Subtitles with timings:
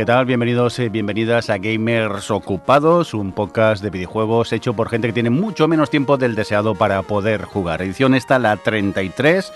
[0.00, 0.24] ¿Qué tal?
[0.24, 5.28] Bienvenidos y bienvenidas a Gamers Ocupados, un podcast de videojuegos hecho por gente que tiene
[5.28, 7.82] mucho menos tiempo del deseado para poder jugar.
[7.82, 9.52] Edición esta, la 33.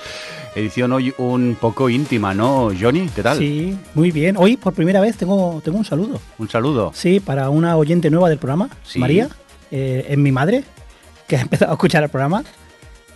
[0.54, 3.08] Edición hoy un poco íntima, ¿no, Johnny?
[3.16, 3.38] ¿Qué tal?
[3.38, 4.36] Sí, muy bien.
[4.36, 6.20] Hoy por primera vez tengo, tengo un saludo.
[6.36, 6.90] Un saludo.
[6.92, 8.98] Sí, para una oyente nueva del programa, Sí.
[8.98, 9.30] María,
[9.70, 10.62] eh, es mi madre,
[11.26, 12.44] que ha empezado a escuchar el programa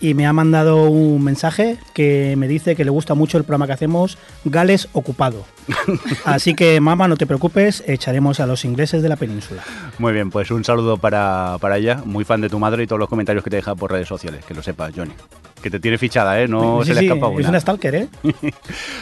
[0.01, 3.67] y me ha mandado un mensaje que me dice que le gusta mucho el programa
[3.67, 5.45] que hacemos, Gales Ocupado.
[6.25, 9.61] Así que, mamá, no te preocupes, echaremos a los ingleses de la península.
[9.97, 12.99] Muy bien, pues un saludo para, para ella, muy fan de tu madre y todos
[12.99, 15.13] los comentarios que te deja por redes sociales, que lo sepas, Johnny.
[15.61, 16.47] Que te tiene fichada, ¿eh?
[16.47, 17.49] No Sí, se le sí, escapa es una.
[17.49, 18.07] una stalker, ¿eh?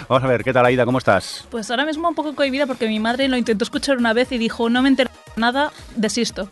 [0.10, 0.86] Vamos a ver, ¿qué tal, Aida?
[0.86, 1.46] ¿Cómo estás?
[1.52, 4.38] Pues ahora mismo un poco cohibida porque mi madre lo intentó escuchar una vez y
[4.40, 6.50] dijo, no me entero de nada, desisto.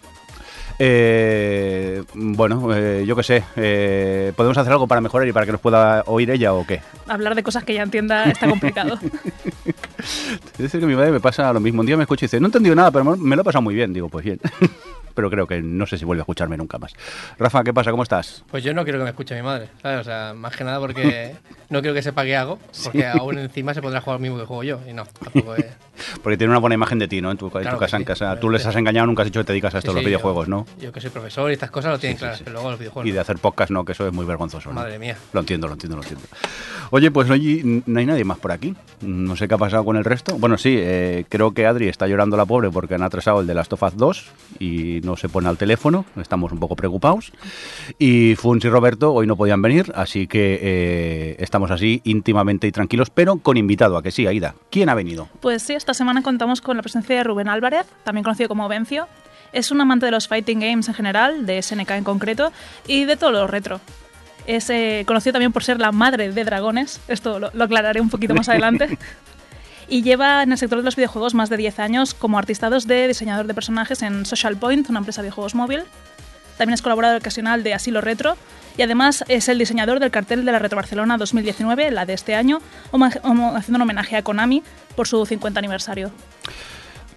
[0.77, 5.53] Eh, bueno, eh, yo qué sé, eh, ¿podemos hacer algo para mejorar y para que
[5.53, 6.81] nos pueda oír ella o qué?
[7.07, 8.99] Hablar de cosas que ella entienda está complicado.
[10.53, 11.81] Es decir, que mi madre me pasa lo mismo.
[11.81, 13.61] Un día me escucha y dice, no he entendido nada, pero me lo he pasado
[13.61, 13.91] muy bien.
[13.91, 14.39] Digo, pues bien.
[15.15, 16.93] pero creo que no sé si vuelve a escucharme nunca más.
[17.39, 17.89] Rafa, ¿qué pasa?
[17.91, 18.43] ¿Cómo estás?
[18.51, 20.01] Pues yo no quiero que me escuche mi madre, ¿sabes?
[20.01, 21.35] O sea, más que nada porque
[21.69, 24.45] no quiero que sepa qué hago, porque aún encima se podrá jugar lo mismo que
[24.45, 25.65] juego yo, y no, tampoco es...
[26.21, 27.31] Porque tiene una buena imagen de ti, ¿no?
[27.31, 28.37] En tu, en tu Claro casa, que en sí, casa.
[28.37, 30.07] Tú les has engañado, nunca has dicho que te dedicas a esto, Sí, los sí,
[30.07, 30.65] videojuegos, ¿no?
[30.77, 32.43] Yo que soy profesor y estas cosas lo tienen Sí, sí, claras, sí.
[32.43, 34.69] pero luego los videojuegos Y de hacer podcast, no, que eso es muy vergonzoso.
[34.69, 34.75] ¿no?
[34.75, 35.15] Madre mía.
[35.31, 36.27] Lo entiendo, lo entiendo, lo entiendo.
[36.95, 38.73] Oye, pues hoy no hay nadie más por aquí.
[39.01, 40.37] No sé qué ha pasado con el resto.
[40.37, 43.53] Bueno, sí, eh, creo que Adri está llorando la pobre porque han atrasado el de
[43.53, 44.25] Last of Us 2
[44.59, 46.05] y no se pone al teléfono.
[46.15, 47.33] Estamos un poco preocupados.
[47.99, 52.71] Y Funs y Roberto hoy no podían venir, así que eh, estamos así íntimamente y
[52.71, 54.55] tranquilos, pero con invitado, a que sí, Aida.
[54.69, 55.27] ¿Quién ha venido?
[55.41, 59.09] Pues sí, esta semana contamos con la presencia de Rubén Álvarez, también conocido como Vencio.
[59.51, 62.53] Es un amante de los fighting games en general, de SNK en concreto,
[62.87, 63.81] y de todo lo retro.
[64.47, 68.09] Es eh, conocido también por ser la madre de dragones, esto lo, lo aclararé un
[68.09, 68.97] poquito más adelante.
[69.87, 73.07] Y lleva en el sector de los videojuegos más de 10 años como artista 2D,
[73.07, 75.83] diseñador de personajes en Social Point, una empresa de videojuegos móvil.
[76.57, 78.35] También es colaborador ocasional de Asilo Retro
[78.77, 82.33] y además es el diseñador del cartel de la Retro Barcelona 2019, la de este
[82.33, 82.61] año,
[82.91, 84.63] haciendo un homenaje a Konami
[84.95, 86.11] por su 50 aniversario.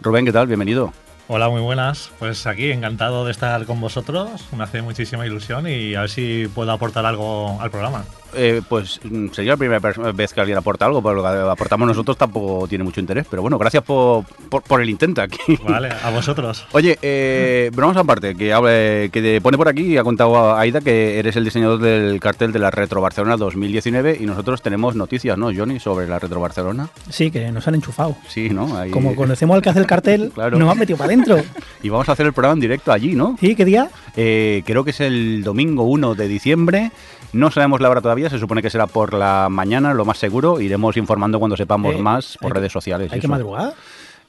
[0.00, 0.46] Rubén, ¿qué tal?
[0.46, 0.92] Bienvenido.
[1.30, 2.10] Hola, muy buenas.
[2.18, 4.30] Pues aquí encantado de estar con vosotros.
[4.56, 8.04] Me hace muchísima ilusión y a ver si puedo aportar algo al programa.
[8.34, 9.78] Eh, pues mm, sería la primera
[10.12, 13.26] vez que alguien aporta algo, pero lo que aportamos nosotros tampoco tiene mucho interés.
[13.30, 15.38] Pero bueno, gracias por, por, por el intento aquí.
[15.66, 16.66] Vale, a vosotros.
[16.72, 20.60] Oye, eh, bromas aparte, que, hable- que te pone por aquí y ha contado a
[20.60, 24.94] Aida que eres el diseñador del cartel de la Retro Barcelona 2019 y nosotros tenemos
[24.94, 26.88] noticias, ¿no, Johnny, sobre la Retro Barcelona?
[27.10, 28.16] Sí, que nos han enchufado.
[28.28, 28.76] Sí, ¿no?
[28.78, 30.58] Ahí- Como conocemos al que hace el cartel, Claro.
[30.58, 31.17] nos han metido para adentro.
[31.82, 33.36] Y vamos a hacer el programa en directo allí, ¿no?
[33.40, 33.54] ¿Sí?
[33.54, 33.88] ¿Qué día?
[34.16, 36.90] Eh, creo que es el domingo 1 de diciembre.
[37.32, 40.60] No sabemos la hora todavía, se supone que será por la mañana, lo más seguro.
[40.60, 43.12] Iremos informando cuando sepamos Eh, más por redes sociales.
[43.12, 43.74] ¿Hay que madrugar?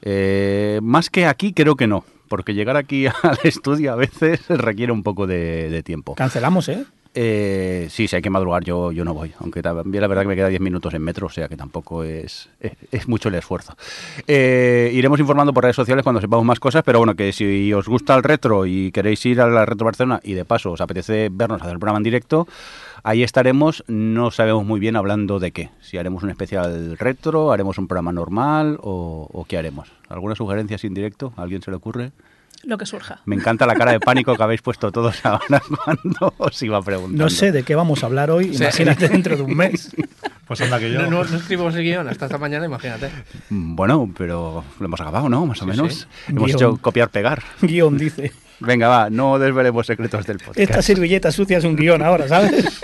[0.01, 2.03] Eh, más que aquí, creo que no.
[2.27, 6.13] Porque llegar aquí al estudio a veces requiere un poco de, de tiempo.
[6.15, 6.85] Cancelamos, ¿eh?
[7.15, 9.33] Eh, sí, si hay que madrugar, yo, yo no voy.
[9.39, 12.03] Aunque también la verdad que me queda 10 minutos en metro, o sea que tampoco
[12.03, 12.49] es,
[12.91, 13.75] es, mucho el esfuerzo.
[14.27, 17.87] Eh, iremos informando por redes sociales cuando sepamos más cosas, pero bueno, que si os
[17.87, 21.29] gusta el retro y queréis ir a la Retro Barcelona y de paso os apetece
[21.31, 22.47] vernos hacer el programa en directo,
[23.03, 23.83] ahí estaremos.
[23.87, 25.71] No sabemos muy bien hablando de qué.
[25.81, 29.91] Si haremos un especial retro, haremos un programa normal o, o qué haremos.
[30.09, 31.33] ¿Alguna sugerencia sin directo?
[31.37, 32.11] ¿A alguien se le ocurre?
[32.63, 33.21] Lo que surja.
[33.25, 37.23] Me encanta la cara de pánico que habéis puesto todos ahora cuando os iba preguntando.
[37.23, 38.63] No sé de qué vamos a hablar hoy, Sí.
[38.63, 39.95] imagínate dentro de un mes.
[40.45, 41.01] Pues anda que yo.
[41.03, 43.09] No, no, no escribimos el guion hasta esta mañana, imagínate.
[43.49, 45.45] Mm, Bueno, pero lo hemos acabado, ¿no?
[45.45, 45.93] Más o Sí, menos.
[45.93, 46.05] sí.
[46.29, 46.57] Hemos Guión.
[46.57, 47.43] hecho copiar-pegar.
[47.61, 48.33] Guión dice.
[48.59, 50.59] Venga, va, no desvelemos secretos del podcast.
[50.59, 52.81] Esta servilleta sucia es un guion ahora, ¿sabes?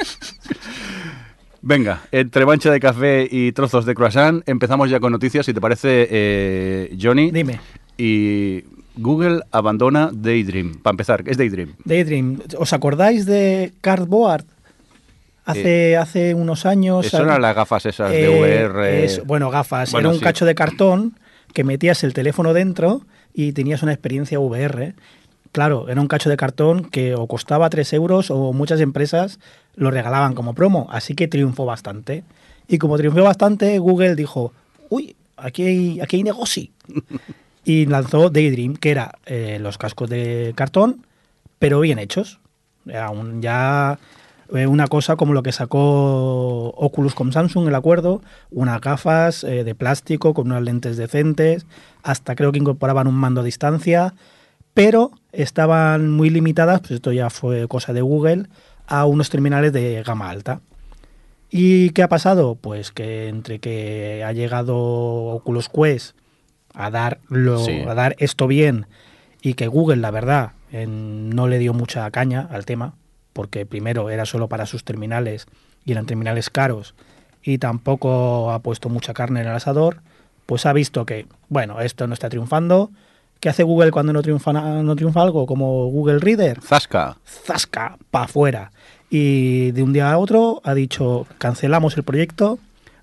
[1.61, 5.59] Venga, entre mancha de café y trozos de croissant, empezamos ya con noticias, si te
[5.59, 7.31] parece, eh, Johnny.
[7.31, 7.59] Dime.
[7.97, 8.61] Y
[8.97, 10.75] Google abandona Daydream.
[10.81, 11.73] Para empezar, ¿qué es Daydream?
[11.83, 14.45] Daydream, ¿os acordáis de Cardboard?
[15.45, 17.05] Hace, hace unos años.
[17.05, 19.05] Eso eran las gafas esas de Eh, VR.
[19.05, 19.91] es- bueno, gafas.
[19.91, 20.23] Bueno, era un sí.
[20.23, 21.19] cacho de cartón
[21.53, 23.01] que metías el teléfono dentro
[23.33, 24.95] y tenías una experiencia VR.
[25.51, 29.39] Claro, era un cacho de cartón que o costaba 3 euros o muchas empresas
[29.75, 32.23] lo regalaban como promo, así que triunfó bastante.
[32.67, 34.51] Y como triunfó bastante, Google dijo,
[34.89, 36.67] uy, aquí hay, aquí hay negocio.
[37.65, 41.05] y lanzó Daydream, que era eh, los cascos de cartón,
[41.59, 42.39] pero bien hechos.
[42.85, 43.97] Ya
[44.53, 48.21] eh, una cosa como lo que sacó Oculus con Samsung, el acuerdo,
[48.51, 51.65] unas gafas eh, de plástico con unas lentes decentes,
[52.03, 54.13] hasta creo que incorporaban un mando a distancia,
[54.75, 58.45] pero estaban muy limitadas, pues esto ya fue cosa de Google,
[58.85, 60.61] a unos terminales de gama alta.
[61.49, 62.55] ¿Y qué ha pasado?
[62.55, 66.15] Pues que entre que ha llegado Oculus Quest
[66.75, 67.81] a dar, lo, Sí.
[67.87, 68.85] a dar esto bien
[69.41, 72.93] y que Google, la verdad, en- no le dio mucha caña al tema,
[73.33, 75.47] porque primero era solo para sus terminales
[75.85, 76.95] y eran terminales caros
[77.43, 80.01] y tampoco ha puesto mucha carne en el asador,
[80.45, 82.91] pues ha visto que, bueno, esto no está triunfando.
[83.39, 85.45] ¿Qué hace Google cuando no triunfa, no triunfa algo?
[85.45, 87.17] Como Google Reader Zasca.
[87.25, 88.71] zasca, para afuera.
[89.09, 92.57] Y de un día a otro ha dicho, cancelamos el proyecto,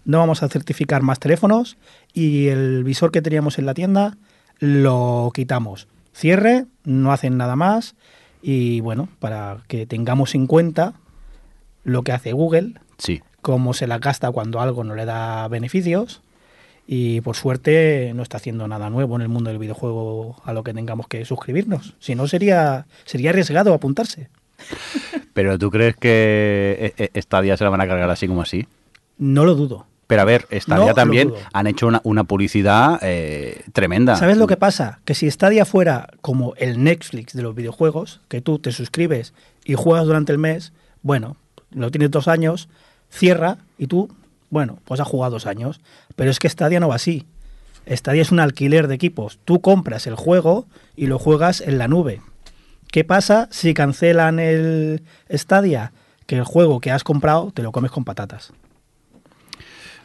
[0.04, 1.76] no vamos a certificar más teléfonos
[2.12, 4.16] y el visor que teníamos en la tienda
[4.58, 5.86] lo quitamos.
[6.14, 7.94] Cierre, no hacen nada más
[8.42, 10.94] y bueno, para que tengamos en cuenta
[11.84, 13.20] lo que hace Google, Sí.
[13.40, 16.20] cómo se la gasta cuando algo no le da beneficios
[16.86, 20.62] y por suerte no está haciendo nada nuevo en el mundo del videojuego a lo
[20.64, 21.94] que tengamos que suscribirnos.
[22.00, 24.28] Si no sería sería arriesgado apuntarse.
[25.32, 28.66] Pero ¿tú crees que eh, eh, Stadia se la van a cargar así como así?
[29.18, 29.86] No lo dudo.
[30.12, 34.14] Pero a ver, No Stadia también han hecho una, una publicidad eh, tremenda.
[34.16, 35.00] ¿Sabes lo que pasa?
[35.06, 39.32] Que si Stadia fuera como el Netflix de los videojuegos, que tú te suscribes
[39.64, 41.38] y juegas durante el mes, bueno,
[41.70, 42.68] lo tienes dos años,
[43.08, 44.14] cierra y tú,
[44.50, 45.80] bueno, pues has jugado dos años.
[46.14, 47.24] Pero es que Stadia no va así.
[47.90, 49.38] Stadia es un alquiler de equipos.
[49.46, 52.20] Tú compras el juego y lo juegas en la nube.
[52.90, 55.94] ¿Qué pasa si cancelan el Stadia?
[56.26, 58.52] Que el juego que has comprado te lo comes con patatas.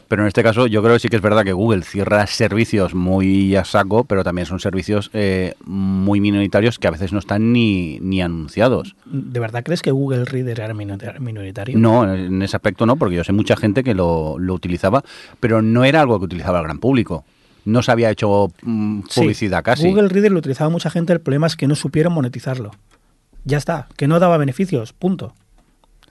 [0.08, 2.94] Pero en este caso yo creo que sí que es verdad que Google cierra servicios
[2.94, 7.52] muy a saco, pero también son servicios eh, muy minoritarios que a veces no están
[7.52, 8.96] ni, ni anunciados.
[9.04, 11.78] ¿De verdad crees que Google Reader era minor- minoritario?
[11.78, 15.04] No, en ese aspecto no, porque yo sé mucha gente que lo, lo utilizaba,
[15.40, 17.24] pero no era algo que utilizaba el gran público.
[17.66, 19.86] No se había hecho mm, Sí, publicidad casi.
[19.90, 22.70] Google Reader lo utilizaba mucha gente, el problema es que no supieron monetizarlo.
[23.44, 25.34] Ya está, que no daba beneficios, punto.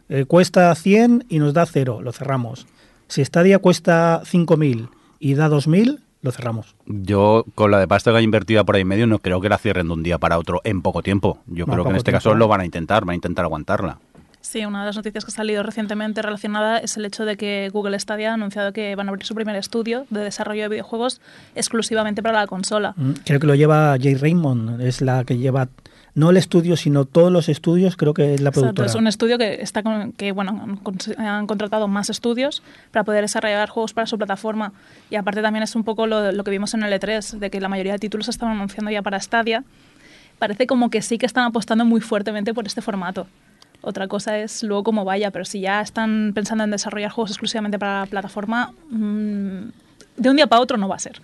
[0.10, 2.68] Eh, cuesta 100 y nos da 0, lo cerramos.
[3.08, 4.90] Si Stadia cuesta 5.000
[5.20, 6.76] y da 2.000, lo cerramos.
[6.86, 9.50] Yo, con la de pasta que hay invertida por ahí en medio, no creo que
[9.50, 11.40] la cierren de un día para otro en poco tiempo.
[11.48, 12.24] Yo creo que en este tiempo.
[12.24, 14.00] caso lo van a intentar, van a intentar aguantarla.
[14.42, 17.70] Sí, una de las noticias que ha salido recientemente relacionada es el hecho de que
[17.74, 21.20] Google Stadia ha anunciado que van a abrir su primer estudio de desarrollo de videojuegos
[21.56, 22.94] exclusivamente para la consola.
[22.96, 25.68] Mm, Creo que lo lleva Jay Raymond, es la que lleva
[26.18, 28.88] no el estudio, sino todos los estudios, creo que es la Exacto, productora.
[28.88, 30.78] es un estudio que está con- que bueno
[31.18, 34.74] han, contratado más estudios para poder desarrollar juegos para su plataforma
[35.12, 37.62] y aparte también es un poco lo, lo que vimos en el E3 de que
[37.62, 39.64] la mayoría de títulos se estaban anunciando ya para Stadia.
[40.40, 43.28] Parece como que sí que están apostando muy fuertemente por este formato.
[43.82, 47.78] Otra cosa es luego cómo vaya, pero si ya están pensando en desarrollar juegos exclusivamente
[47.78, 49.70] para la plataforma, mm,
[50.18, 51.22] de un día para otro no va a ser.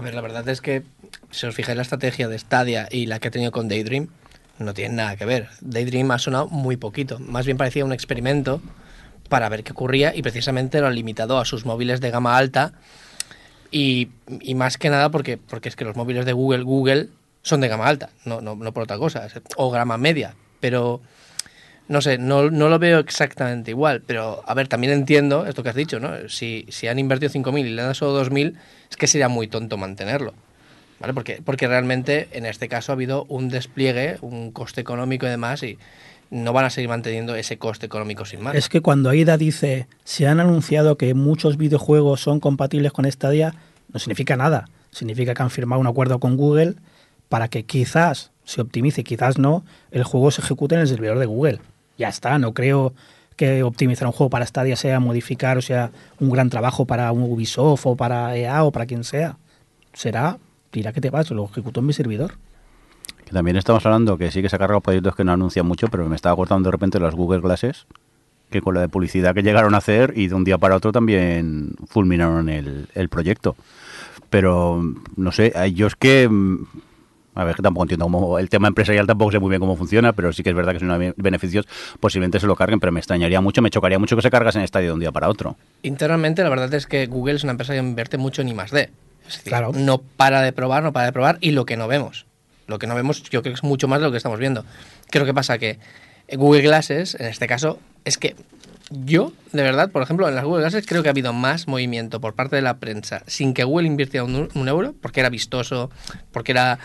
[0.00, 0.82] A ver, la verdad es que
[1.30, 4.08] si os fijáis la estrategia de Stadia y la que ha tenido con Daydream,
[4.58, 5.50] no tienen nada que ver.
[5.60, 7.18] Daydream ha sonado muy poquito.
[7.18, 8.62] Más bien parecía un experimento
[9.28, 12.72] para ver qué ocurría y precisamente lo han limitado a sus móviles de gama alta
[13.70, 14.08] y,
[14.40, 17.10] y más que nada porque, porque es que los móviles de Google, Google
[17.42, 21.02] son de gama alta, no, no, no por otra cosa, o gama media, pero
[21.90, 25.70] no sé, no, no lo veo exactamente igual, pero a ver, también entiendo esto que
[25.70, 26.28] has dicho, ¿no?
[26.28, 28.54] Si, si han invertido 5.000 y le dan solo 2.000,
[28.88, 30.32] es que sería muy tonto mantenerlo,
[31.00, 31.14] ¿vale?
[31.14, 35.64] Porque, porque realmente en este caso ha habido un despliegue, un coste económico y demás,
[35.64, 35.78] y
[36.30, 38.54] no van a seguir manteniendo ese coste económico sin más.
[38.54, 43.56] Es que cuando AIDA dice se han anunciado que muchos videojuegos son compatibles con Stadia,
[43.92, 44.68] no significa nada.
[44.92, 46.76] Significa que han firmado un acuerdo con Google
[47.28, 51.26] para que quizás se optimice, quizás no, el juego se ejecute en el servidor de
[51.26, 51.58] Google.
[52.00, 52.94] Ya está, no creo
[53.36, 57.24] que optimizar un juego para Stadia sea modificar o sea un gran trabajo para un
[57.24, 59.36] Ubisoft o para EA o para quien sea.
[59.92, 60.38] Será,
[60.72, 62.36] mira que te vas, lo ejecuto en mi servidor.
[63.30, 66.08] También estamos hablando que sí que se ha cargado proyectos que no anuncian mucho, pero
[66.08, 67.86] me estaba acordando de repente las Google Glasses,
[68.50, 70.90] que con la de publicidad que llegaron a hacer y de un día para otro
[70.90, 73.56] también fulminaron el, el proyecto.
[74.30, 74.82] Pero
[75.16, 76.30] no sé, yo es que.
[77.34, 78.38] A ver, que tampoco entiendo cómo.
[78.38, 80.80] El tema empresarial tampoco sé muy bien cómo funciona, pero sí que es verdad que
[80.80, 81.66] si no hay beneficios,
[82.00, 84.62] posiblemente se lo carguen, pero me extrañaría mucho, me chocaría mucho que se cargas en
[84.62, 85.56] estadio de un día para otro.
[85.82, 88.90] Internamente, la verdad es que Google es una empresa que invierte mucho en I+.D.
[89.28, 89.70] Es decir, Claro.
[89.72, 92.26] no para de probar, no para de probar, y lo que no vemos.
[92.66, 94.64] Lo que no vemos yo creo que es mucho más de lo que estamos viendo.
[95.10, 95.58] ¿Qué es lo que pasa?
[95.58, 95.78] Que
[96.32, 98.34] Google Glasses, en este caso, es que
[98.90, 102.20] yo, de verdad, por ejemplo, en las Google Glasses creo que ha habido más movimiento
[102.20, 105.90] por parte de la prensa sin que Google invirtiera un, un euro, porque era vistoso,
[106.32, 106.78] porque era...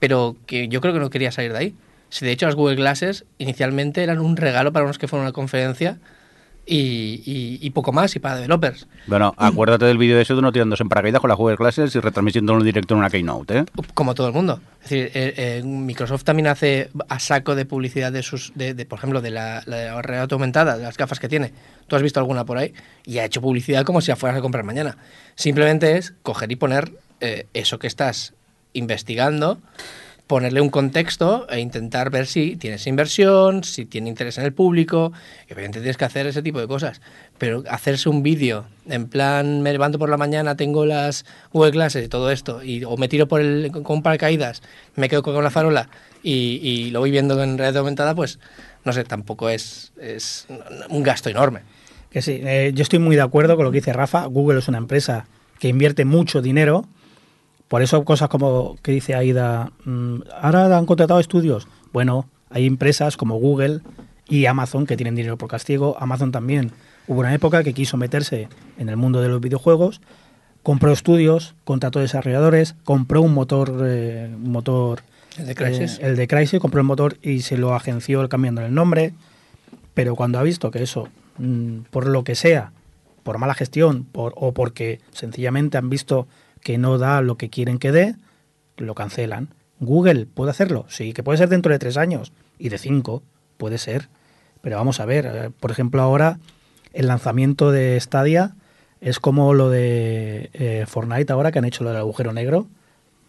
[0.00, 1.74] Pero que yo creo que no quería salir de ahí.
[2.08, 5.28] Si de hecho las Google Glasses inicialmente eran un regalo para unos que fueron a
[5.28, 5.98] una conferencia
[6.66, 8.86] y, y- y poco más, y para developers.
[9.06, 11.94] Bueno, acuérdate del vídeo de ese de uno tirándose en paracaídas con las Google Glasses
[11.96, 13.64] y retransmitiendo en directo en una Keynote, ¿eh?
[13.94, 14.60] como todo el mundo.
[14.82, 18.86] Es decir, eh, eh, Microsoft también hace a saco de publicidad de sus, de, de,
[18.86, 21.52] por ejemplo, de la, la realidad aumentada, de las gafas que tiene.
[21.86, 22.72] ¿Tú has visto alguna por ahí?
[23.04, 24.96] Y ha hecho publicidad como si la fueras a comprar mañana.
[25.34, 28.34] Simplemente es coger y poner eh, eso que estás
[28.72, 29.58] investigando,
[30.26, 35.12] ponerle un contexto e intentar ver si tienes inversión, si tiene interés en el público.
[35.46, 37.00] Obviamente tienes que hacer ese tipo de cosas.
[37.38, 42.04] Pero hacerse un vídeo en plan, me levanto por la mañana, tengo las Google Classes
[42.04, 44.62] y todo esto, y, o me tiro por el, con paracaídas,
[44.94, 45.88] me quedo con la farola
[46.22, 48.38] y, lo voy viendo en realidad aumentada, pues
[48.84, 50.46] no sé, tampoco es, es
[50.88, 51.62] un gasto enorme.
[52.10, 54.26] Que sí, eh, yo estoy muy de acuerdo con lo que dice Rafa.
[54.26, 55.26] Google es una empresa
[55.58, 56.86] que invierte mucho dinero.
[57.70, 61.68] Por eso cosas como que dice Aida, mm, ahora han contratado estudios.
[61.92, 63.78] Bueno, hay empresas como Google
[64.28, 65.96] y Amazon que tienen dinero por castigo.
[66.00, 66.72] Amazon también.
[67.06, 70.00] Hubo una época que quiso meterse en el mundo de los videojuegos,
[70.64, 75.02] compró estudios, contrató desarrolladores, compró un motor, eh, un motor
[75.38, 76.00] El de Crysis.
[76.00, 79.14] eh, el de Crysis, compró el motor y se lo agenció cambiando el nombre.
[79.94, 81.06] Pero cuando ha visto que eso,
[81.38, 82.72] mm, por lo que sea,
[83.22, 86.26] por mala gestión por, o porque sencillamente han visto
[86.62, 88.14] que no da lo que quieren que dé,
[88.76, 89.48] lo cancelan.
[89.80, 93.22] Google puede hacerlo, sí, que puede ser dentro de tres años y de cinco,
[93.56, 94.08] puede ser.
[94.60, 96.38] Pero vamos a ver, eh, por ejemplo, ahora
[96.92, 98.54] el lanzamiento de Stadia
[99.00, 102.66] es como lo de eh, Fortnite ahora que han hecho lo del agujero negro,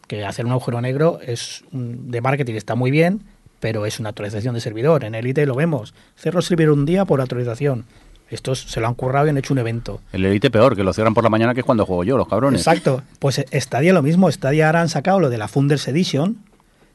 [0.08, 3.22] que hacer un agujero negro es un- de marketing está muy bien,
[3.62, 5.06] pero es una actualización de servidor.
[5.06, 5.94] En Elite lo vemos.
[6.16, 7.86] Cerro servidor un día por actualización.
[8.32, 10.02] Estos se lo han currado y han hecho un evento.
[10.14, 12.28] El Elite peor, que lo cierran por la mañana, que es cuando juego yo, los
[12.28, 12.62] cabrones.
[12.62, 13.04] Exacto.
[13.20, 14.32] Pues Stadia lo mismo.
[14.32, 16.38] Stadia ahora han sacado lo de la Founders Edition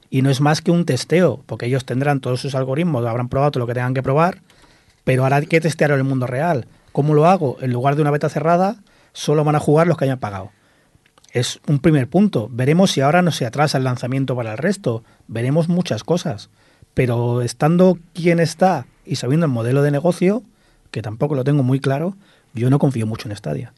[0.08, 3.52] y no es más que un testeo, porque ellos tendrán todos sus algoritmos, habrán probado
[3.52, 4.40] todo lo que tengan que probar,
[5.04, 6.66] pero ahora hay que testearlo en el mundo real.
[6.92, 7.58] ¿Cómo lo hago?
[7.60, 8.76] En lugar de una beta cerrada,
[9.12, 10.50] solo van a jugar los que hayan pagado.
[11.32, 12.48] Es un primer punto.
[12.50, 15.04] Veremos si ahora no se atrasa el lanzamiento para el resto.
[15.28, 16.48] Veremos muchas cosas.
[16.94, 20.42] Pero estando quien está y sabiendo el modelo de negocio,
[20.90, 22.16] que tampoco lo tengo muy claro,
[22.54, 23.72] yo no confío mucho en Stadia.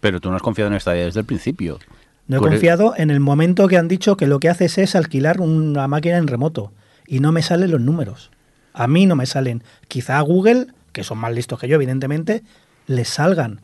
[0.00, 1.78] Pero tú no has confiado en esta idea desde el principio.
[2.26, 5.40] No he confiado en el momento que han dicho que lo que haces es alquilar
[5.40, 6.72] una máquina en remoto
[7.06, 8.30] y no me salen los números.
[8.72, 9.62] A mí no me salen.
[9.88, 12.42] Quizá a Google, que son más listos que yo, evidentemente,
[12.86, 13.60] les salgan.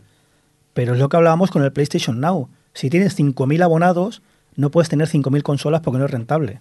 [0.75, 2.49] Pero es lo que hablábamos con el PlayStation Now.
[2.75, 4.23] Si tienes 5.000 abonados,
[4.55, 6.61] no puedes tener 5.000 consolas porque no es rentable.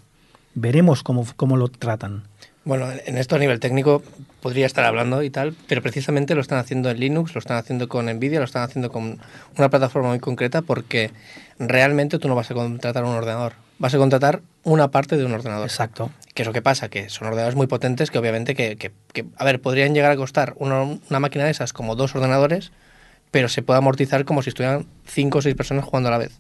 [0.56, 2.24] Veremos cómo, cómo lo tratan.
[2.68, 4.04] Bueno, en esto a nivel técnico
[4.42, 7.88] podría estar hablando y tal, pero precisamente lo están haciendo en Linux, lo están haciendo
[7.88, 9.20] con Nvidia, lo están haciendo con
[9.58, 11.12] una plataforma muy concreta porque
[11.60, 15.32] realmente tú no vas a contratar un ordenador, vas a contratar una parte de un
[15.32, 15.66] ordenador.
[15.68, 16.12] Exacto.
[16.34, 16.90] ¿Qué es lo que pasa?
[16.90, 20.18] Que son ordenadores muy potentes que obviamente que, que- que, a ver, podrían llegar a
[20.18, 22.74] costar una, una máquina de esas como dos ordenadores,
[23.32, 26.34] pero se puede amortizar como si estuvieran cinco o seis personas jugando a la vez.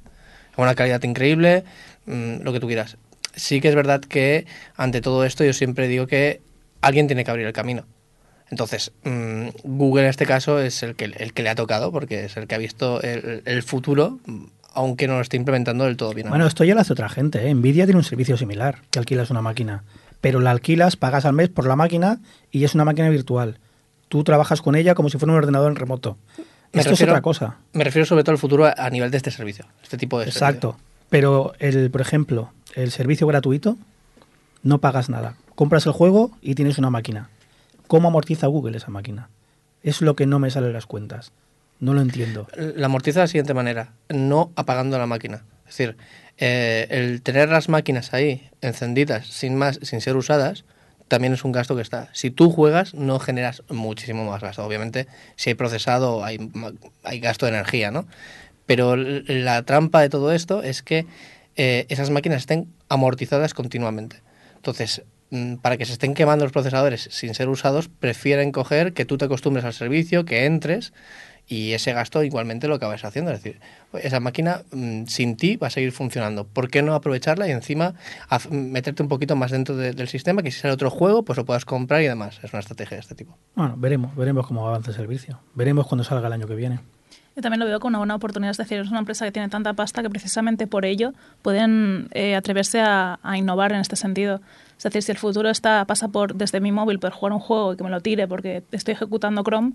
[0.57, 1.63] Una calidad increíble,
[2.05, 2.98] mm, lo que tú quieras.
[3.38, 6.41] Sí que es verdad que ante todo esto yo siempre digo que
[6.82, 7.86] alguien tiene que abrir el camino.
[8.50, 12.25] Entonces, mm, Google en este caso es el que, el que le ha tocado porque
[12.25, 14.20] es el que ha visto el, el futuro,
[14.74, 16.29] aunque no lo esté implementando del todo bien.
[16.29, 17.48] Bueno, esto ya lo hace otra gente.
[17.48, 17.53] ¿eh?
[17.53, 19.84] Nvidia tiene un servicio similar, que alquilas una máquina.
[20.22, 22.20] Pero la alquilas, pagas al mes por la máquina
[22.51, 23.60] y es una máquina virtual.
[24.08, 26.17] Tú trabajas con ella como si fuera un ordenador en remoto.
[26.74, 27.58] Me Esto refiero- es otra cosa.
[27.74, 30.48] Me refiero sobre todo al futuro a, nivel de este servicio, este tipo de servicio.
[30.48, 30.77] Exacto.
[31.10, 33.75] Pero, el, por ejemplo, el servicio gratuito,
[34.62, 35.36] no pagas nada.
[35.55, 37.29] Compras el juego y tienes una máquina.
[37.88, 39.29] ¿Cómo amortiza Google esa máquina?
[39.81, 41.31] Es lo que no me sale en las cuentas.
[41.79, 42.48] No lo entiendo.
[42.55, 45.43] La amortiza de la siguiente manera, no apagando la máquina.
[45.67, 45.98] Es decir,
[46.38, 50.63] eh, el tener las máquinas ahí encendidas sin más, sin ser usadas,
[51.07, 52.10] también es un gasto que está.
[52.13, 54.63] Si tú juegas, no generas muchísimo más gasto.
[54.63, 56.38] Obviamente, si hay procesado, hay,
[57.19, 58.05] gasto de energía, ¿no?
[58.67, 61.07] Pero la trampa de todo esto es que
[61.57, 64.21] eh, esas máquinas estén amortizadas continuamente.
[64.55, 69.05] Entonces, mm, para que se estén quemando los procesadores sin ser usados, prefieren coger que
[69.05, 70.93] tú te acostumbres al servicio, que entres
[71.49, 73.31] y ese gasto igualmente lo acabas haciendo.
[73.31, 73.61] Es decir,
[74.03, 76.45] esa máquina mm, sin ti va a seguir funcionando.
[76.45, 77.93] ¿Por qué no aprovecharla y encima
[78.51, 81.45] meterte un poquito más dentro de- del sistema, que si sale otro juego, pues lo
[81.45, 82.39] puedas comprar y demás?
[82.43, 83.37] Es una estrategia de este tipo.
[83.55, 85.39] Bueno, veremos, veremos cómo avanza el servicio.
[85.55, 86.79] Veremos cuando salga el año que viene.
[87.35, 88.51] Yo también lo veo como una buena oportunidad.
[88.51, 92.35] Es decir, es una empresa que tiene tanta pasta que precisamente por ello pueden eh,
[92.35, 94.41] atreverse a, innovar en este sentido.
[94.75, 97.73] Es decir, si el futuro está pasa por desde mi móvil poder jugar un juego
[97.73, 99.73] y que me lo tire porque estoy ejecutando Chrome,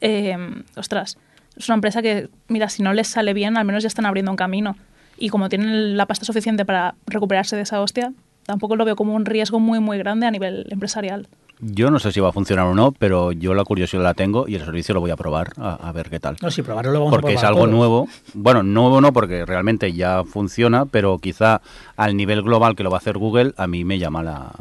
[0.00, 0.36] eh,
[0.76, 1.18] ostras,
[1.56, 4.30] es una empresa que, mira, si no les sale bien, al menos ya están abriendo
[4.30, 4.76] un camino.
[5.16, 8.12] Y como tienen la pasta suficiente para recuperarse de esa hostia,
[8.44, 11.28] tampoco lo veo como un riesgo muy, muy grande a nivel empresarial.
[11.66, 14.46] Yo no sé si va a funcionar o no, pero yo la curiosidad la tengo
[14.46, 16.36] y el servicio lo voy a probar a, a ver qué tal.
[16.42, 17.74] No, si probarlo lo vamos a porque es probar algo todos.
[17.74, 18.08] nuevo.
[18.34, 21.62] Bueno, nuevo no, porque realmente ya funciona, pero quizá
[21.96, 24.52] al nivel global que lo va a hacer Google, a mí me llama la,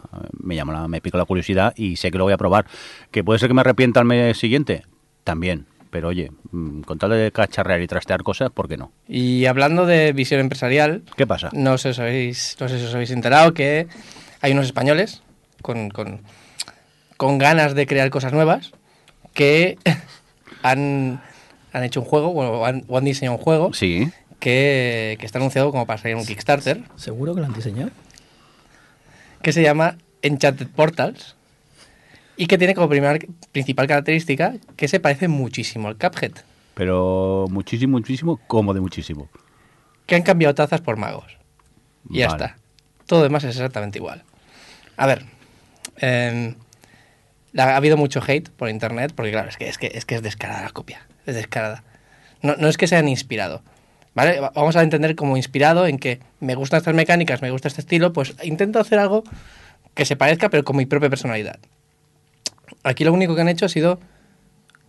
[0.41, 2.65] me llama la, me pica la curiosidad y sé que lo voy a probar.
[3.11, 4.83] Que puede ser que me arrepienta al mes siguiente,
[5.25, 5.65] también.
[5.89, 8.91] pero oye, mm, con tal de cacharrear y trastear cosas, ¿por qué no?
[9.07, 11.49] Y hablando de visión empresarial, ¿Qué pasa?
[11.53, 13.87] no sé, si os habéis, no sé si os habéis enterado que
[14.41, 15.21] hay unos españoles
[15.61, 16.21] con, con,
[17.23, 18.71] con ganas de crear cosas nuevas
[19.33, 19.77] que
[20.61, 21.21] han,
[21.71, 24.11] han hecho un juego o han, o han diseñado un juego Sí.
[24.39, 27.91] que, que está anunciado como para salir en un Kickstarter ¿Seguro que lo han diseñado?
[29.41, 31.37] que se llama Enchanted Portals
[32.35, 36.31] y que tiene como primer, principal característica que se parece muchísimo al Cuphead.
[36.73, 39.29] Pero muchísimo, muchísimo, como de muchísimo.
[40.07, 41.37] que han cambiado tazas por magos.
[42.09, 42.57] Y ya está.
[43.05, 44.23] Todo lo demás es exactamente igual.
[44.97, 45.25] A ver,
[45.97, 46.55] em,
[47.57, 50.21] ha habido mucho hate por internet, porque claro, es que es, que, es, que es
[50.23, 51.05] descarada la copia.
[51.25, 51.83] Es descarada.
[52.41, 53.61] No, no es que se hayan inspirado.
[54.15, 54.39] ¿Vale?
[54.39, 57.81] Va- Vamos a entender como inspirado en que me gustan estas mecánicas, me gusta este
[57.81, 59.23] estilo, pues intento hacer algo
[59.95, 61.59] que se parezca, pero con mi propia personalidad.
[62.83, 63.99] Aquí lo único que han hecho ha sido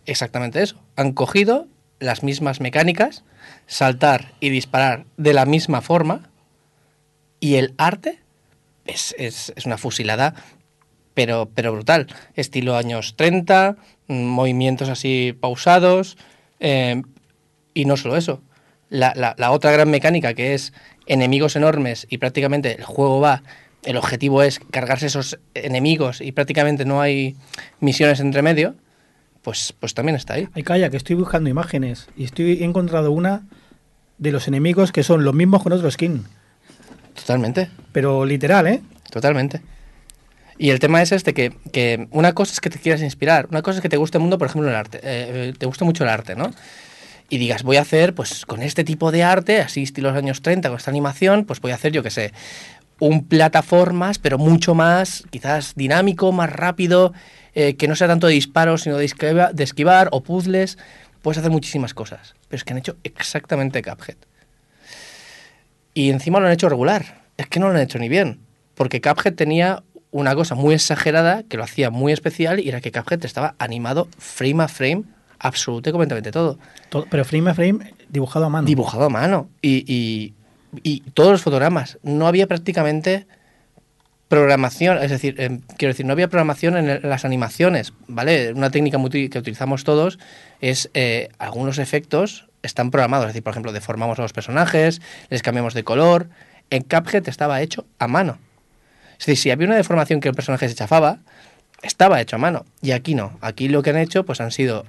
[0.06, 0.76] exactamente eso.
[0.96, 1.66] Han cogido
[2.00, 3.24] las mismas mecánicas,
[3.66, 6.28] saltar y disparar de la misma forma,
[7.40, 8.18] y el arte
[8.86, 10.34] es, es- es una fusilada,
[11.14, 12.06] pero, pero brutal.
[12.34, 13.76] Estilo años 30,
[14.08, 16.16] mm, movimientos así pausados,
[16.60, 17.02] eh,
[17.72, 18.40] y no solo eso.
[18.90, 20.72] La, la- la otra gran mecánica que es
[21.06, 23.42] enemigos enormes y prácticamente el juego va,
[23.82, 27.36] el objetivo es cargarse esos enemigos y prácticamente no hay
[27.80, 28.74] misiones entre medio,
[29.42, 30.48] pues, pues también está ahí.
[30.54, 33.42] Ay, calla, que estoy buscando imágenes y estoy he encontrado una
[34.16, 36.24] de los enemigos que son los mismos con otro skin.
[37.14, 37.68] Totalmente.
[37.92, 38.80] Pero literal, ¿eh?
[39.10, 39.60] Totalmente.
[40.58, 43.62] Y el tema es este, que, que una cosa es que te quieras inspirar, una
[43.62, 46.04] cosa es que te guste el mundo, por ejemplo, el arte, eh, te gusta mucho
[46.04, 46.52] el arte, ¿no?
[47.28, 50.42] Y digas, voy a hacer, pues con este tipo de arte, así estilo los años
[50.42, 52.32] 30, con esta animación, pues voy a hacer, yo qué sé,
[53.00, 57.12] un plataformas, pero mucho más, quizás dinámico, más rápido,
[57.54, 60.78] eh, que no sea tanto de disparos, sino de de esquivar o puzzles.
[61.22, 64.16] Puedes hacer muchísimas cosas, pero es que han hecho exactamente Cuphead.
[65.94, 67.22] Y encima lo han hecho regular.
[67.36, 68.40] Es que no lo han hecho ni bien.
[68.74, 69.82] Porque Cuphead tenía
[70.14, 74.06] una cosa muy exagerada que lo hacía muy especial y era que Cuphead estaba animado
[74.16, 75.02] frame a frame,
[75.40, 76.58] absolutamente y completamente todo.
[76.88, 78.66] Todo- pero frame a frame dibujado a mano.
[78.66, 79.48] Dibujado a mano.
[79.60, 80.34] Y, y-
[80.84, 81.98] y todos los fotogramas.
[82.04, 83.26] No había prácticamente
[84.28, 88.52] programación, es decir, em, quiero decir, no había programación en, el- las animaciones, ¿vale?
[88.52, 90.18] Una técnica muy que utilizamos todos
[90.60, 95.42] es eh, algunos efectos están programados, es decir, por ejemplo, deformamos a los personajes, les
[95.42, 96.28] cambiamos de color.
[96.70, 98.38] En Cuphead estaba hecho a mano.
[99.18, 101.18] Es decir, si había una deformación que el personaje se chafaba,
[101.82, 102.64] estaba hecho a mano.
[102.82, 103.36] Y aquí no.
[103.40, 104.84] Aquí lo que han hecho pues han sido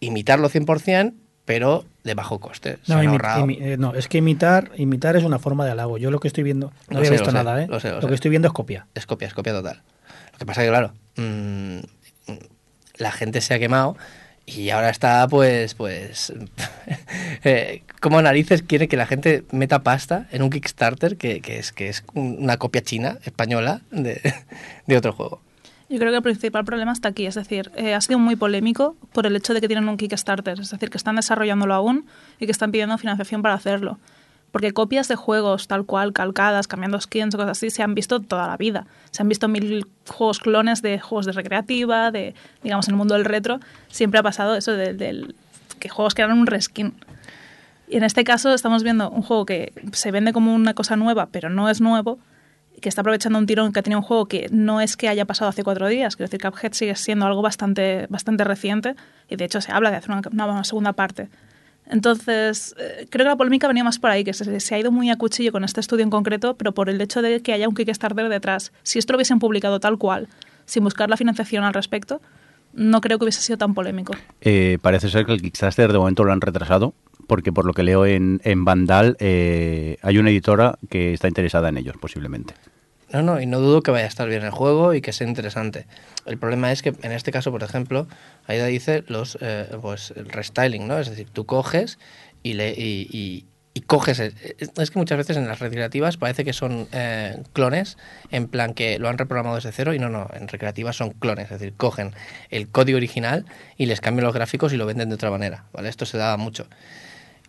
[0.00, 2.78] imitarlo 100%, pero de bajo coste.
[2.86, 5.98] No, imi- eh, no, es que imitar, imitar es una forma de halago.
[5.98, 7.66] Yo lo que estoy viendo, no Lo había sé, visto sé, nada, ¿eh?
[7.68, 8.08] lo sé, lo lo sé.
[8.08, 8.86] que estoy viendo es copia.
[8.94, 9.82] Es copia, es copia total.
[10.32, 11.78] Lo que pasa que, claro, mm,
[12.98, 13.96] la gente se ha quemado
[14.46, 16.32] y ahora está, pues, pues,
[17.44, 17.82] eh,
[18.22, 22.04] narices quiere que la gente meta pasta en un Kickstarter que, que es, que es
[22.14, 24.20] un- una copia china, española, de,
[24.86, 25.40] de otro juego.
[25.88, 28.96] Yo creo que el principal problema está aquí, es decir, eh, ha sido muy polémico
[29.12, 32.06] por el hecho de que tienen un Kickstarter, es decir, que están desarrollándolo aún
[32.40, 33.98] y que están pidiendo financiación para hacerlo.
[34.56, 38.20] Porque copias de juegos tal cual, calcadas, cambiando skins o cosas así, se han visto
[38.20, 38.86] toda la vida.
[39.10, 43.12] Se han visto mil juegos clones de juegos de recreativa, de, digamos, en el mundo
[43.16, 43.60] del retro.
[43.88, 45.34] Siempre ha pasado eso del, del-
[45.78, 46.94] que juegos que eran un reskin.
[47.86, 51.26] Y en este caso estamos viendo un juego que se vende como una cosa nueva,
[51.30, 52.18] pero no es nuevo,
[52.80, 55.26] que está aprovechando un tirón que ha tenido un juego que no es que haya
[55.26, 56.16] pasado hace cuatro días.
[56.16, 58.94] Quiero decir, Cuphead sigue siendo algo bastante, bastante reciente
[59.28, 61.28] y de hecho se habla de hacer una, una segunda parte.
[61.88, 64.90] Entonces, eh, creo que la polémica venía más por ahí, que se, se ha ido
[64.90, 67.68] muy a cuchillo con este estudio en concreto, pero por el hecho de que haya
[67.68, 68.72] un Kickstarter detrás.
[68.82, 70.28] Si esto lo hubiesen publicado tal cual,
[70.64, 72.20] sin buscar la financiación al respecto,
[72.72, 74.14] no creo que hubiese sido tan polémico.
[74.40, 76.92] Eh, parece ser que el Kickstarter de momento lo han retrasado,
[77.26, 81.68] porque por lo que leo en, en Vandal eh, hay una editora que está interesada
[81.68, 82.54] en ellos, posiblemente.
[83.12, 85.26] No, no, y no dudo que vaya a estar bien el juego y que sea
[85.26, 85.86] interesante.
[86.26, 88.06] El problema es que en este caso, por ejemplo,
[88.46, 90.98] Aida dice los eh, pues el restyling, ¿no?
[90.98, 91.98] Es decir, tú coges
[92.42, 96.44] y le y, y- y coges el- es que muchas veces en las recreativas parece
[96.46, 97.98] que son eh, clones
[98.30, 101.44] en plan que lo han reprogramado desde cero y no no en recreativas son clones
[101.50, 102.12] es decir cogen
[102.48, 103.44] el código original
[103.76, 106.34] y les cambian los gráficos y lo venden de otra manera vale esto se da
[106.38, 106.66] mucho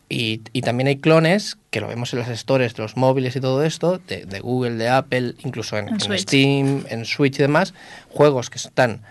[0.10, 3.42] y, y también hay clones, que lo vemos en las stores de los móviles y
[3.42, 6.22] todo esto, de, de Google, de Apple, incluso en, En en Switch.
[6.22, 7.74] Steam, en Switch y demás,
[8.10, 9.02] juegos que están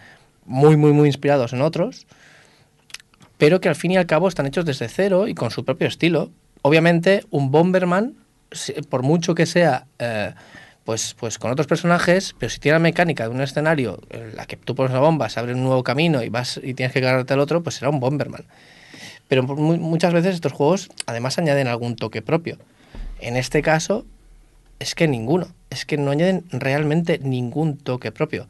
[0.46, 2.06] muy, muy, muy inspirados en otros,
[3.38, 5.86] pero que al fin y al cabo están hechos desde cero y con su propio
[5.86, 6.30] estilo.
[6.62, 8.14] Obviamente, un Bomberman,
[8.88, 10.32] por mucho que sea eh,
[10.84, 14.46] pues, pues con otros personajes, pero si tiene la mecánica de un escenario en la
[14.46, 17.00] que tú pones la bomba, se abre un nuevo camino y vas y tienes que
[17.00, 18.44] cargarte al otro, pues será un Bomberman.
[19.28, 22.58] Pero mu- muchas veces estos juegos además añaden algún toque propio.
[23.20, 24.06] En este caso,
[24.78, 25.48] es que ninguno.
[25.70, 28.46] Es que no añaden realmente ningún toque propio.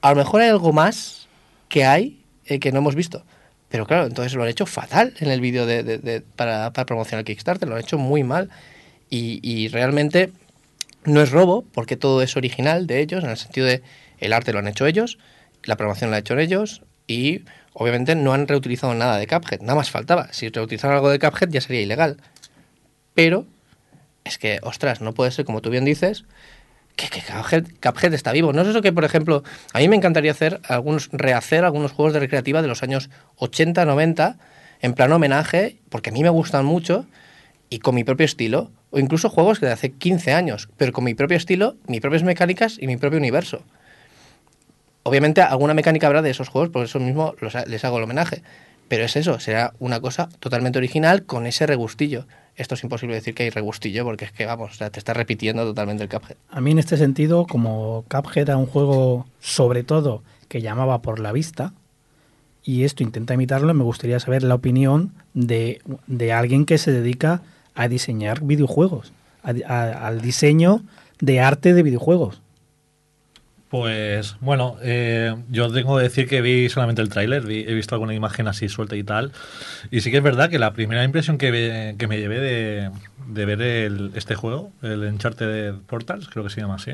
[0.00, 1.28] A lo mejor hay algo más
[1.68, 3.24] que hay eh, que no hemos visto.
[3.68, 7.68] Pero claro, entonces lo han hecho fatal en el vídeo de, para, para promocionar Kickstarter.
[7.68, 8.50] Lo han hecho muy mal.
[9.10, 10.32] Y, y realmente
[11.04, 13.82] no es robo, porque todo es original de ellos, en el sentido de
[14.18, 15.18] el arte lo han hecho ellos,
[15.64, 19.60] la promoción la han hecho ellos y obviamente no han reutilizado nada de Cuphead.
[19.60, 20.28] Nada más faltaba.
[20.32, 22.18] Si reutilizaran algo de Cuphead ya sería ilegal.
[23.14, 23.46] Pero
[24.24, 26.24] es que, ostras, no puede ser como tú bien dices,
[26.96, 27.22] que, que
[27.82, 28.52] Cuphead, está vivo.
[28.52, 32.14] No es eso que, por ejemplo, a mí me encantaría hacer algunos, rehacer algunos juegos
[32.14, 34.38] de recreativa de los años 80, 90,
[34.80, 37.06] en plan homenaje, porque a mí me gustan mucho
[37.70, 41.14] y con mi propio estilo, o incluso juegos de hace 15 años, pero con mi
[41.14, 43.64] propio estilo, mis propias mecánicas y mi propio universo.
[45.04, 48.42] Obviamente alguna mecánica habrá de esos juegos, por eso mismo los les hago el homenaje.
[48.88, 52.26] Pero es eso, será una cosa totalmente original con ese regustillo.
[52.56, 56.02] Esto es imposible decir que hay regustillo porque es que, vamos, te está repitiendo totalmente
[56.02, 56.36] el Cuphead.
[56.50, 61.18] A mí en este sentido, como Cuphead era un juego sobre todo que llamaba por
[61.18, 61.72] la vista,
[62.62, 67.42] y esto intenta imitarlo, me gustaría saber la opinión de, de alguien que se dedica
[67.74, 69.12] a diseñar videojuegos,
[69.42, 70.82] a- a- al diseño
[71.20, 72.40] de arte de videojuegos.
[73.74, 78.14] Pues bueno, eh, yo tengo que decir que vi solamente el tráiler, he visto alguna
[78.14, 79.32] imagen así suelta y tal.
[79.90, 82.90] Y sí que es verdad que la primera impresión que, ve- que me llevé de,
[83.26, 86.92] de ver el- este juego, el Uncharted Portals, creo que se llama así,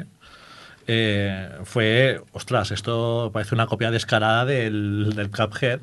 [0.87, 5.81] eh, fue, ostras, esto parece una copia descarada del, del Cuphead.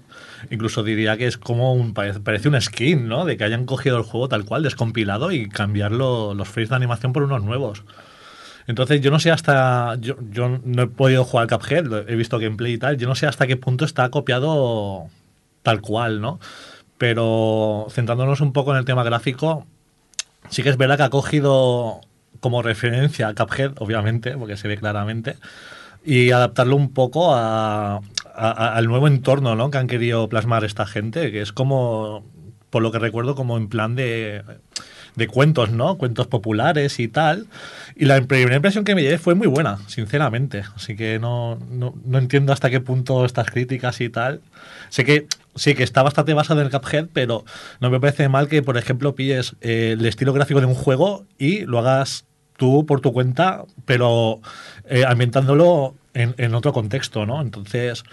[0.49, 3.23] Incluso diría que es como un, parece, un skin, ¿no?
[3.25, 7.13] De que hayan cogido el juego tal cual, descompilado y cambiarlo los frames de animación
[7.13, 7.83] por unos nuevos.
[8.67, 12.73] Entonces yo no sé hasta, yo, yo no he podido jugar Cuphead, he visto gameplay
[12.73, 15.05] y tal, yo no sé hasta qué punto está copiado
[15.63, 16.39] tal cual, ¿no?
[16.97, 19.65] Pero centrándonos un poco en el tema gráfico,
[20.49, 22.01] sí que es verdad que ha cogido
[22.41, 25.37] como referencia a Cuphead, obviamente, porque se ve claramente,
[26.05, 27.97] y adaptarlo un poco a-
[28.35, 29.71] a- al nuevo entorno ¿no?
[29.71, 32.23] que han querido plasmar esta gente, que es como,
[32.69, 34.43] por lo que recuerdo, como en plan de,
[35.17, 35.97] de cuentos, ¿no?
[35.97, 37.47] Cuentos populares y tal.
[37.95, 40.63] Y la primera impresión que me llevé fue muy buena, sinceramente.
[40.75, 44.41] Así que no, no, no entiendo hasta qué punto estas críticas y tal.
[44.89, 47.43] Sé que sí que está bastante basado en el Cuphead, pero
[47.81, 51.25] no me parece mal que, por ejemplo, pilles eh, el estilo gráfico de un juego
[51.39, 52.25] y lo hagas
[52.55, 54.39] tú por tu cuenta, pero
[54.87, 57.41] eh, ambientándolo en, en otro contexto, ¿no?
[57.41, 58.03] Entonces,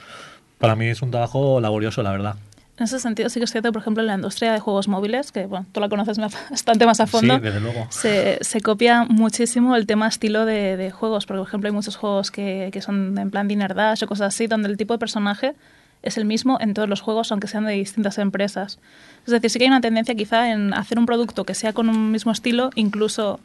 [0.59, 2.37] para mí es un trabajo laborioso, la verdad.
[2.77, 5.31] En ese sentido, sí que es cierto, por ejemplo, en la industria de juegos móviles,
[5.31, 6.19] que bueno, tú la conoces
[6.51, 7.87] bastante más a fondo, Sí, desde luego.
[7.91, 11.25] se, se copia muchísimo el tema estilo de, de juegos.
[11.27, 14.35] Porque, por ejemplo, hay muchos juegos que, que son en plan Dinner Dash o cosas
[14.35, 15.55] así, donde el tipo de personaje
[16.03, 18.79] es el mismo en todos los juegos, aunque sean de distintas empresas.
[19.25, 21.89] Es decir, sí que hay una tendencia quizá en hacer un producto que sea con
[21.89, 23.39] un mismo estilo, incluso...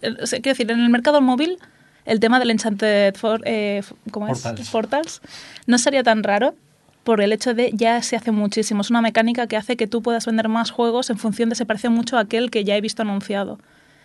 [0.00, 1.58] Quiero decir, en el mercado móvil,
[2.06, 4.40] el tema del Enchanted For- eh, ¿cómo es?
[4.40, 4.70] Portals.
[4.70, 5.20] Portals
[5.66, 6.54] no sería tan raro
[7.04, 8.82] por el hecho de ya se hace muchísimo.
[8.82, 11.66] Es una mecánica que hace que tú puedas vender más juegos en función de se
[11.66, 13.58] parece mucho a aquel que ya he visto anunciado.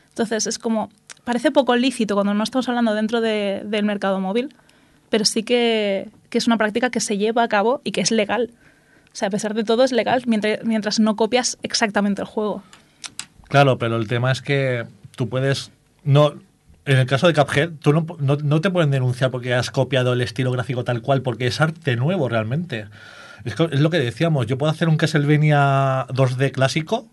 [0.09, 0.89] Entonces es como,
[1.23, 4.55] parece poco lícito cuando no estamos hablando dentro de- del mercado móvil,
[5.09, 8.11] pero sí que, que es una práctica que se lleva a cabo y que es
[8.11, 8.51] legal.
[9.11, 12.63] O sea, a pesar de todo es legal mientras, mientras no copias exactamente el juego.
[13.49, 15.71] Claro, pero el tema es que tú puedes.
[16.03, 16.33] No,
[16.85, 20.13] en el caso de Cuphead, tú no, no, no te pueden denunciar porque has copiado
[20.13, 22.85] el estilo gráfico tal cual, porque es arte nuevo realmente.
[23.43, 27.07] Es, es lo que decíamos, yo puedo hacer un Castlevania 2D clásico,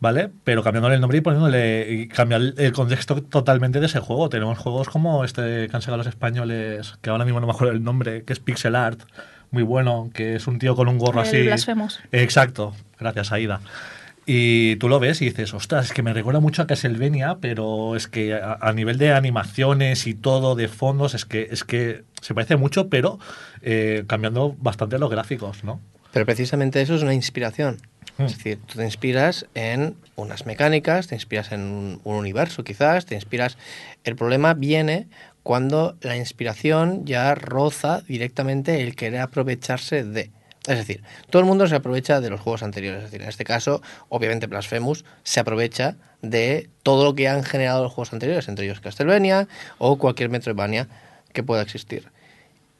[0.00, 0.30] ¿vale?
[0.44, 1.86] Pero cambiándole el nombre y poniéndole.
[1.92, 4.28] y cambiar el- contexto totalmente de ese juego.
[4.28, 7.72] Tenemos juegos como este que han sacado los españoles, que ahora mismo no me acuerdo
[7.72, 9.00] el nombre, que es Pixel Art,
[9.50, 11.42] muy bueno, que es un tío con un gorro El así.
[11.42, 12.00] Blasphemous.
[12.12, 13.60] Exacto, gracias Aida.
[14.26, 17.94] Y tú lo ves y dices, ostras, es que me recuerda mucho a Castlevania, pero
[17.94, 22.04] es que a, a nivel de animaciones y todo, de fondos, es que, es que
[22.22, 23.18] se parece mucho, pero
[23.60, 25.80] eh, cambiando bastante los gráficos, ¿no?
[26.12, 27.82] Pero precisamente eso es una inspiración.
[28.16, 28.22] Mm.
[28.22, 33.04] Es decir, tú te inspiras en unas mecánicas, te inspiras en un, un universo quizás,
[33.04, 33.58] te inspiras...
[34.04, 35.08] El problema viene
[35.42, 40.30] cuando la inspiración ya roza directamente el querer aprovecharse de...
[40.66, 43.04] Es decir, todo el mundo se aprovecha de los juegos anteriores.
[43.04, 47.82] Es decir, en este caso, obviamente Blasphemous se aprovecha de todo lo que han generado
[47.82, 49.46] los juegos anteriores, entre ellos Castlevania
[49.76, 50.88] o cualquier Metroidvania
[51.34, 52.10] que pueda existir.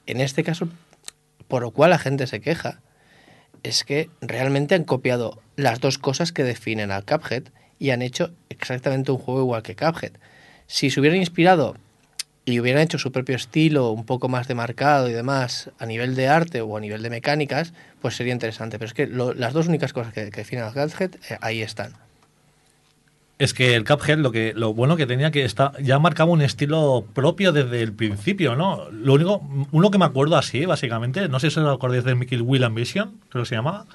[0.07, 0.69] En este caso,
[1.47, 2.81] por lo cual la gente se queja,
[3.63, 7.45] es que realmente han copiado las dos cosas que definen al Cuphead
[7.79, 10.13] y han hecho exactamente un juego igual que Cuphead.
[10.67, 11.77] Si se hubieran inspirado
[12.45, 16.29] y hubieran hecho su propio estilo un poco más demarcado y demás a nivel de
[16.29, 18.79] arte o a nivel de mecánicas, pues sería interesante.
[18.79, 21.95] Pero es que las dos únicas cosas que, que definen al Cuphead eh, ahí están.
[23.39, 26.43] Es que el Cuphead lo que lo bueno que tenía que está ya marcaba un
[26.43, 28.89] estilo propio desde el principio, ¿no?
[28.91, 32.41] Lo único uno que me acuerdo así básicamente, no sé si os acordáis de Mickey
[32.41, 33.87] Will Ambition, creo que se llamaba,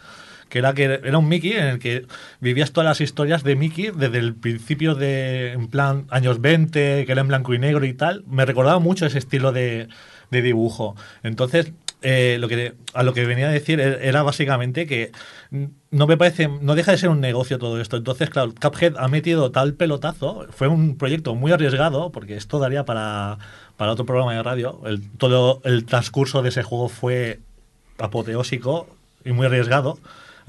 [0.49, 2.05] que era que era un Mickey en el que
[2.39, 7.11] vivías todas las historias de Mickey desde el principio de en plan años 20, que
[7.11, 8.23] era en blanco y negro y tal.
[8.27, 9.87] Me recordaba mucho ese estilo de,
[10.31, 10.95] de dibujo.
[11.23, 15.11] Entonces, eh, lo que a lo que venía a decir e- era básicamente que
[15.51, 19.09] no me parece no deja de ser un negocio todo esto entonces claro Cuphead ha
[19.09, 23.37] metido tal pelotazo fue un proyecto muy arriesgado porque esto daría para,
[23.75, 27.41] para otro programa de radio el, todo el transcurso de ese juego fue
[27.97, 28.87] apoteósico
[29.25, 29.99] y muy arriesgado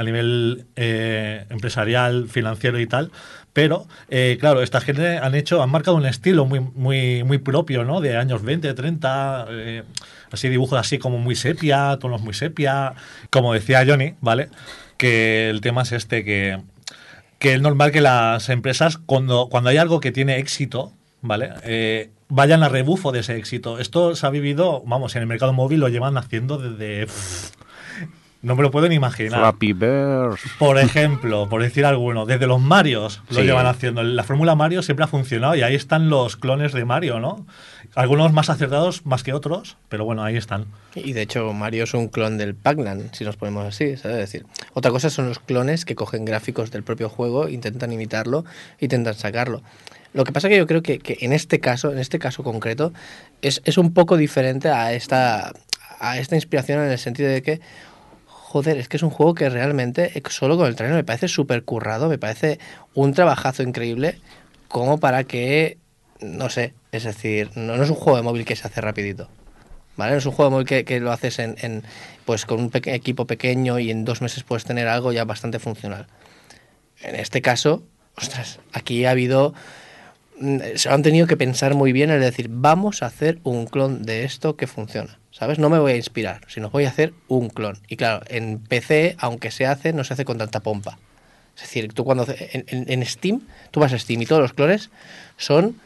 [0.00, 3.12] a nivel eh, empresarial, financiero y tal.
[3.52, 7.84] Pero, eh, claro, esta gente han hecho, han marcado un estilo muy, muy, muy propio,
[7.84, 8.00] ¿no?
[8.00, 9.82] De años 20, 30, eh,
[10.32, 12.94] así dibujos así como muy sepia, tonos muy sepia.
[13.28, 14.48] Como decía Johnny, ¿vale?
[14.96, 16.58] Que el tema es este, que,
[17.38, 22.08] que es normal que las empresas, cuando, cuando hay algo que tiene éxito, ¿vale?
[22.30, 23.78] Vayan a rebufo de ese éxito.
[23.78, 27.06] Esto se ha vivido, vamos, en el mercado móvil lo llevan haciendo desde...
[28.42, 29.38] no me lo puedo ni imaginar.
[29.40, 30.40] Flappy Birds.
[30.58, 33.42] Por ejemplo, por decir alguno, desde los Marios lo Sí.
[33.42, 34.02] llevan haciendo.
[34.02, 37.46] La fórmula Mario siempre ha funcionado y ahí están los clones de Mario, ¿no?
[37.94, 40.66] Algunos más acertados más que otros, pero bueno, ahí están.
[40.94, 44.16] Y de hecho, Mario es un clon del Pac-Man, si nos ponemos así, ¿sabes?
[44.18, 48.44] Es decir, otra cosa son los clones que cogen gráficos del propio juego, intentan imitarlo,
[48.78, 49.62] intentan sacarlo.
[50.12, 52.92] Lo que pasa que yo creo que, que en este caso, en este caso concreto,
[53.42, 55.52] es, es un poco diferente a esta,
[56.00, 57.60] a esta inspiración en el sentido de que,
[58.50, 61.28] joder, es que es un juego que realmente, eh, solo con el trailer me parece
[61.28, 62.58] súper currado, me parece
[62.94, 64.18] un trabajazo increíble,
[64.66, 65.78] como para que,
[66.20, 69.28] no sé, es decir, no, es un juego de móvil que se hace rapidito.
[69.96, 70.12] ¿Vale?
[70.12, 71.84] No es un juego de móvil que, lo haces en, en,
[72.24, 76.08] pues con un equipo pequeño y en dos meses puedes tener algo ya bastante funcional.
[77.02, 77.84] En este caso,
[78.16, 79.54] ostras, aquí ha habido
[80.76, 84.02] se lo han tenido que pensar muy bien, es decir, vamos a hacer un clon
[84.02, 85.58] de esto que funciona, ¿sabes?
[85.58, 87.78] No me voy a inspirar, sino voy a hacer un clon.
[87.88, 90.98] Y claro, en PC, aunque se hace, no se hace con tanta pompa.
[91.56, 94.90] Es decir, tú cuando en- en Steam, tú vas a Steam y todos los clones
[95.36, 95.76] son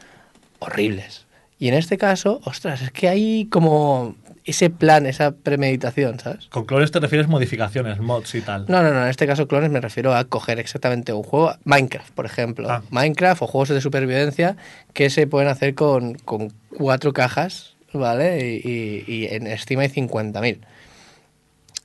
[0.61, 1.27] horribles.
[1.59, 4.15] Y en este caso, ostras, es que hay como
[4.45, 6.47] ese plan, esa premeditación, ¿sabes?
[6.51, 8.67] Con clones te refieres modificaciones, mods y tal.
[8.69, 12.11] No, no, no, en este caso clones me refiero a coger exactamente un juego, Minecraft,
[12.13, 12.71] por ejemplo.
[12.71, 12.83] Ah.
[12.91, 14.57] Minecraft o juegos de supervivencia
[14.93, 18.47] que se pueden hacer con, con cuatro cajas, ¿vale?
[18.65, 20.59] Y, y- y en Steam hay 50.000.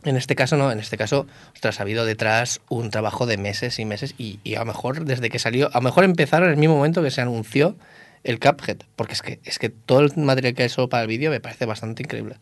[0.05, 3.79] En este caso no, en este caso, ostras, ha habido detrás un trabajo de meses
[3.79, 6.53] y meses y, y a lo mejor desde que salió, a lo mejor empezaron en
[6.53, 7.75] el mismo momento que se anunció
[8.23, 11.07] el Cuphead, porque es que, es que todo el material que hay solo para el
[11.07, 12.37] vídeo me parece bastante increíble.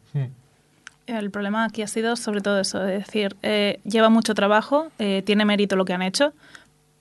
[1.05, 5.23] El problema aquí ha sido sobre todo eso, es decir, eh, lleva mucho trabajo, eh,
[5.25, 6.33] tiene mérito lo que han hecho,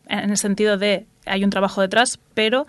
[0.08, 2.66] en el sentido de hay un trabajo detrás, pero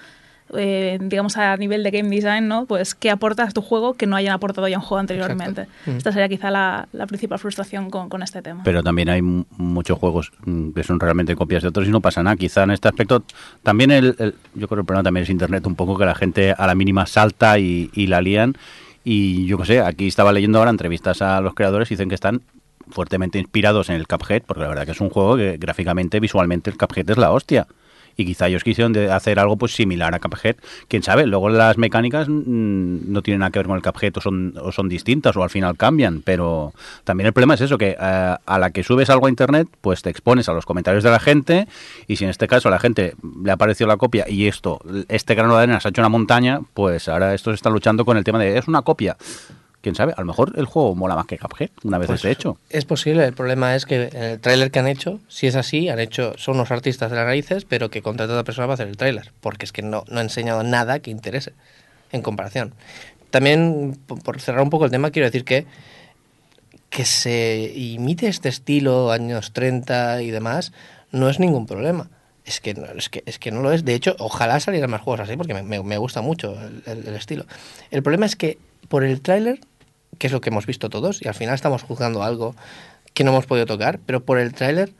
[0.55, 2.65] eh, digamos a nivel de game design, ¿no?
[2.65, 5.61] Pues qué aportas a tu juego que no hayan aportado ya un juego anteriormente.
[5.61, 5.91] Exacto.
[5.91, 5.97] Mm.
[5.97, 8.61] Esta sería quizá la, la principal frustración con, con este tema.
[8.63, 12.01] Pero también hay mu- muchos juegos mm, que son realmente copias de otros y no
[12.01, 12.35] pasa nada.
[12.35, 13.23] Quizá en este aspecto
[13.63, 16.15] también el, el- yo creo que el problema también es internet un poco que la
[16.15, 18.55] gente a la mínima salta y, y la lían
[19.03, 22.15] y yo qué sé, aquí estaba leyendo ahora entrevistas a los creadores y dicen que
[22.15, 22.41] están
[22.89, 26.69] fuertemente inspirados en el Cuphead porque la verdad que es un juego que gráficamente, visualmente
[26.69, 27.67] el Cuphead es la hostia.
[28.17, 30.55] Y quizá ellos quisieron de hacer algo pues similar a Cuphead.
[30.87, 34.21] Quién sabe, luego las mecánicas mm, no tienen nada que ver con el Cuphead o
[34.21, 36.23] son, o son distintas o al final cambian.
[36.23, 39.67] Pero también el problema es eso, que eh, a la que subes algo a internet,
[39.81, 41.67] pues te expones a los comentarios de la gente.
[42.07, 44.81] Y si en este caso a la gente le ha parecido la copia y esto,
[45.07, 48.17] este grano de arena se ha hecho una montaña, pues ahora estos están luchando con
[48.17, 49.15] el tema de es una copia.
[49.81, 52.31] Quién sabe, a lo mejor el juego mola más que Cuphead una vez Pues esté
[52.31, 52.57] hecho.
[52.69, 55.87] Es posible, el problema es que en el tráiler que han hecho, si es así,
[55.87, 58.73] han hecho, son unos artistas de las raíces, pero que contratan a otra persona para
[58.73, 61.53] hacer el tráiler, porque es que no, no ha enseñado nada que interese
[62.11, 62.73] en comparación.
[63.29, 65.65] También, po- por cerrar un poco el tema, quiero decir que
[66.89, 70.71] que se imite este estilo, años 30 y demás,
[71.11, 72.09] no es ningún problema.
[72.47, 73.83] Es que, no, es, que, es que no lo es.
[73.85, 77.07] De hecho, ojalá salieran más juegos así, porque me, me- me gusta mucho el, el-
[77.07, 77.45] el estilo.
[77.91, 78.57] El problema es que
[78.87, 79.59] por el tráiler,
[80.17, 82.55] que es lo que hemos visto todos, y al final estamos juzgando algo
[83.13, 84.93] que no hemos podido tocar, pero por el tráiler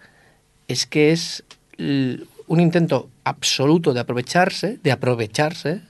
[0.68, 1.44] es que es
[1.80, 5.82] un intento absoluto de aprovecharse, de aprovecharse,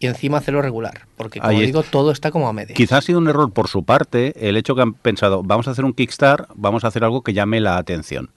[0.00, 1.06] y encima hacerlo regular.
[1.16, 2.76] Porque, como Ahí digo, todo está como a medias.
[2.76, 5.70] Quizás ha sido un error por su parte el hecho que han pensado, vamos a
[5.70, 8.30] hacer un Kickstarter, vamos a hacer algo que llame la atención.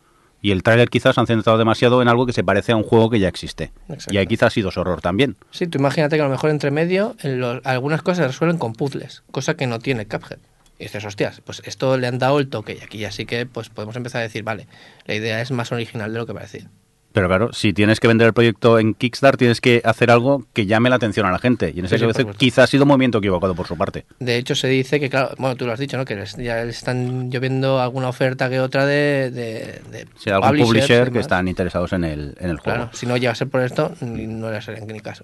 [0.45, 3.10] Y el tráiler quizás han centrado demasiado en algo que se parece a un juego
[3.10, 3.71] que ya existe.
[3.89, 4.13] Exacto.
[4.13, 5.38] Y ahí quizás ha sido su error también.
[5.49, 8.60] Sí, tú imagínate que a lo mejor entre medio en los- algunas cosas se resuelven
[8.60, 10.38] con puzzles, cosa que no tiene Cuphead.
[10.77, 13.47] Y dices, hostias, pues esto le han dado el toque y aquí ya sí que
[13.47, 14.67] pues podemos empezar a decir, vale,
[15.08, 16.69] la idea es más original de lo que parecía.
[17.15, 20.65] Pero claro, si tienes que vender el proyecto en Kickstarter, tienes que hacer algo que
[20.65, 21.71] llame la atención a la gente.
[21.73, 24.04] Y en ese Sí, sí, caso, quizás ha sido un movimiento equivocado por su parte.
[24.19, 26.04] De hecho, se dice que, claro, bueno, tú lo has dicho, ¿no?
[26.04, 29.82] Que les- ya les están lloviendo alguna oferta que otra de, de,
[30.25, 32.80] hay algún publisher que están interesados en el, en el juego.
[32.80, 35.23] Claro, si no llega a ser por esto, no le harían ni caso.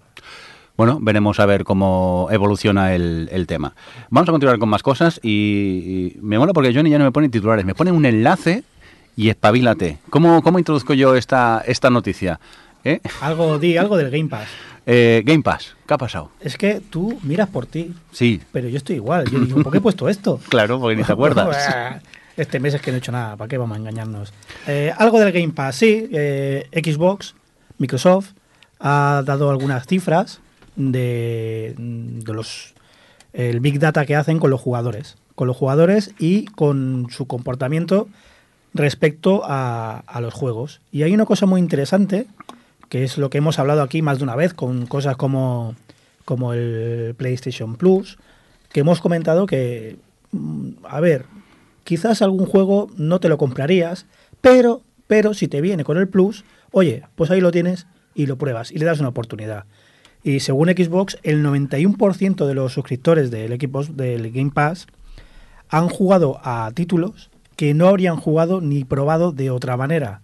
[0.77, 3.75] Bueno, veremos a ver cómo evoluciona el, el tema.
[4.09, 7.11] Vamos a continuar con más cosas y, y me mola porque Johnny ya no me
[7.11, 8.63] pone titulares, me pone un enlace
[9.15, 9.99] y espabilate.
[10.09, 12.39] ¿Cómo, cómo introduzco yo esta, esta noticia?
[12.83, 12.99] ¿Eh?
[13.21, 14.47] Algo, di algo del Game Pass.
[14.85, 16.31] Eh, Game Pass, ¿qué ha pasado?
[16.39, 19.29] Es que tú miras por ti, Sí, pero yo estoy igual.
[19.29, 20.39] Yo digo, ¿por qué he puesto esto?
[20.49, 21.55] claro, porque ni te acuerdas.
[22.37, 24.33] Este mes es que no he hecho nada, ¿para qué vamos a engañarnos?
[24.65, 26.09] Eh, algo del Game Pass, sí.
[26.71, 27.35] Xbox,
[27.77, 28.29] Microsoft,
[28.79, 30.39] ha dado algunas cifras
[30.77, 32.73] de, de los
[33.33, 35.17] el Big Data que hacen con los jugadores.
[35.35, 38.07] Con los jugadores y con su comportamiento
[38.73, 40.81] respecto a, los juegos.
[40.91, 42.27] Y hay una cosa muy interesante,
[42.89, 45.75] que es lo que hemos hablado aquí más de una vez, con cosas como,
[46.25, 48.17] como el PlayStation Plus,
[48.71, 49.97] que hemos comentado que,
[50.31, 51.25] mm, a ver,
[51.83, 54.05] quizás algún juego no te lo comprarías,
[54.39, 58.37] pero, pero si te viene con el Plus, oye, pues ahí lo tienes y lo
[58.37, 59.65] pruebas y le das una oportunidad.
[60.23, 64.85] Y según Xbox, el 91% de los suscriptores del equipo del Game Pass
[65.69, 67.30] han jugado a títulos
[67.61, 70.23] que no habrían jugado ni probado de otra manera.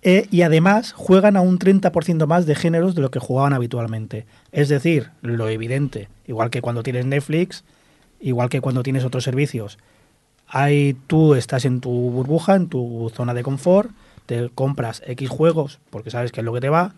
[0.00, 4.24] E- y además juegan a un 30% más de géneros de lo que jugaban habitualmente.
[4.52, 7.62] Es decir, lo evidente, igual que cuando tienes Netflix,
[8.20, 9.76] igual que cuando tienes otros servicios.
[10.48, 13.90] Ahí tú estás en tu burbuja, en tu zona de confort,
[14.24, 16.94] te compras X juegos porque sabes que es lo que te va,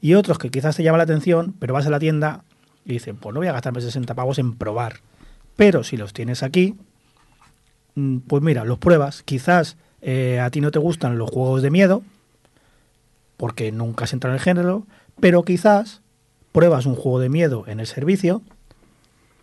[0.00, 2.44] y otros que quizás te llama la atención, pero vas a la tienda
[2.84, 5.00] y dices, pues no voy a gastarme 60 pavos en probar.
[5.56, 6.76] Pero si los tienes aquí,
[8.26, 9.22] pues mira, los pruebas.
[9.22, 12.02] Quizás eh, a ti no te gustan los juegos de miedo,
[13.36, 14.86] porque nunca has entrado en el género,
[15.20, 16.00] pero quizás
[16.52, 18.42] pruebas un juego de miedo en el servicio,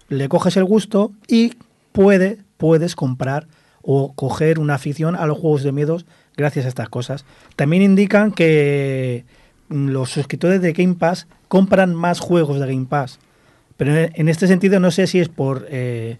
[0.09, 1.53] le coges el gusto y
[1.91, 3.47] puede, puedes comprar
[3.81, 7.25] o coger una afición a los juegos de miedos gracias a estas cosas.
[7.55, 9.25] También indican que
[9.69, 13.19] mm, los suscriptores de Game Pass compran más juegos de Game Pass.
[13.77, 16.17] Pero en en este sentido no sé si es por eh,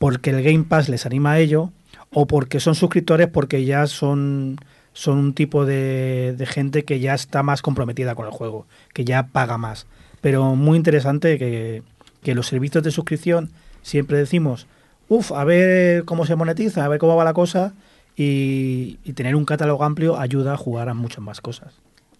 [0.00, 1.72] porque el Game Pass les anima a ello
[2.10, 4.56] o porque son suscriptores porque ya son,
[4.94, 9.26] son un tipo de, gente que ya está más comprometida con el juego, que ya
[9.26, 9.86] paga más.
[10.22, 11.82] Pero muy interesante que,
[12.22, 13.50] que los servicios de suscripción
[13.82, 14.66] siempre decimos,
[15.10, 17.74] uff, a ver cómo se monetiza, a ver cómo va la cosa
[18.16, 21.74] y, y tener un catálogo amplio ayuda a jugar a muchas más cosas.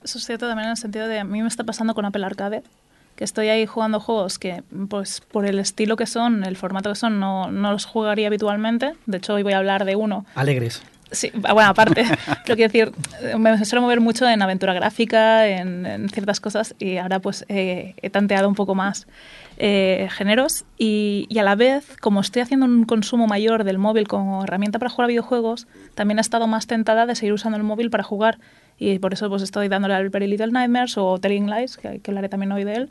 [0.04, 2.26] Eso es cierto también en el sentido de a mí me está pasando con Apple
[2.26, 2.62] Arcade,
[3.20, 6.94] que estoy ahí jugando juegos que, pues por el estilo que son, el formato que
[6.96, 8.94] son, no, no los jugaría habitualmente.
[9.04, 10.24] De hecho, hoy voy a hablar de uno.
[10.34, 10.82] Alegres.
[11.10, 12.06] Sí, ah, bueno, aparte,
[12.46, 12.92] pero quiero decir,
[13.36, 17.94] me suelo mover mucho en aventura gráfica, en, en ciertas cosas, y ahora pues eh,
[18.00, 19.06] he tanteado un poco más
[19.58, 24.08] eh, géneros y, y a la vez, como estoy haciendo un consumo mayor del móvil
[24.08, 27.64] como herramienta para jugar a videojuegos, también he estado más tentada de seguir usando el
[27.64, 28.38] móvil para jugar
[28.78, 32.10] y por eso pues estoy dándole al Very Little Nightmares o Telling Lies, que, que
[32.10, 32.90] hablaré también hoy de él.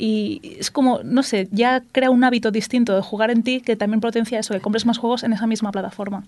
[0.00, 3.74] Y es como, no sé, ya crea un hábito distinto de jugar en ti que
[3.74, 6.22] también potencia eso, que compres más juegos en esa misma plataforma.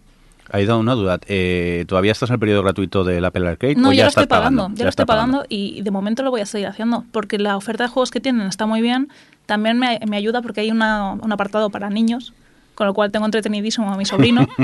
[0.53, 1.21] Ha ido una duda.
[1.29, 3.77] Eh, ¿Todavía estás en el periodo gratuito del Apple Arcade?
[3.77, 4.77] No, o ya, lo estoy pagando, pagando?
[4.79, 7.85] ya lo estoy pagando y de momento lo voy a seguir haciendo porque la oferta
[7.85, 9.09] de juegos que tienen está muy bien.
[9.47, 12.33] También me, me ayuda porque hay una- un apartado para niños,
[12.75, 14.49] con lo cual tengo entretenidísimo a mi sobrino.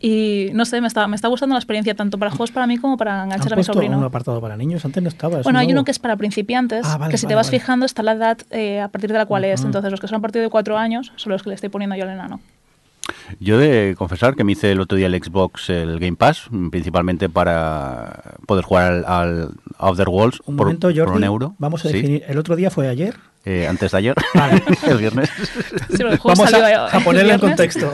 [0.00, 2.78] y no sé, me está, me está gustando la experiencia tanto para juegos para mí
[2.78, 4.04] como para ¿Han enganchar a mi puesto un sobrino.
[4.04, 4.84] apartado para niños?
[4.84, 5.38] Antes no estaba.
[5.38, 7.46] es Bueno, hay uno que es para principiantes, Ah, vale, que si te vale, vas
[7.48, 7.58] vale.
[7.58, 9.60] fijando está la edad eh, a partir de la cual es.
[9.60, 9.68] Ujú.
[9.68, 11.96] Entonces los que son a partir de cuatro años son los que le estoy poniendo
[11.96, 12.40] yo al enano.
[13.40, 16.48] Yo he de confesar que me hice el otro día el Xbox, el Game Pass,
[16.70, 21.16] principalmente para poder jugar al, al Outer Worlds Un por, momento, por Jordi.
[21.16, 21.54] un euro.
[21.58, 22.24] Vamos a Sí, definir.
[22.28, 23.14] El otro día fue ayer.
[23.44, 24.62] eh, antes de ayer, Vale.
[24.88, 25.30] el viernes.
[25.90, 27.90] Sí, el Vamos a, eh, a ponerlo en contexto.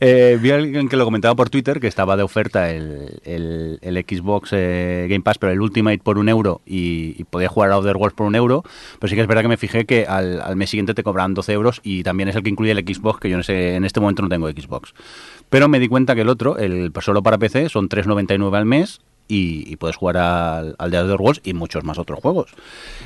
[0.00, 3.78] Eh, vi a alguien que lo comentaba por Twitter que estaba de oferta el, el-
[3.82, 7.70] el Xbox eh, Game Pass, pero el Ultimate por un euro y, y podía jugar
[7.70, 8.64] a Outer Worlds por un euro.
[8.98, 11.34] Pero sí que es verdad que me fijé que al, al mes siguiente te cobran
[11.34, 13.84] 12 euros y también es el que incluye el Xbox, que yo en, ese- en
[13.84, 14.94] este momento no tengo Xbox.
[15.48, 19.00] Pero me di cuenta que el otro, el solo para PC, son 3,99 al mes.
[19.26, 22.50] Y, puedes jugar al, al Outer Worlds y muchos más otros juegos.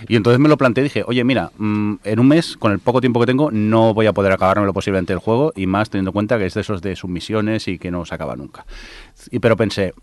[0.09, 3.01] Y entonces me lo planteé dije, oye, mira, mm, en un mes, con el poco
[3.01, 6.15] tiempo que tengo, no voy a poder acabármelo posiblemente el juego, y más teniendo en
[6.15, 8.67] cuenta que es de esos de submisiones y que no se acaba nunca.
[9.31, 9.95] Y pero pensé,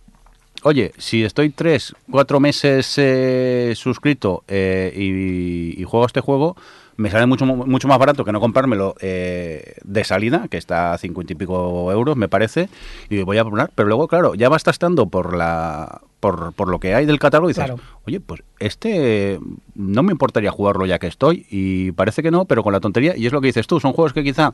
[0.63, 6.55] oye, si estoy tres, cuatro meses eh, suscrito eh, y, y juego este juego,
[6.97, 10.97] me sale mucho, mucho más barato que no comprármelo eh, de salida, que está a
[10.97, 12.69] 50 y pico euros, me parece,
[13.09, 13.69] y voy a poner.
[13.75, 17.49] Pero luego, claro, ya vas tastando por la por, por lo que hay del catálogo
[17.49, 17.79] y dices, Claro.
[18.07, 19.39] oye, pues este
[19.75, 23.15] no me importaría jugarlo ya que estoy, y parece que no, pero con la tontería,
[23.15, 24.53] y es lo que dices tú, son juegos que quizá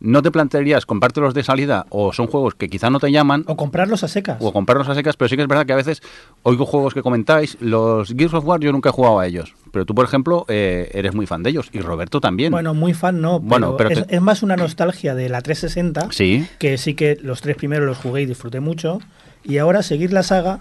[0.00, 3.56] no te plantearías comprártelos de salida, o son juegos que quizá no te llaman, O
[3.56, 4.36] comprarlos a secas.
[4.40, 6.02] o comprarlos a secas, pero sí que es verdad que a veces
[6.44, 7.56] oigo juegos que comentáis.
[7.60, 10.88] Los Gears of War yo nunca he jugado a ellos, pero tú, por ejemplo, eh,
[10.94, 12.52] eres muy fan de ellos y Roberto también.
[12.52, 15.42] Bueno, muy fan no, pero, Bueno, pero es, te- es más una nostalgia de la
[15.42, 19.00] 360, sí, que sí que los tres primeros los jugué y disfruté mucho,
[19.42, 20.60] y ahora seguir la saga,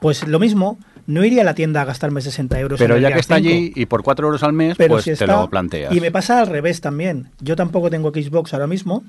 [0.00, 2.78] pues lo mismo, no iría a la tienda a gastarme 60 euros.
[2.78, 5.10] pero ya que está 5, allí y por 4 euros al mes, pero pues si
[5.10, 5.94] te está- lo planteas.
[5.94, 7.30] Y me pasa al revés también.
[7.40, 9.04] Yo tampoco tengo Xbox ahora mismo.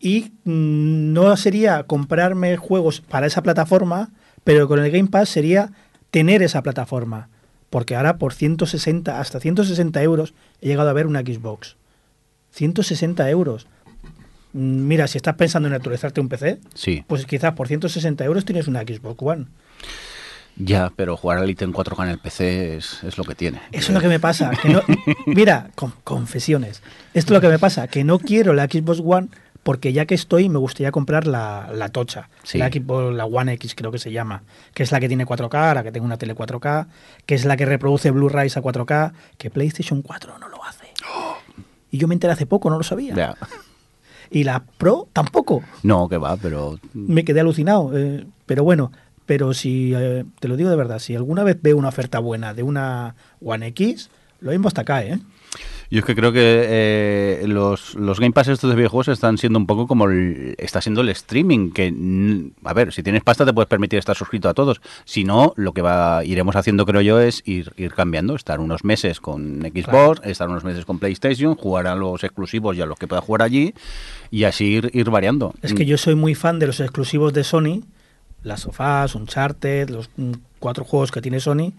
[0.00, 4.10] Y mm, no sería comprarme juegos para esa plataforma,
[4.44, 5.70] pero con el Game Pass sería
[6.10, 7.28] tener esa plataforma.
[7.70, 11.76] Porque ahora por 160, hasta 160 euros he llegado a ver una Xbox.
[12.52, 13.66] 160 euros.
[14.52, 18.44] Mm, Mira, si estás pensando en actualizarte un PC, Sí, pues quizás por 160 euros
[18.44, 19.46] tienes una Xbox One.
[20.58, 23.60] Ya, pero jugar al ítem 4K en el PC es, es lo que tiene.
[23.72, 24.50] Eso es lo que me pasa.
[24.50, 24.82] Que no,
[25.26, 26.82] mira, con- confesiones.
[27.14, 29.28] Esto es lo que me pasa, que no quiero la Xbox One
[29.62, 32.28] porque ya que estoy me gustaría comprar la, la tocha.
[32.42, 32.56] Sí.
[32.58, 34.42] La, Xbox- la One X creo que se llama.
[34.72, 36.86] Que es la que tiene 4K, la que tengo una tele 4K,
[37.26, 40.86] que es la que reproduce Blu-rays a 4K, que PlayStation 4 no lo hace.
[41.90, 43.14] Y yo me enteré hace poco, no lo sabía.
[43.14, 43.34] Ya.
[44.30, 45.62] Y la Pro tampoco.
[45.82, 47.92] No, que va, pero Me quedé alucinado.
[47.96, 48.92] eh, pero bueno,
[49.28, 52.54] pero si, eh, te lo digo de verdad, si alguna vez veo una oferta buena
[52.54, 54.08] de una One X,
[54.40, 55.18] lo mismo hasta acá, ¿eh?
[55.90, 59.58] Yo es que creo que eh, los, los Game Pass estos de videojuegos están siendo
[59.58, 61.94] un poco como el, está siendo el streaming, que
[62.64, 64.80] a ver, si tienes pasta te puedes permitir estar suscrito a todos.
[65.04, 68.84] Si no, lo que va iremos haciendo creo yo es ir, ir cambiando, estar unos
[68.84, 72.98] meses con Xbox, estar unos meses con PlayStation, jugar a los exclusivos y a los
[72.98, 73.74] que pueda jugar allí
[74.30, 75.54] y así ir, ir variando.
[75.62, 77.82] Es que Mm, yo soy muy fan de los exclusivos de Sony,
[78.42, 81.72] las sofás, Uncharted, los mm, cuatro juegos que tiene Sony,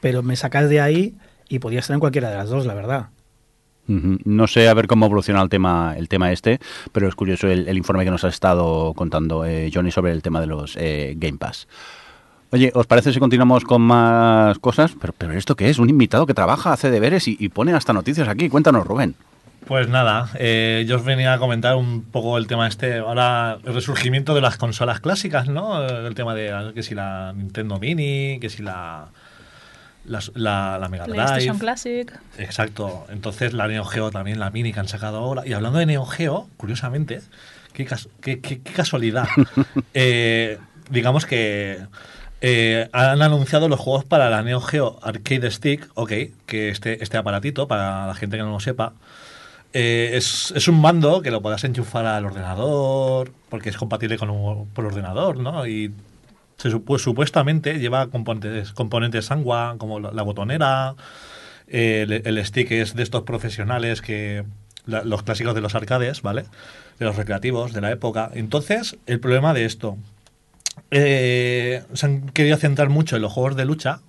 [0.00, 1.14] pero me sacas de ahí
[1.48, 3.08] y podía estar en cualquiera de las dos, la verdad.
[3.88, 6.58] No sé a ver cómo evoluciona el tema, el tema este,
[6.90, 10.40] pero es curioso el, informe que nos ha estado contando eh, Johnny sobre el tema
[10.40, 11.68] de los eh, Game Pass.
[12.50, 14.96] Oye, ¿os parece si continuamos con más cosas?
[15.00, 15.78] Pero, pero ¿esto qué es?
[15.78, 18.48] Un invitado que trabaja, hace deberes y pone hasta noticias aquí.
[18.48, 19.14] Cuéntanos, Rubén.
[19.66, 23.74] Pues nada, eh, yo os venía a comentar un poco el tema este, ahora el
[23.74, 25.82] resurgimiento de las consolas clásicas, ¿no?
[25.84, 29.06] El tema de que si la Nintendo Mini, que si la,
[30.04, 31.58] la, la, la Mega PlayStation Drive.
[31.58, 32.12] Classic.
[32.38, 35.44] Exacto, entonces la Neo Geo también, la Mini que han sacado ahora.
[35.44, 37.20] Y hablando de Neo Geo, curiosamente,
[37.72, 39.26] qué, cas- qué- qué- qué casualidad.
[39.94, 40.58] Eh,
[40.90, 41.80] digamos que
[42.40, 46.12] eh, han anunciado los juegos para la Neo Geo Arcade Stick, ok,
[46.46, 48.92] que este, este aparatito, para la gente que no lo sepa,
[49.72, 54.30] eh, es, es un mando que lo podrás enchufar al ordenador, porque es compatible con
[54.30, 55.66] un por ordenador, ¿no?
[55.66, 55.92] Y
[56.56, 59.28] se supu- supuestamente lleva componentes, componentes
[59.78, 60.94] como la, botonera,
[61.68, 64.44] eh, el, stick es de estos profesionales que
[64.86, 66.44] los clásicos de los arcades, ¿vale?
[66.98, 68.30] De los recreativos de la época.
[68.34, 69.98] Entonces, el problema de esto,
[70.90, 74.00] eh, se han querido centrar mucho en los juegos de lucha,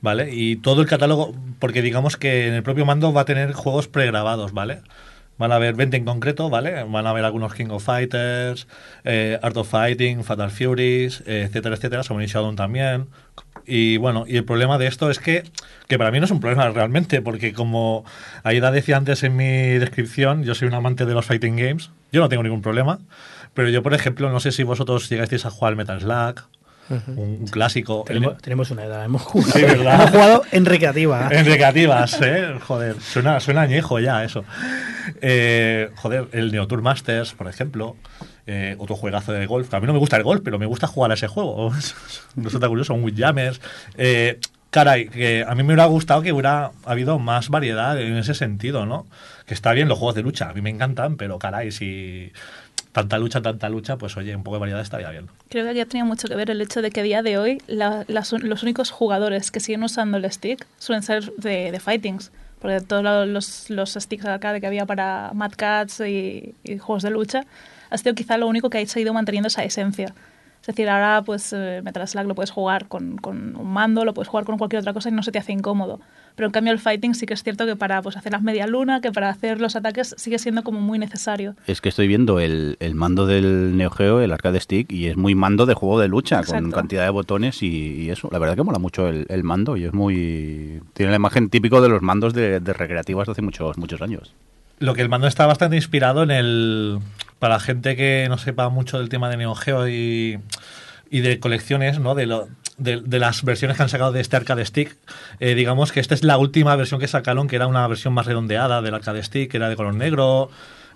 [0.00, 0.34] ¿vale?
[0.34, 3.88] Y todo el catálogo, porque digamos que en el propio mando va a tener juegos
[3.88, 4.80] pregrabados, ¿vale?
[5.38, 6.82] Van a haber 20 en concreto, ¿vale?
[6.84, 8.66] Van a haber algunos King of Fighters,
[9.04, 13.06] eh, Art of Fighting, Fatal Furies, eh, etcétera, etcétera, Summoning Shodown también.
[13.64, 15.44] Y bueno, y el problema de esto es que,
[15.86, 18.04] que para mí no es un problema realmente, porque como
[18.42, 19.46] Aida decía antes en mi
[19.78, 22.98] descripción, yo soy un amante de los fighting games, yo no tengo ningún problema,
[23.54, 26.00] pero yo, por ejemplo, no sé si vosotros llegasteis a jugar al Metal
[26.88, 28.04] Slug, un, un clásico.
[28.06, 31.28] Tenemos, tenemos una edad, hemos jugado, Sí, hemos jugado en recreativa.
[31.32, 32.54] En recreativas, ¿eh?
[32.66, 34.44] Joder, suena, suena añejo ya eso.
[35.20, 37.96] Eh, joder, el Neo Tour Masters, por ejemplo.
[38.46, 39.72] eh, otro juegazo de golf.
[39.74, 41.72] A mí no me gusta el golf, pero me gusta jugar a ese juego.
[42.36, 43.60] Resulta curioso, un Windjammers.
[43.96, 44.38] Eh,
[44.70, 48.86] caray, que a mí me hubiera gustado que hubiera habido más variedad en ese sentido,
[48.86, 49.06] ¿no?
[49.46, 52.32] Que está bien los juegos de lucha, a mí me encantan, pero caray, si
[53.00, 55.28] tanta lucha, tanta lucha, pues oye, un poco de variedad estaría bien.
[55.48, 57.38] Creo que aquí ha tenido mucho que ver el hecho de que a día de
[57.38, 62.30] hoy los únicos jugadores que siguen usando el stick suelen ser de, de fightings.
[62.60, 67.04] Porque todos lo- los, los sticks arcade que había para Mad Cats y, y juegos
[67.04, 67.44] de lucha
[67.90, 70.12] ha sido quizá lo único que ha seguido manteniendo esa esencia.
[70.68, 74.12] Es decir, ahora pues eh, Metal Slug lo puedes jugar con, con un mando, lo
[74.12, 75.98] puedes jugar con cualquier otra cosa y no se te hace incómodo.
[76.34, 78.66] Pero en cambio el fighting sí que es cierto que para pues, hacer las media
[78.66, 81.56] luna, que para hacer los ataques sigue siendo como muy necesario.
[81.66, 85.16] Es que estoy viendo el, el mando del Neo Geo, el arcade stick, y es
[85.16, 86.76] muy mando de juego de lucha, con Exacto.
[86.76, 88.28] cantidad de botones y, y eso.
[88.30, 90.82] La verdad que mola mucho el, el mando y es muy...
[90.92, 94.34] Tiene la imagen típico de los mandos de, de recreativas de hace muchos, muchos años.
[94.78, 96.98] Lo que el mando está bastante inspirado en el.
[97.38, 100.40] Para gente que no sepa mucho del tema de Neo Geo y,
[101.10, 102.14] y de colecciones, ¿no?
[102.14, 102.48] De, lo,
[102.78, 104.96] de, de las versiones que han sacado de este arcade stick,
[105.38, 108.26] eh, digamos que esta es la última versión que sacaron, que era una versión más
[108.26, 110.50] redondeada del arcade stick, que era de color negro.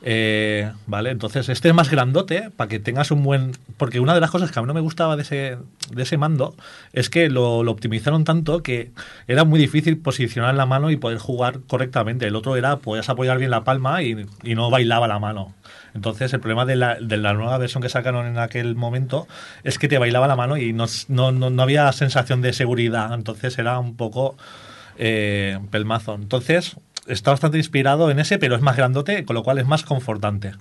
[0.05, 3.53] Eh, vale, entonces este es más grandote para que tengas un buen.
[3.77, 5.59] Porque una de las cosas que a mí no me gustaba de ese,
[5.91, 6.57] de ese mando
[6.93, 8.91] es que lo, lo optimizaron tanto que
[9.29, 12.27] era muy difícil posicionar la mano y poder jugar correctamente.
[12.27, 15.55] El otro era, podías apoyar bien la palma y, y no bailaba la mano.
[15.95, 19.29] Entonces, el problema de la, de la nueva versión que sacaron en aquel momento
[19.63, 23.13] es que te bailaba la mano y no, no, no, no había sensación de seguridad.
[23.15, 24.37] Entonces, era un poco
[24.97, 26.15] eh, pelmazo.
[26.15, 26.77] Entonces,
[27.07, 30.53] está bastante inspirado en ese, pero es más grandote, con lo cual es más confortante.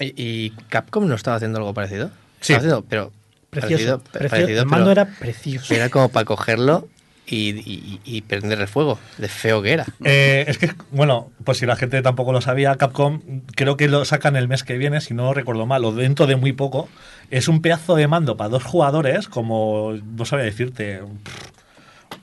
[0.00, 2.10] Oye, ¿Y Capcom no estaba haciendo algo parecido?
[2.40, 2.54] Sí.
[2.54, 3.12] Haciendo, pero
[3.50, 3.98] Precioso.
[3.98, 4.30] parecido, precioso.
[4.30, 5.74] parecido, el mando pero era precioso.
[5.74, 6.88] era como para cogerlo
[7.26, 9.86] y, y, y prender el fuego, de feo que era.
[10.04, 13.20] Eh, es que, bueno, pues si la gente tampoco lo sabía, Capcom
[13.54, 16.36] creo que lo sacan el mes que viene, si no recuerdo mal, o dentro de
[16.36, 16.88] muy poco.
[17.30, 21.00] Es un pedazo de mando para dos jugadores, como, no sabía decirte,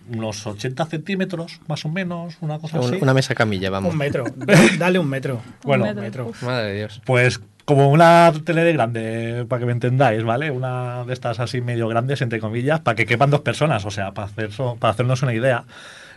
[0.10, 2.96] unos 80 centímetros, más o menos, una cosa así.
[2.96, 3.92] Un- Una mesa camilla, vamos.
[3.92, 4.26] Un metro.
[4.80, 5.42] Dale un metro.
[5.64, 6.28] Bueno, Un metro.
[6.28, 6.44] Uf.
[6.44, 7.02] Madre de Dios.
[7.06, 10.52] Pues como una tele de grande, para que me entendáis, ¿vale?
[10.52, 14.12] Una de estas así medio grandes, entre comillas, para que quepan dos personas, o sea,
[14.14, 15.66] para, hacer so- para hacernos una idea.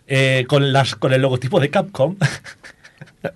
[0.07, 2.17] Eh, con, las, con el logotipo de Capcom.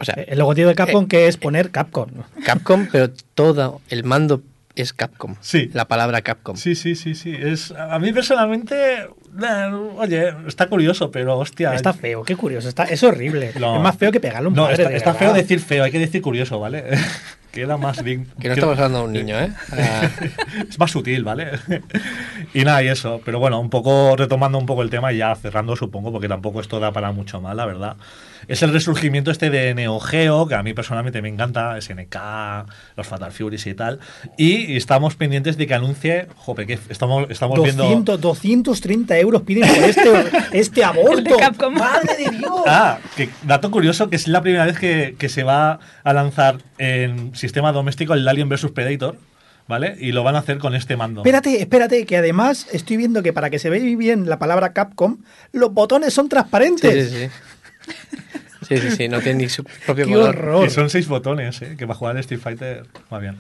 [0.01, 2.09] O sea, El logotipo de Capcom que es poner Capcom.
[2.45, 4.41] Capcom, pero todo el mando
[4.77, 5.37] es Capcom.
[5.41, 5.71] Sí.
[5.73, 6.57] La palabra Capcom.
[6.57, 7.35] Sí, sí, sí, sí.
[7.39, 11.75] Es, a mí personalmente, eh, oye, está curioso, pero hostia.
[11.75, 12.69] Está feo, qué curioso.
[12.69, 13.53] Está, es horrible.
[13.59, 13.77] No.
[13.77, 15.27] Es más feo que pegarle a un No, padre, está, de está verdad.
[15.27, 16.85] feo decir feo, hay que decir curioso, ¿vale?
[17.53, 18.27] Queda más digno.
[18.41, 19.53] Que no estamos hablando de un niño, ¿eh?
[20.69, 21.53] Es más sutil, ¿vale?
[22.53, 23.21] y nada, y eso.
[23.25, 26.61] Pero bueno, un poco retomando un poco el tema y ya cerrando, supongo, porque tampoco
[26.61, 27.97] esto da para mucho más, la verdad.
[28.49, 32.17] Es el resurgimiento este de Neo Geo, que a mí personalmente me encanta, SNK,
[32.97, 34.01] los Fatal Furies y tal.
[34.37, 37.85] Y estamos pendientes de que anuncie, jope, que estamos, estamos viendo...
[37.85, 40.11] 200, 230 euros piden por este,
[40.53, 41.19] este aborto.
[41.19, 41.75] El de Capcom.
[41.75, 42.63] ¡Madre de Dios!
[42.67, 46.59] Ah, que, dato curioso, que es la primera vez que, que se va a lanzar
[46.79, 49.17] en sistema doméstico el Alien vs Predator,
[49.67, 49.97] ¿vale?
[49.99, 51.23] Y lo van a hacer con este mando.
[51.23, 55.19] Espérate, espérate, que además estoy viendo que para que se vea bien la palabra Capcom,
[55.53, 57.11] los botones son transparentes.
[57.11, 57.31] sí, sí.
[57.85, 58.17] Sí,
[58.69, 60.29] sí, sí, no tiene ni su propio ¡Qué color.
[60.37, 60.67] horror!
[60.67, 61.77] Y son seis botones, ¿eh?
[61.77, 63.37] Que va a jugar al Street Fighter va bien.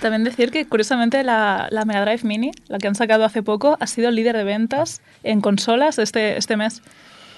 [0.00, 3.76] También decir que curiosamente la, la Mega Drive Mini, la que han sacado hace poco,
[3.80, 6.82] ha sido el líder de ventas en consolas este, este mes.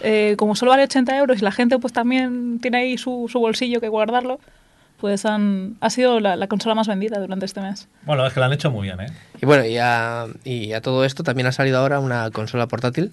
[0.02, 3.38] Eh, como solo vale 80 euros y la gente pues también tiene ahí su, su
[3.38, 4.40] bolsillo que guardarlo,
[4.98, 7.86] pues han, ha sido la, la consola más vendida durante este mes.
[8.04, 9.06] Bueno, es que lo han hecho muy bien, ¿eh?
[9.42, 13.12] Y bueno, y a, y a todo esto también ha salido ahora una consola portátil,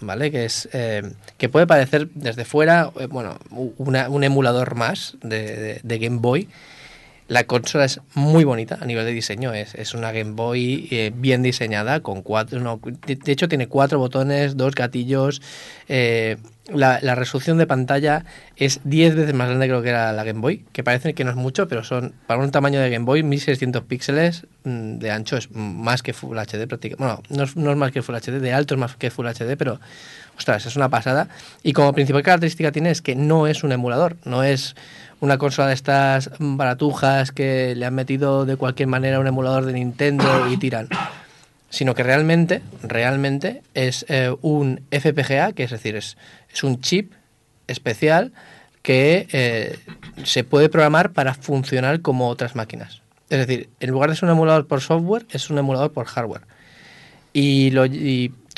[0.00, 0.30] ¿vale?
[0.30, 1.02] Que es eh,
[1.38, 3.38] que puede parecer desde fuera, eh, bueno,
[3.78, 6.48] una- un emulador más de Game Boy.
[7.28, 11.12] La consola es muy bonita a nivel de diseño, es, es una Game Boy eh,
[11.14, 15.42] bien diseñada, con cuatro, de, hecho tiene cuatro botones, dos gatillos,
[15.88, 16.36] eh,
[16.68, 18.24] la, la resolución de pantalla
[18.56, 21.24] es 10 veces más grande que lo que era la Game Boy, que parece que
[21.24, 25.10] no es mucho, pero son para un tamaño de Game Boy 1600 píxeles mm, de
[25.10, 26.96] ancho, es más que Full HD prácticamente.
[26.96, 29.26] Bueno, no es, no es más que Full HD, de alto es más que Full
[29.26, 29.80] HD, pero
[30.36, 31.28] ostras, es una pasada.
[31.62, 34.74] Y como principal característica tiene es que no es un emulador, no es
[35.20, 39.72] una consola de estas baratujas que le han metido de cualquier manera un emulador de
[39.72, 40.88] Nintendo y tiran
[41.76, 46.16] sino que realmente, realmente es eh, un FPGA, que es decir, es,
[46.52, 47.12] es un chip
[47.66, 48.32] especial
[48.82, 49.78] que eh,
[50.24, 53.02] se puede programar para funcionar como otras máquinas.
[53.28, 56.42] Es decir, en lugar de ser un emulador por software, es un emulador por hardware.
[57.32, 57.84] Y, lo,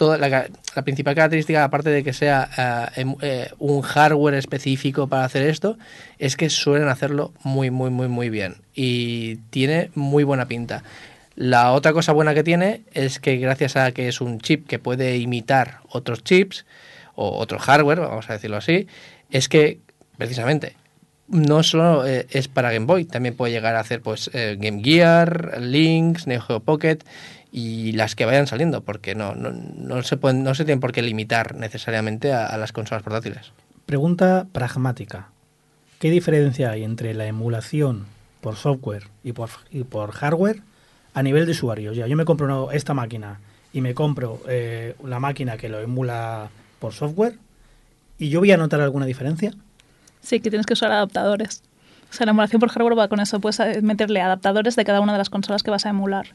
[0.07, 0.46] la,
[0.76, 5.42] la principal característica, aparte de que sea eh, em- eh, un hardware específico para hacer
[5.42, 5.78] esto,
[6.18, 8.57] es que suelen hacerlo muy, muy, muy, muy bien.
[8.74, 10.84] Y tiene muy buena pinta.
[11.34, 14.78] La otra cosa buena que tiene es que gracias a que es un chip que
[14.78, 16.66] puede imitar otros chips
[17.14, 18.86] o otro hardware, vamos a decirlo así,
[19.30, 19.78] es que
[20.16, 20.76] precisamente
[21.28, 24.82] no solo eh, es para Game Boy, también puede llegar a hacer pues eh, Game
[24.82, 26.98] Gear, Lynx, Neo Geo Pocket
[27.52, 30.92] y las que vayan saliendo, porque no, no, no se pueden, no se tienen por
[30.92, 33.52] qué limitar necesariamente a, las consolas portátiles.
[33.86, 35.30] Pregunta pragmática.
[35.98, 38.06] ¿Qué diferencia hay entre la emulación
[38.40, 40.62] por software y por, y por hardware
[41.14, 41.96] a nivel de usuarios.
[41.96, 43.40] Ya, yo me compro esta máquina
[43.72, 47.34] y me compro eh, la máquina que lo emula por software
[48.18, 49.52] y yo voy a notar alguna diferencia.
[50.20, 51.62] Sí, que tienes que usar adaptadores.
[52.10, 53.40] O sea, la emulación por hardware va con eso.
[53.40, 56.26] Puedes eh, meterle adaptadores de cada una de las consolas que vas a emular.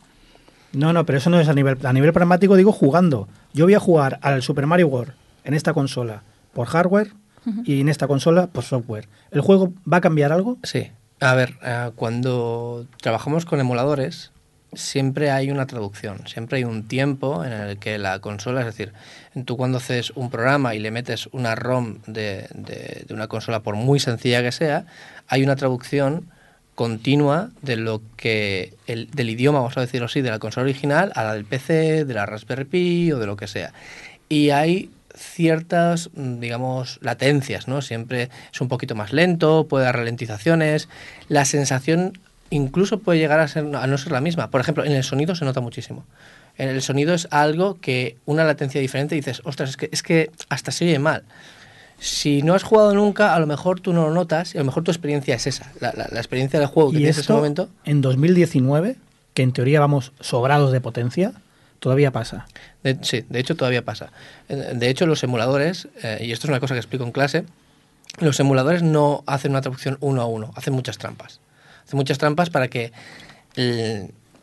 [0.72, 3.28] No, no, pero eso no es a nivel, a nivel pragmático, digo jugando.
[3.54, 5.14] Yo voy a jugar al Super Mario World
[5.44, 6.24] en esta consola
[6.54, 7.12] por hardware
[7.66, 9.08] y en esta consola por software.
[9.32, 10.58] ¿El juego va a cambiar algo?
[10.64, 10.90] Sí.
[11.20, 14.32] A ver, eh, cuando trabajamos con emuladores,
[14.76, 18.94] siempre hay una traducción, siempre hay un tiempo en el que la consola, es decir,
[19.46, 23.76] tú cuando haces un programa y le metes una ROM de, de- una consola, por
[23.76, 24.86] muy sencilla que sea,
[25.28, 26.30] hay una traducción
[26.76, 31.12] continua de lo que el, del idioma, vamos a decirlo así, de la consola original
[31.16, 33.74] a la del PC, de la Raspberry Pi o de lo que sea.
[34.28, 37.84] Y hay ciertas, digamos, latencias, ¿no?
[37.84, 40.90] Siempre es un poquito más lento, puede dar ralentizaciones.
[41.30, 42.18] La sensación
[42.50, 44.50] incluso puede llegar a, ser, a no ser la misma.
[44.50, 46.06] Por ejemplo, en el sonido se nota muchísimo.
[46.58, 50.30] En el sonido es algo que una latencia diferente dices, ostras, es que, es que
[50.50, 51.24] hasta se oye mal.
[52.00, 54.66] Si no has jugado nunca, a lo mejor tú no lo notas y a lo
[54.66, 55.72] mejor tu experiencia es esa.
[55.80, 57.70] La, la- la experiencia del juego que Y tienes en ese momento.
[57.86, 58.98] en 2019,
[59.34, 61.32] que en teoría vamos sobrados de potencia,
[61.80, 62.46] todavía pasa.
[62.84, 64.12] De- sí, de hecho todavía pasa.
[64.50, 67.46] Eh, De hecho, los emuladores, eh, y esto es una cosa que explico en clase,
[68.20, 71.40] los emuladores no hacen una traducción uno a uno, hacen muchas trampas.
[71.94, 72.92] Muchas trampas para que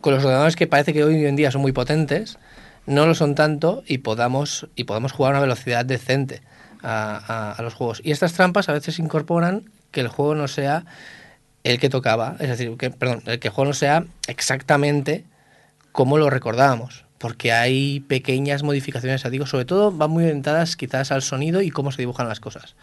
[0.00, 2.38] con los ordenadores que parece que hoy en día son muy potentes,
[2.86, 6.42] no lo son tanto y podamos, y podamos jugar a una velocidad decente
[6.82, 8.00] a, los juegos.
[8.04, 10.84] Y estas trampas a veces incorporan que el juego no sea
[11.62, 15.24] el que tocaba, es decir, que, perdón, el que el juego no sea exactamente
[15.92, 21.22] como lo recordábamos, porque hay pequeñas modificaciones, digo, sobre todo van muy orientadas quizás al
[21.22, 22.76] sonido y cómo se dibujan las cosas.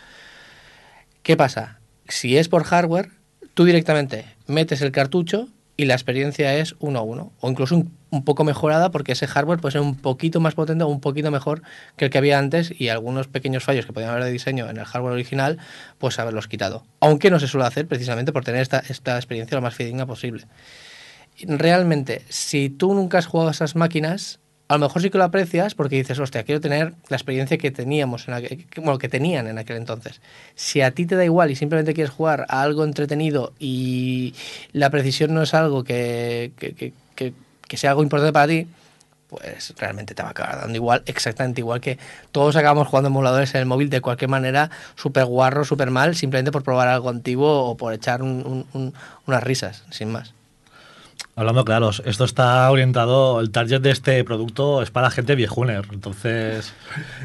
[1.23, 1.79] ¿Qué pasa?
[2.07, 3.09] Si es por hardware,
[3.55, 8.23] tú directamente metes el cartucho y la experiencia es uno a uno, o incluso un,
[8.23, 11.61] poco mejorada porque ese hardware puede ser un poquito más potente o un poquito mejor
[11.97, 14.77] que el que había antes y algunos pequeños fallos que podían haber de diseño en
[14.77, 15.59] el hardware original,
[15.99, 16.83] pues haberlos quitado.
[16.99, 20.47] Aunque no se suele hacer precisamente por tener esta, esta experiencia lo más fidedigna posible
[21.45, 24.39] realmente, si tú nunca has jugado a esas máquinas,
[24.69, 27.71] a lo mejor sí que lo aprecias porque dices, hostia, quiero tener la experiencia que
[27.71, 30.19] teníamos, en aquel, que- bueno, que tenían en aquel entonces.
[30.55, 34.33] Si a ti te da igual y simplemente quieres jugar a algo entretenido y
[34.73, 36.73] la precisión no es algo que, que,
[37.15, 38.67] que- sea algo importante para ti,
[39.29, 41.97] pues realmente te va a acabar dando igual, exactamente igual que
[42.31, 46.51] todos acabamos jugando emuladores en el móvil de cualquier manera, súper guarro, súper mal, simplemente
[46.53, 48.93] por probar algo antiguo o por echar un- un- un-
[49.25, 50.33] unas risas, sin más.
[51.37, 56.73] Hablando claros, esto está orientado, el target de este producto es para gente viejuner, entonces,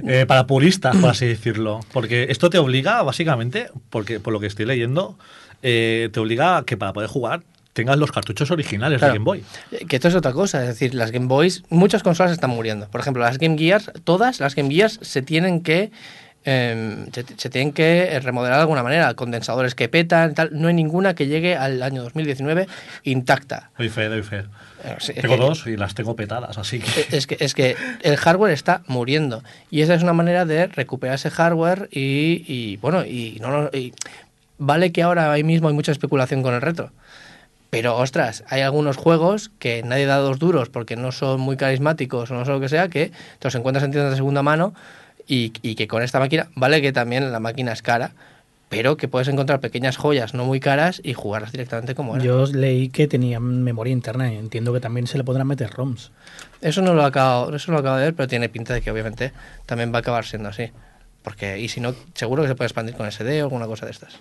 [0.07, 1.81] eh, para puristas, por así decirlo.
[1.95, 5.17] Porque esto te obliga, básicamente, porque por lo que estoy leyendo,
[5.63, 7.41] eh, te obliga a que para poder jugar
[7.73, 9.15] tengas los cartuchos originales Claro.
[9.15, 9.45] de Game Boy.
[9.71, 12.89] Eh, Que esto es otra cosa, es decir, las Game Boys, muchas consolas están muriendo.
[12.89, 15.91] Por ejemplo, las Game Gears, todas las Game Gears se tienen que
[16.45, 20.51] eh, se, se tienen que eh, remodelar de alguna manera, condensadores que petan, tal.
[20.53, 22.67] No hay ninguna que llegue al año 2019
[23.05, 23.71] intacta.
[23.79, 24.45] Doy fe, doy fe.
[24.85, 27.17] Eh, sí, Tengo eh, dos y las tengo petadas, así que...
[27.17, 29.43] Es que, es que el hardware está muriendo.
[29.71, 33.71] Y esa es una manera de recuperar ese hardware y, y, bueno, y no no-
[33.73, 33.93] y
[34.59, 36.91] vale que ahora ahí mismo hay mucha especulación con el retro.
[37.71, 42.31] Pero ostras, hay algunos juegos que nadie da dos duros porque no son muy carismáticos
[42.31, 43.07] o no sé lo que sea, que
[43.39, 44.75] te los encuentras en tiendas de segunda mano
[45.33, 48.11] y, y que con esta máquina, vale que también la máquina es cara,
[48.69, 52.25] pero que puedes encontrar pequeñas joyas no muy caras y jugarlas directamente como era.
[52.25, 56.11] Yo leí que tenía memoria interna y entiendo que también se le podrán meter ROMs.
[56.61, 58.91] Eso no lo acabo, eso no lo acabo de ver, pero tiene pinta de que
[58.91, 59.33] obviamente
[59.65, 60.71] también va a acabar siendo así.
[61.23, 63.93] Porque, y si no, seguro que se puede expandir con SD o alguna cosa de
[63.93, 64.19] estas.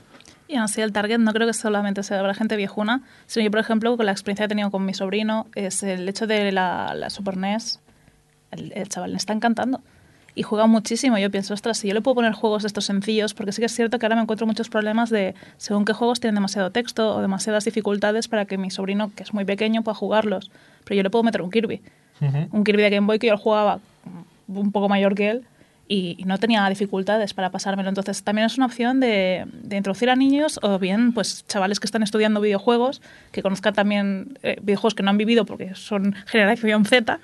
[0.48, 3.52] Y aún así el target no creo que solamente sea para gente viejuna, sino yo,
[3.52, 6.54] por ejemplo, con la experiencia que he tenido con mi sobrino, es el hecho de
[6.54, 7.82] la, la Super NES,
[8.52, 9.82] el, el chaval le está encantando.
[10.36, 11.18] Y juega muchísimo.
[11.18, 13.66] Yo pienso, ostras, si yo le puedo poner juegos de estos sencillos, porque sí que
[13.66, 17.16] es cierto que ahora me encuentro muchos problemas de según qué juegos tienen demasiado texto
[17.16, 20.52] o demasiadas dificultades para que mi sobrino, que es muy pequeño, pueda jugarlos.
[20.84, 21.82] Pero yo le puedo meter un Kirby.
[22.52, 23.80] Un Kirby de Game Boy que yo jugaba
[24.48, 25.46] un poco mayor que él
[25.88, 27.90] y, y no tenía dificultades para pasármelo.
[27.90, 31.86] Entonces también es una opción de, de introducir a niños o bien pues chavales que
[31.86, 33.02] están estudiando videojuegos,
[33.32, 37.20] que conozcan también eh, videojuegos que no han vivido porque son generación Z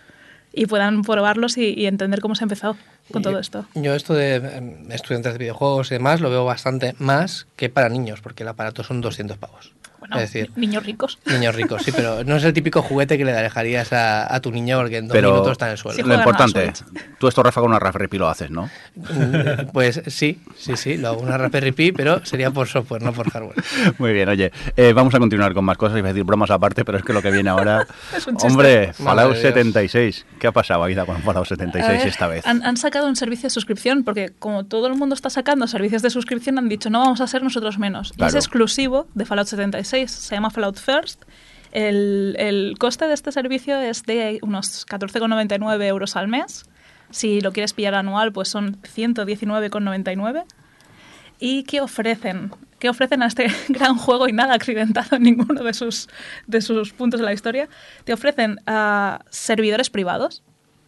[0.57, 2.75] y puedan probarlos y, y entender cómo se ha empezado
[3.11, 3.65] con todo esto.
[3.75, 7.89] Yo esto de em, estudiantes de videojuegos y demás lo veo bastante más que para
[7.89, 9.73] niños, porque el aparato son 200 pavos.
[9.99, 11.19] Bueno, es decir, ni- niños ricos.
[11.25, 14.51] niños ricos, sí, pero no es el típico juguete que le dejarías a, a tu
[14.51, 15.95] niño porque en dos Pero minutos está en el suelo.
[15.95, 16.71] Sí, lo importante,
[17.19, 18.69] tú esto Rafa con una Raspberry Pi lo haces, ¿no?
[18.95, 23.13] Mm, Pues sí, sí, sí, lo hago una Raspberry Pi, pero sería por software, no
[23.13, 23.55] por hardware.
[23.97, 26.83] Muy bien, oye, eh, vamos a continuar con más cosas, iba a decir bromas aparte,
[26.85, 27.85] pero es que lo que viene ahora...
[28.15, 28.37] Es un.
[28.41, 29.41] Hombre, Fallout Madre de Dios.
[29.41, 30.25] 76.
[30.39, 32.45] ¿Qué ha pasado, Aida, con Fallout 76 Eh, esta vez?
[32.45, 36.01] Han, han sacado un servicio de suscripción porque como todo el mundo está sacando servicios
[36.01, 38.13] de suscripción han dicho no vamos a ser nosotros menos.
[38.17, 41.23] Y es exclusivo de Fallout 76, se llama Fallout First.
[41.71, 46.65] El, el coste de este servicio es de unos 14,99 euros al mes.
[47.11, 50.43] Si lo quieres pillar anual, pues son 119,99.
[51.39, 52.51] ¿Y qué ofrecen?
[52.79, 56.09] ¿Qué ofrecen a este gran juego y nada accidentado en ninguno de sus,
[56.47, 57.69] de sus puntos de la historia?
[58.05, 60.43] Te ofrecen ah, servidores privados,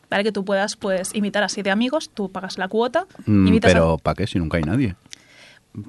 [0.10, 0.24] ¿vale?
[0.24, 3.74] Que tú puedas pues invitar a siete amigos, tú pagas la cuota, Mm, invitas a-
[3.74, 4.96] pero ¿para qué si nunca hay nadie?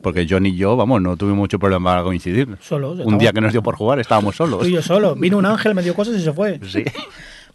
[0.03, 2.59] Porque John y yo, vamos, no tuvimos mucho problema para coincidir.
[2.61, 4.61] Solos, Un día que nos dio por jugar estábamos solos.
[4.61, 5.15] Tú y yo solo.
[5.15, 6.61] Vino un ángel, me dio cosas y se fue.
[6.67, 6.85] Sí.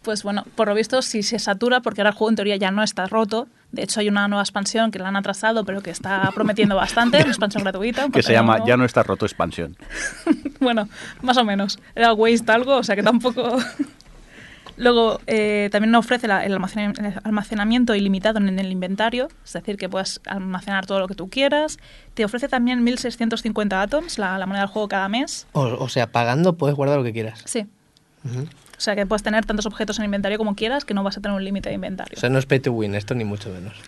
[0.02, 2.70] Pues bueno, por lo visto si se satura, porque ahora el juego en teoría ya
[2.70, 3.48] no está roto.
[3.72, 7.18] De hecho, hay una nueva expansión que la han atrasado, pero que está prometiendo bastante,
[7.18, 8.08] una expansión gratuita.
[8.10, 8.68] Que se llama nuevo.
[8.68, 9.76] Ya no está roto expansión.
[10.60, 10.88] Bueno,
[11.22, 11.78] más o menos.
[11.94, 13.58] Era waste algo, o sea que tampoco...
[14.76, 19.76] Luego, eh, también ofrece la- el almacena- el almacenamiento ilimitado en el inventario, es decir,
[19.76, 21.78] que puedes almacenar todo lo que tú quieras.
[22.14, 25.46] Te ofrece también 1650 atoms, la, la moneda del juego cada mes.
[25.52, 27.40] O, o sea, pagando puedes guardar lo que quieras.
[27.46, 27.66] Sí.
[28.24, 31.20] O sea que puedes tener tantos objetos en inventario como quieras, que no vas a
[31.22, 32.14] tener un límite de inventario.
[32.16, 33.72] O sea, no es pay to win, esto ni mucho menos.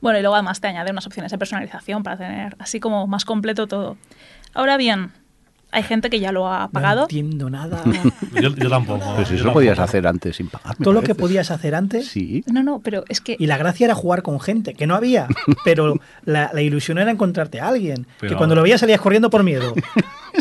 [0.00, 3.24] Bueno, y luego además te añade unas opciones de personalización para tener así como más
[3.24, 3.96] completo todo.
[4.52, 5.10] Ahora bien,
[5.74, 7.02] hay gente que ya lo ha No pagado.
[7.02, 7.82] entiendo nada.
[8.40, 9.04] Yo, yo tampoco.
[9.16, 9.90] Pues yo eso lo podías tampoco.
[9.90, 10.76] hacer antes sin pagar.
[10.76, 12.08] Todo lo que podías hacer antes.
[12.08, 12.42] Sí.
[12.50, 15.26] No, no, pero es que Y la gracia era jugar con gente, que no había,
[15.64, 15.94] pero
[16.24, 18.06] la, la ilusión era encontrarte a alguien.
[18.20, 19.74] Pero- que cuando lo veías salías corriendo por miedo.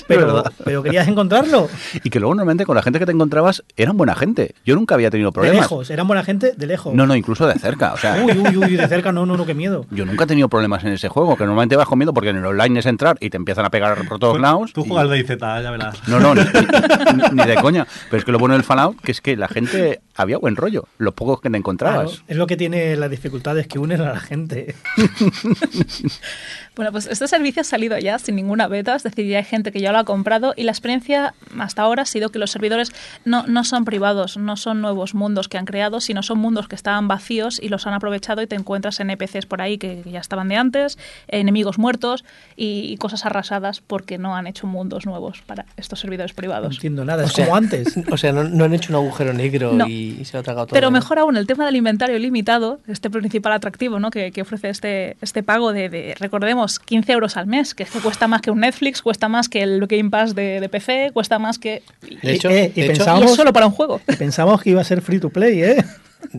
[0.07, 1.69] Pero, pero querías encontrarlo.
[2.03, 4.55] Y que luego normalmente con la gente que te encontrabas eran buena gente.
[4.65, 5.61] Yo nunca había tenido De problemas.
[5.61, 6.93] lejos, eran buena gente de lejos.
[6.93, 7.93] No, no, incluso de cerca.
[7.93, 9.85] O sea, Uy, uy, uy, de cerca, no, no, no, qué miedo.
[9.91, 12.45] yo nunca he tenido problemas en ese juego, que normalmente vas comiendo porque en el
[12.45, 14.73] online es entrar y te empiezan a pegar por todos lados.
[14.73, 16.07] Tú y- juegas de IZ, ya verás.
[16.07, 17.87] No, no, ni, ni- ni de coña.
[18.09, 20.85] Pero es que lo bueno del Fallout que es que la gente había buen rollo.
[20.97, 22.09] Los pocos que te encontrabas.
[22.11, 24.75] Claro, es lo que tiene las dificultades que unen a la gente.
[26.75, 29.71] Bueno, pues este servicio ha salido ya sin ninguna beta, es decir, ya hay gente
[29.71, 32.91] que ya lo ha comprado y la experiencia hasta ahora ha sido que los servidores
[33.25, 36.75] no, no son privados, no son nuevos mundos que han creado, sino son mundos que
[36.75, 40.19] estaban vacíos y los han aprovechado y te encuentras NPCs por ahí que, que ya
[40.19, 40.97] estaban de antes,
[41.27, 46.31] enemigos muertos y, y cosas arrasadas porque no han hecho mundos nuevos para estos servidores
[46.31, 46.75] No privados.
[46.75, 47.93] entiendo nada, O es sea, como antes.
[48.11, 49.87] O sea, no, no han hecho un agujero negro No.
[49.87, 50.73] y, y se lo ha tragado todo.
[50.73, 50.91] Pero ¿no?
[50.91, 54.09] mejor aún, el tema del inventario limitado, este principal atractivo ¿no?
[54.11, 57.91] que, que ofrece este, este pago de, de, recordemos, 15 euros al mes, que es
[57.91, 61.11] que cuesta más que un Netflix, cuesta más que el Game Pass de, de PC,
[61.13, 61.83] cuesta más que...
[62.21, 63.31] De hecho, Eh, eh, y de, hecho pensaba- Y Vamos.
[63.31, 64.01] es solo para un juego.
[64.07, 65.83] Y Pensamos que iba a ser free to play, ¿eh?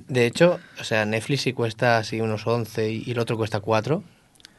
[0.09, 3.61] de hecho, o sea, Netflix sí cuesta así unos 11 y, y el otro cuesta
[3.61, 3.97] 4.
[3.97, 4.03] O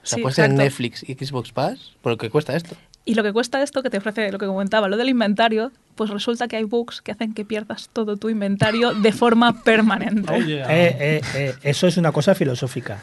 [0.03, 0.55] sea, Sí, tener exacto.
[0.55, 2.75] Netflix y Xbox Pass por lo que cuesta esto.
[3.07, 6.09] Y lo que cuesta esto, que te ofrece lo que comentaba, lo del inventario, pues
[6.09, 10.31] resulta que hay bugs que hacen que pierdas todo tu inventario de forma permanente.
[10.33, 10.65] Oh, yeah.
[10.75, 12.99] Eh, eh, eh, Eso es una cosa filosófica.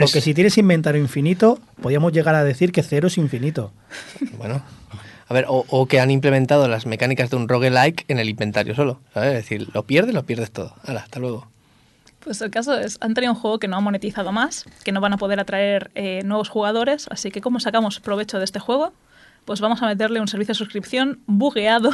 [0.00, 3.72] Porque Es- si tienes inventario infinito, podríamos llegar a decir que cero es infinito.
[4.38, 4.62] Bueno.
[5.28, 8.74] A ver, o, o que han implementado las mecánicas de un roguelike en el inventario
[8.74, 9.00] solo.
[9.14, 9.28] ¿sabes?
[9.30, 10.74] Es decir, lo pierdes, lo pierdes todo.
[10.84, 11.48] Hala, hasta luego.
[12.18, 15.00] Pues el caso es, han tenido un juego que no ha monetizado más, que no
[15.00, 18.92] van a poder atraer eh, nuevos jugadores, así que ¿cómo sacamos provecho de este juego?
[19.46, 21.90] Pues vamos a meterle un servicio de suscripción bugueado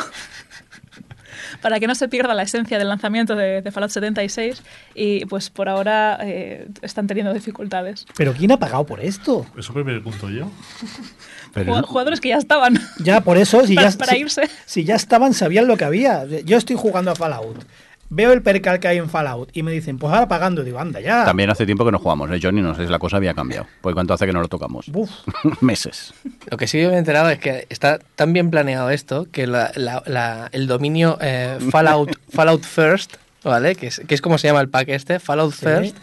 [1.60, 4.62] para que no se pierda la esencia del lanzamiento de, de Fallout 76
[4.94, 8.06] y pues por ahora eh, están teniendo dificultades.
[8.16, 9.46] Pero ¿quién ha pagado por esto?
[9.58, 10.50] Eso me pregunto yo.
[11.52, 12.78] Pero Jugadores que ya estaban.
[12.98, 14.42] Ya, por eso, si Para- ya, para si- irse.
[14.66, 16.24] si ya estaban, sabían lo que había.
[16.44, 17.64] Yo estoy jugando a Fallout.
[18.08, 20.62] Veo el percal que hay en Fallout y me dicen, pues ahora pagando.
[20.62, 21.24] Digo, anda, ya.
[21.24, 22.62] También hace tiempo que no jugamos, ¿eh, Johnny?
[22.62, 23.66] No sé si la cosa había cambiado.
[23.80, 24.86] Porque cuánto hace que no lo tocamos.
[24.92, 25.10] Uf,
[25.60, 26.14] Meses.
[26.50, 29.72] Lo que sí me he enterado es que está tan bien planeado esto que la-
[29.74, 33.74] la- la- el dominio eh, Fallout, Fallout First, ¿vale?
[33.74, 35.64] Que es, que es como se llama el pack este, Fallout Sí.
[35.66, 35.96] First,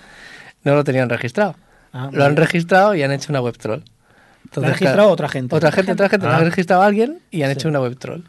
[0.63, 1.55] no lo tenían registrado.
[1.93, 3.81] Ah, lo han registrado y han hecho una web troll.
[4.55, 5.55] ¿Lo ha registrado otra gente?
[5.55, 6.25] Otra gente, otra gente.
[6.27, 6.37] Lo Ah.
[6.37, 7.53] han registrado a alguien y han Sí.
[7.53, 8.21] hecho una web troll.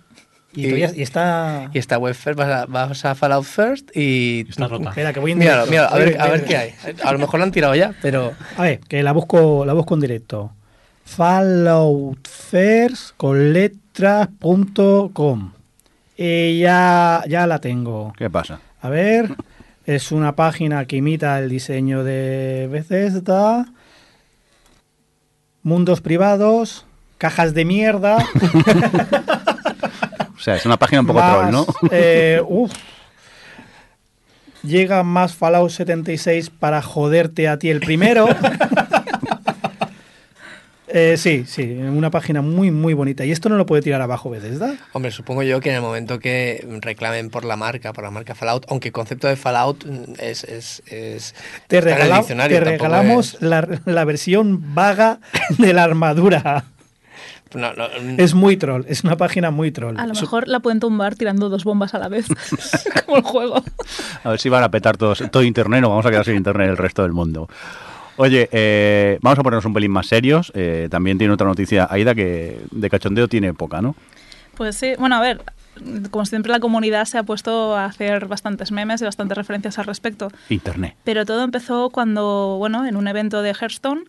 [0.55, 1.71] Y, todavía- y está...
[1.73, 4.47] Y esta web first, vas a, vas a Fallout First y...
[4.49, 4.91] Está rota.
[4.91, 5.95] Espera, que voy en Míralo, directo.
[5.95, 6.75] míralo, a ver, a ver qué hay.
[7.05, 8.33] A lo mejor lo han tirado ya, pero...
[8.57, 10.53] A ver, que la busco, la busco en directo.
[11.05, 15.53] Falloutfirst con letras.com.
[16.17, 18.13] Y ya, ya la tengo.
[18.17, 18.61] ¿Qué pasa?
[18.81, 19.35] A ver,
[19.87, 23.67] es una página que imita el diseño de Bethesda.
[25.63, 26.87] Mundos privados,
[27.19, 28.19] cajas de mierda.
[30.45, 31.67] sea, es una página un poco Más, troll, ¿no?
[31.91, 32.71] eh, uf.
[34.63, 38.27] Llega más Fallout 76 para joderte a ti el primero.
[40.97, 43.25] Eh, sí, sí, una página muy, muy bonita.
[43.25, 44.75] Y esto no lo puede tirar abajo Bethesda.
[44.93, 48.37] Hombre, supongo yo que en el momento que reclamen por la marca, por la marca
[48.37, 49.85] Fallout, aunque el concepto de Fallout
[50.21, 50.45] es...
[50.45, 51.35] es, es
[51.67, 52.23] Te, regala-
[52.61, 55.19] regalamos es- la, la versión vaga
[55.59, 56.67] de la armadura.
[57.55, 59.99] No, no, mm, Es muy troll, es una página muy troll.
[59.99, 62.27] A lo mejor la pueden tumbar tirando dos bombas a la vez,
[63.07, 63.63] como el juego.
[64.23, 66.71] A ver si van a petar todos, todo internet o vamos a quedar sin internet
[66.71, 67.49] el resto del mundo.
[68.17, 70.53] Oye, eh, vamos a ponernos un pelín más serios.
[70.55, 73.97] Eh, también tiene otra noticia, Aida, que de cachondeo tiene poca, ¿no?
[74.57, 75.43] Pues sí, bueno, a ver,
[76.11, 79.87] como siempre la comunidad se ha puesto a hacer bastantes memes y bastantes referencias al
[79.87, 80.31] respecto.
[80.49, 80.95] Internet.
[81.03, 84.05] Pero todo empezó cuando, bueno, en un evento de Hearthstone,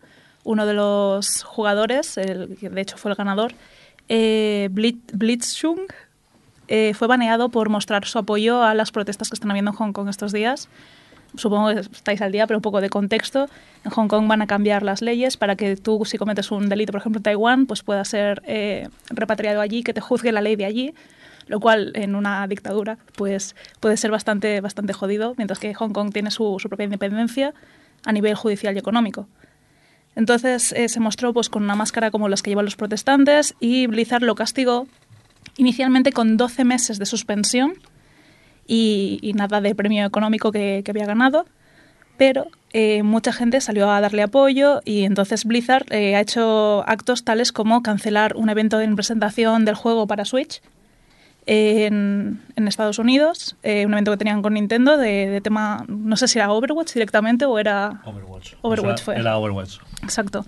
[0.46, 3.54] uno de los jugadores, el que de hecho fue el ganador,
[4.08, 5.82] eh, Blitz- Blitzchung,
[6.68, 9.92] eh, fue baneado por mostrar su apoyo a las protestas que están habiendo en Hong
[9.92, 10.70] Kong estos días.
[11.36, 13.50] Supongo que estáis al día, pero un poco de contexto.
[13.84, 16.92] En Hong Kong van a cambiar las leyes para que tú, si cometes un delito,
[16.94, 20.56] por ejemplo, en Taiwán, pues puedas ser eh, repatriado allí, que te juzgue la ley
[20.56, 20.94] de allí,
[21.48, 26.14] lo cual en una dictadura pues puede ser bastante, bastante jodido, mientras que Hong Kong
[26.14, 27.54] tiene su propia independencia
[28.06, 29.28] a nivel judicial y económico.
[30.16, 33.88] Entonces eh, se mostró pues con una máscara como las que llevan los protestantes y
[33.88, 34.88] Blizzard lo castigó
[35.58, 37.74] inicialmente con 12 meses de suspensión
[38.68, 41.46] y, y nada de premio económico que, que había ganado,
[42.18, 47.24] pero eh, mucha gente salió a darle apoyo y entonces Blizzard eh, ha hecho actos
[47.24, 50.62] tales como cancelar un evento de presentación del juego para Switch
[51.46, 56.18] en, en Estados Unidos, eh, un evento que tenían con Nintendo de, de tema, no
[56.18, 58.02] sé si era Overwatch directamente o era...
[58.04, 58.54] Overwatch.
[58.62, 59.16] Overwatch O sea, fue.
[59.20, 59.78] Era Overwatch.
[60.06, 60.46] Exacto.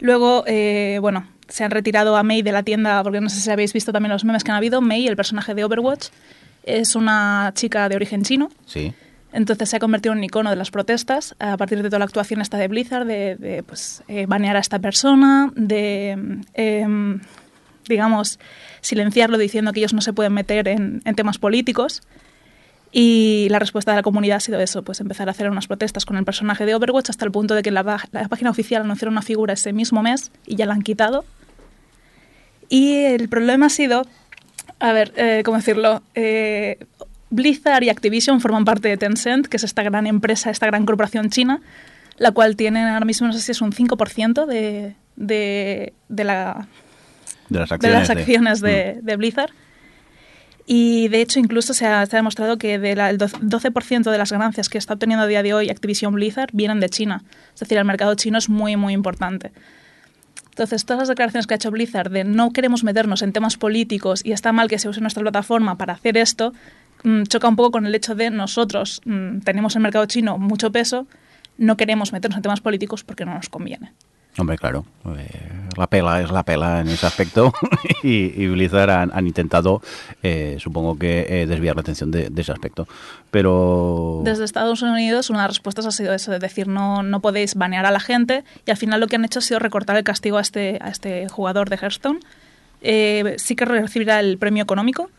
[0.00, 3.50] Luego, eh, bueno, se han retirado a Mei de la tienda, porque no sé si
[3.50, 4.80] habéis visto también los memes que han habido.
[4.80, 6.08] Mei, el personaje de Overwatch,
[6.64, 8.50] es una chica de origen chino.
[8.66, 8.92] Sí.
[9.32, 12.04] Entonces se ha convertido en un icono de las protestas a partir de toda la
[12.04, 16.86] actuación esta de Blizzard, de, de, pues, eh, banear a esta persona, de, eh,
[17.88, 18.38] digamos,
[18.80, 22.02] silenciarlo diciendo que ellos no se pueden meter en, en temas políticos.
[22.94, 26.04] Y la respuesta de la comunidad ha sido eso, pues empezar a hacer unas protestas
[26.04, 27.82] con el personaje de Overwatch hasta el punto de que la,
[28.12, 31.24] la página oficial anunciaron una figura ese mismo mes y ya la han quitado.
[32.68, 34.06] Y el problema ha sido,
[34.78, 36.02] a ver, eh, ¿cómo decirlo?
[36.14, 36.78] Eh,
[37.30, 41.30] Blizzard y Activision forman parte de Tencent, que es esta gran empresa, esta gran corporación
[41.30, 41.60] china,
[42.18, 46.66] la cual tiene ahora mismo, no sé si es un 5% de, de, de la,
[47.48, 47.98] De las de acciones.
[48.08, 49.04] las acciones de, Mm.
[49.06, 49.50] de Blizzard.
[50.66, 54.94] Y de hecho incluso se ha, demostrado que del 12% de las ganancias que está
[54.94, 57.24] obteniendo a día de hoy Activision Blizzard vienen de China.
[57.54, 59.52] Es decir, el mercado chino es muy, muy importante.
[60.50, 64.20] Entonces, todas las declaraciones que ha hecho Blizzard de no queremos meternos en temas políticos
[64.22, 66.52] y está mal que se use nuestra plataforma para hacer esto,
[67.04, 70.70] mm, choca un poco con el hecho de nosotros mm, tenemos el mercado chino mucho
[70.70, 71.06] peso,
[71.56, 73.94] no queremos meternos en temas políticos porque no nos conviene.
[74.38, 74.86] Hombre, claro.
[75.18, 77.52] eh, la pela es la pela en ese aspecto.
[78.02, 79.82] y, Blizzard han, intentado,
[80.22, 82.88] eh, supongo que, eh, desviar la atención de, de ese aspecto.
[83.30, 84.22] Pero.
[84.24, 87.54] Desde Estados Unidos, una de las respuestas ha sido eso, de decir no, no podéis
[87.54, 90.04] banear a la gente, y al final lo que han hecho ha sido recortar el
[90.04, 92.20] castigo a este, a este jugador de Hearthstone.
[92.80, 95.10] Eh, sí que recibirá el premio económico,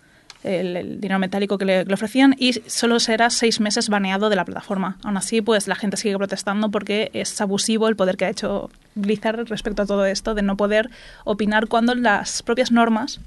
[0.44, 4.30] el, el dinero metálico que le, que le ofrecían, y solo será seis meses baneado
[4.30, 4.98] de la plataforma.
[5.04, 8.70] Aún así, pues la gente sigue protestando porque es abusivo el poder que ha hecho
[8.96, 10.90] Blizzard respecto a todo esto, de no poder
[11.24, 13.20] opinar cuando las propias normas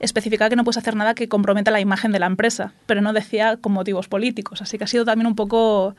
[0.00, 3.12] especificaba que no puedes hacer nada que comprometa la imagen de la empresa, pero no
[3.12, 4.62] decía con motivos políticos.
[4.62, 5.96] Así que ha sido también un poco,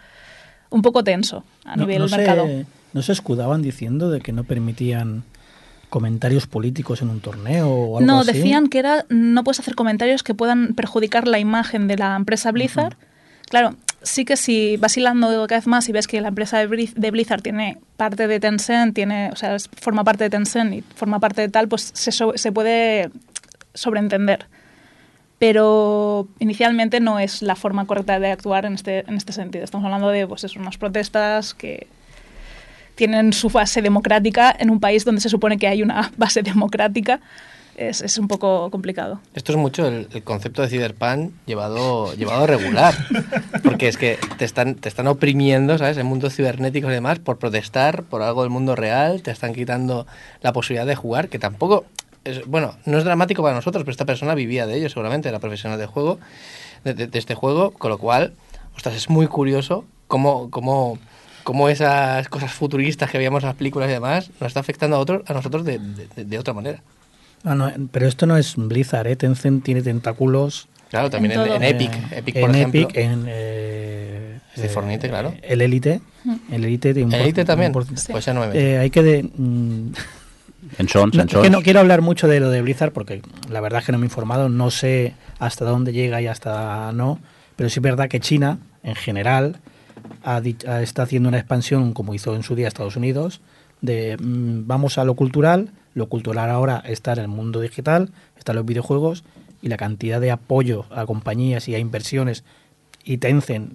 [0.69, 2.47] un poco tenso a No- nivel no se- mercado.
[2.91, 5.23] ¿No se escudaban diciendo de que no permitían
[5.89, 8.31] comentarios políticos en un torneo o algo No, así?
[8.33, 12.51] decían que era no puedes hacer comentarios que puedan perjudicar la imagen de la empresa
[12.51, 12.95] Blizzard.
[13.49, 16.69] Claro, sí que si vas hilando cada vez más y ves que la empresa de
[16.69, 20.81] Blizz- de Blizzard tiene parte de Tencent, tiene, o sea, forma parte de Tencent y
[20.95, 23.09] forma parte de tal, pues se, so- se puede
[23.73, 24.45] sobreentender.
[25.39, 29.63] Pero inicialmente no es la forma correcta de actuar en este, en este sentido.
[29.63, 31.87] Estamos hablando de pues, eso, unas protestas que
[32.99, 37.21] tienen su base democrática en un país donde se supone que hay una base democrática.
[37.77, 39.21] Es, es un poco complicado.
[39.33, 42.93] Esto es mucho el, el concepto de cyberpunk llevado, llevado a regular.
[43.63, 45.95] Porque es que te están, te están oprimiendo, ¿sabes?
[45.97, 50.05] En mundos cibernéticos y demás, por protestar por algo del mundo real, te están quitando
[50.41, 51.85] la posibilidad de jugar, que tampoco.
[52.25, 55.39] Es, bueno, no es dramático para nosotros, pero esta persona vivía de ello, seguramente, era
[55.39, 56.19] profesional de juego,
[56.83, 58.33] de, de- de este juego, con lo cual,
[58.75, 60.99] ostras, es muy curioso cómo, cómo,
[61.49, 64.99] cómo esas cosas futuristas que veíamos en las películas y demás nos está afectando a,
[64.99, 65.79] otros, a nosotros de,
[66.15, 66.83] de- de otra manera.
[67.43, 69.15] Ah, no, pero esto no es Blizzard, ¿eh?
[69.15, 71.55] Tencent tiene tentáculos Claro, también En en, todo.
[71.55, 71.91] en Epic.
[71.91, 72.81] eh, Epic, en ejemplo.
[72.81, 75.33] Epic, en eh, Es de Fortnite, claro.
[75.41, 76.01] El Elite,
[76.51, 77.75] el Elite tiene un por- Elite también.
[77.75, 78.11] un Sí.
[78.11, 78.59] Pues ya no me meto.
[78.59, 79.91] Eh, hay que de, mm,
[80.77, 81.43] En Sons, no, en es Sons.
[81.43, 83.97] que no quiero hablar mucho de lo de Blizzard porque la verdad es que no
[83.97, 87.19] me he informado, no sé hasta dónde llega y hasta no,
[87.55, 89.57] pero sí es verdad que China, en general,
[90.23, 90.39] ha-
[90.81, 93.41] está haciendo una expansión, como hizo en su día Estados Unidos,
[93.81, 98.55] de mm, vamos a lo cultural, lo cultural ahora está en el mundo digital, están
[98.55, 99.23] los videojuegos
[99.61, 102.43] y la cantidad de apoyo a compañías y a inversiones
[103.03, 103.73] y Tencent,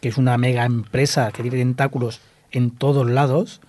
[0.00, 2.20] que es una mega empresa que tiene tentáculos
[2.50, 3.60] en todos lados,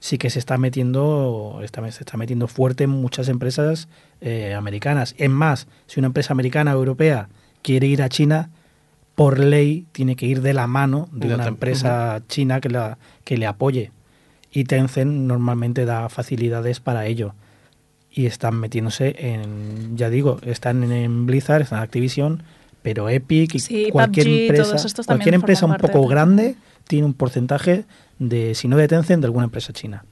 [0.00, 3.88] sí que se está metiendo, está, se está metiendo fuerte en muchas empresas
[4.20, 5.14] eh, americanas.
[5.18, 7.28] Es más, si una empresa americana o europea
[7.62, 8.50] quiere ir a China,
[9.18, 12.98] por ley tiene que ir de la mano de De una empresa china que, la,
[13.24, 13.90] que le apoye.
[14.52, 17.34] Y Tencent normalmente da facilidades para ello.
[18.12, 22.42] Y están metiéndose en, ya digo, están en Blizzard, están en Activision,
[22.82, 26.54] pero Epic y Sí, cualquier PUBG, empresa, cualquier empresa un poco de- grande
[26.86, 27.86] tiene un porcentaje
[28.20, 30.04] de, si no de Tencent, de alguna empresa china.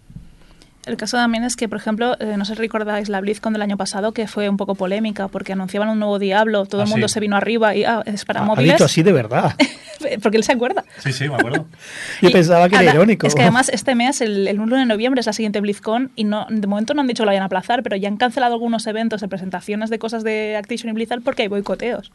[0.87, 3.63] El caso también es que, por ejemplo, eh, no sé si recordáis la BlizzCon del
[3.63, 6.91] año pasado, que fue un poco polémica porque anunciaban un nuevo Diablo, todo Ah, el
[6.91, 7.15] mundo sí.
[7.15, 8.75] se vino arriba y ah, es para Ha- ha móviles.
[8.75, 9.55] dicho así de verdad.
[10.23, 10.85] porque él se acuerda.
[11.01, 11.67] Sí, sí, me acuerdo.
[12.23, 13.27] Yo Y pensaba que era ahora, irónico.
[13.27, 16.23] Es que además este mes, el, el 1 de noviembre, es la siguiente BlizzCon y
[16.25, 18.55] no, de momento no han dicho que lo vayan a aplazar, pero ya han cancelado
[18.55, 22.13] algunos eventos de presentaciones de cosas de Activision y Blizzard porque hay boicoteos.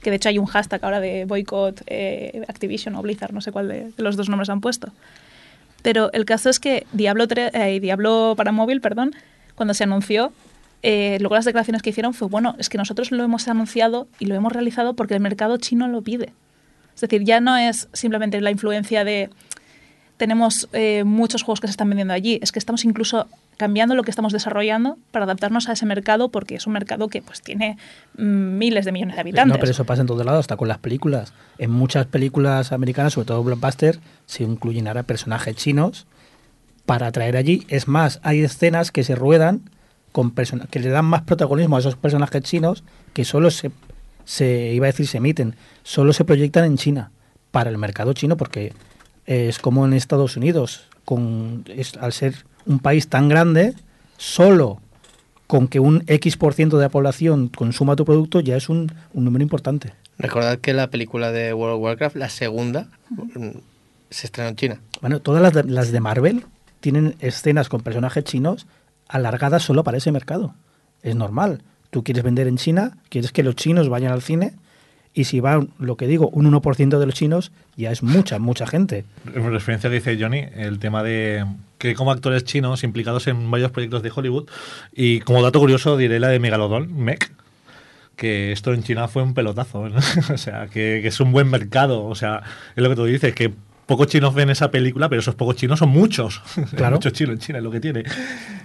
[0.00, 3.50] Que de hecho hay un hashtag ahora de boicot eh, Activision o Blizzard, no sé
[3.50, 4.92] cuál de, de los dos nombres han puesto.
[5.82, 9.14] Pero el caso es que Diablo, 3, eh, Diablo para móvil, perdón,
[9.54, 10.32] cuando se anunció,
[10.82, 14.26] eh, luego las declaraciones que hicieron fue, bueno, es que nosotros lo hemos anunciado y
[14.26, 16.32] lo hemos realizado porque el mercado chino lo pide.
[16.94, 19.30] Es decir, ya no es simplemente la influencia de
[20.16, 24.02] tenemos eh, muchos juegos que se están vendiendo allí, es que estamos incluso cambiando lo
[24.02, 27.78] que estamos desarrollando para adaptarnos a ese mercado porque es un mercado que pues tiene
[28.18, 28.22] mm,
[28.58, 29.54] miles de millones de habitantes.
[29.54, 31.32] No, pero eso pasa en todos lados, hasta con las películas.
[31.58, 36.06] En muchas películas americanas, sobre todo blockbuster, se incluyen ahora personajes chinos
[36.84, 37.64] para traer allí.
[37.68, 39.62] Es más, hay escenas que se ruedan
[40.12, 43.70] con persona- que le dan más protagonismo a esos personajes chinos que solo se,
[44.24, 47.10] se iba a decir se emiten, solo se proyectan en China
[47.50, 48.72] para el mercado chino porque
[49.26, 52.34] es como en Estados Unidos, con es- al ser
[52.66, 53.74] un país tan grande,
[54.16, 54.80] solo
[55.46, 58.92] con que un X por ciento de la población consuma tu producto ya es un,
[59.12, 59.92] un número importante.
[60.18, 62.88] Recordad que la película de World of Warcraft, la segunda,
[64.10, 64.80] se estrenó en China.
[65.00, 66.44] Bueno, todas las de, las de Marvel
[66.80, 68.66] tienen escenas con personajes chinos
[69.08, 70.54] alargadas solo para ese mercado.
[71.02, 71.62] Es normal.
[71.90, 74.54] Tú quieres vender en China, quieres que los chinos vayan al cine,
[75.14, 78.66] y si va, lo que digo, un 1% de los chinos, ya es mucha, mucha
[78.66, 79.04] gente.
[79.34, 81.46] En que dice Johnny, el tema de
[81.78, 84.48] que como actores chinos implicados en varios proyectos de Hollywood.
[84.92, 87.32] Y como dato curioso diré la de Megalodon, Mech,
[88.16, 89.88] que esto en China fue un pelotazo.
[89.88, 89.98] ¿no?
[90.34, 92.04] o sea, que, que es un buen mercado.
[92.04, 92.42] O sea,
[92.74, 93.52] es lo que tú dices, que
[93.86, 96.42] pocos chinos ven esa película, pero esos pocos chinos son muchos.
[96.76, 96.96] Claro.
[96.96, 98.02] muchos chinos en China, es lo que tiene.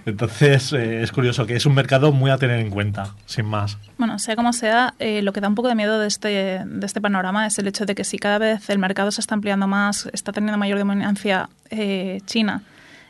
[0.04, 3.78] Entonces, eh, es curioso que es un mercado muy a tener en cuenta, sin más.
[3.96, 6.86] Bueno, sea como sea, eh, lo que da un poco de miedo de este, de
[6.86, 9.66] este panorama es el hecho de que si cada vez el mercado se está ampliando
[9.66, 12.62] más, está teniendo mayor dominancia eh, China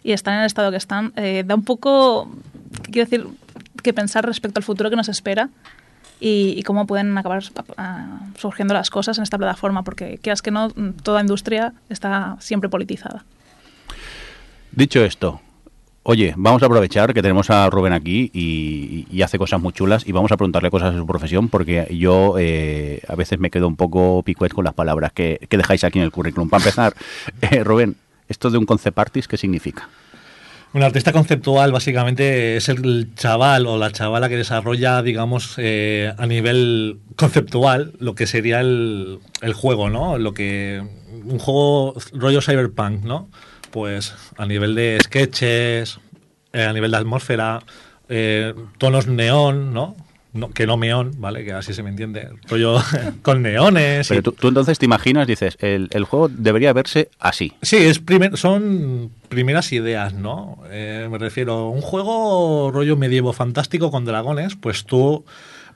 [0.02, 2.30] y están en el estado que están, eh, da un poco,
[2.90, 3.26] quiero decir,
[3.82, 5.48] que pensar respecto al futuro que nos espera
[6.20, 7.42] y, y cómo pueden acabar
[7.76, 10.70] ah, surgiendo las cosas en esta plataforma, porque quieras que no,
[11.02, 13.24] toda industria está siempre politizada.
[14.72, 15.40] Dicho esto,
[16.02, 20.12] oye, vamos a aprovechar que tenemos a Rubén aquí y, hace cosas muy chulas y
[20.12, 23.76] vamos a preguntarle cosas de su profesión porque yo eh, a veces me quedo un
[23.76, 26.48] poco picuet con las palabras que, que dejáis aquí en el currículum.
[26.48, 26.94] Para empezar,
[27.42, 27.96] eh, Rubén,
[28.32, 29.88] ¿esto de un concept artist qué significa?
[30.74, 36.26] Un artista conceptual básicamente es el chaval o la chavala que desarrolla, digamos, eh, a
[36.26, 40.16] nivel conceptual lo que sería el, el juego, ¿no?
[40.16, 40.82] Lo que
[41.24, 43.28] un juego rollo cyberpunk, ¿no?
[43.70, 46.00] Pues a nivel de sketches,
[46.54, 47.62] eh, a nivel de atmósfera,
[48.08, 49.94] eh, tonos neón, ¿no?
[50.34, 51.44] No, que no meón, ¿vale?
[51.44, 52.28] Que así se me entiende.
[52.48, 52.76] Rollo
[53.22, 54.06] con neones.
[54.06, 57.52] y- Pero tú, tú entonces te imaginas, dices, el, el juego debería verse así.
[57.60, 60.62] Sí, es primer, son primeras ideas, ¿no?
[60.70, 65.24] Eh, me refiero, un juego rollo medievo fantástico con dragones, pues tú,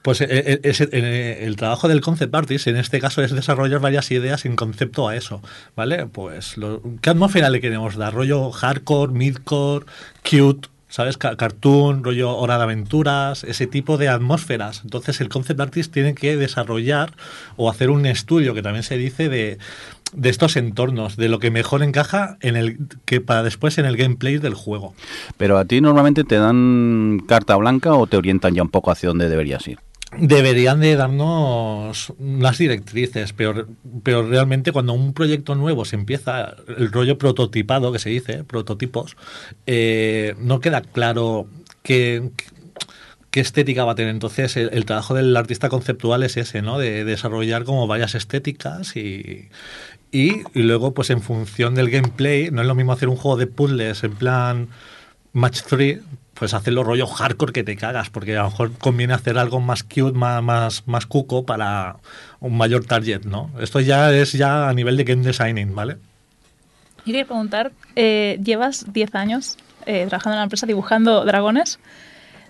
[0.00, 4.10] pues eh, eh, eh, el trabajo del concept artist en este caso es desarrollar varias
[4.10, 5.42] ideas en concepto a eso,
[5.74, 6.06] ¿vale?
[6.06, 8.14] Pues, lo- ¿qué atmósfera le queremos dar?
[8.14, 9.84] Rollo hardcore, midcore,
[10.22, 11.16] cute, ¿sabes?
[11.16, 14.82] Ca- cartoon, rollo hora de aventuras, ese tipo de atmósferas.
[14.84, 17.12] Entonces el concept artist tiene que desarrollar
[17.56, 19.58] o hacer un estudio que también se dice de
[20.12, 23.96] de estos entornos, de lo que mejor encaja en el que para después en el
[23.96, 24.94] gameplay del juego.
[25.36, 29.08] Pero a ti normalmente te dan carta blanca o te orientan ya un poco hacia
[29.08, 29.80] dónde deberías ir.
[30.12, 33.66] Deberían de darnos las directrices, pero,
[34.04, 39.16] pero realmente cuando un proyecto nuevo se empieza, el rollo prototipado que se dice, prototipos,
[39.66, 41.48] eh, no queda claro
[41.82, 42.30] qué,
[43.32, 44.12] qué estética va a tener.
[44.12, 46.78] Entonces, el, el trabajo del artista conceptual es ese, ¿no?
[46.78, 49.48] De, desarrollar como varias estéticas y,
[50.12, 53.36] y, y luego, pues en función del gameplay, no es lo mismo hacer un juego
[53.36, 54.68] de puzzles en plan
[55.32, 55.98] Match 3,
[56.38, 59.82] pues hacerlo rollo hardcore que te cagas, porque a lo mejor conviene hacer algo más
[59.82, 61.96] cute, más, más, más cuco para
[62.40, 63.50] un mayor target, ¿no?
[63.60, 65.96] Esto ya es ya a nivel de game designing, ¿vale?
[66.98, 69.56] Yo quería preguntar, eh, llevas 10 años
[69.86, 71.78] eh, trabajando en la empresa dibujando dragones.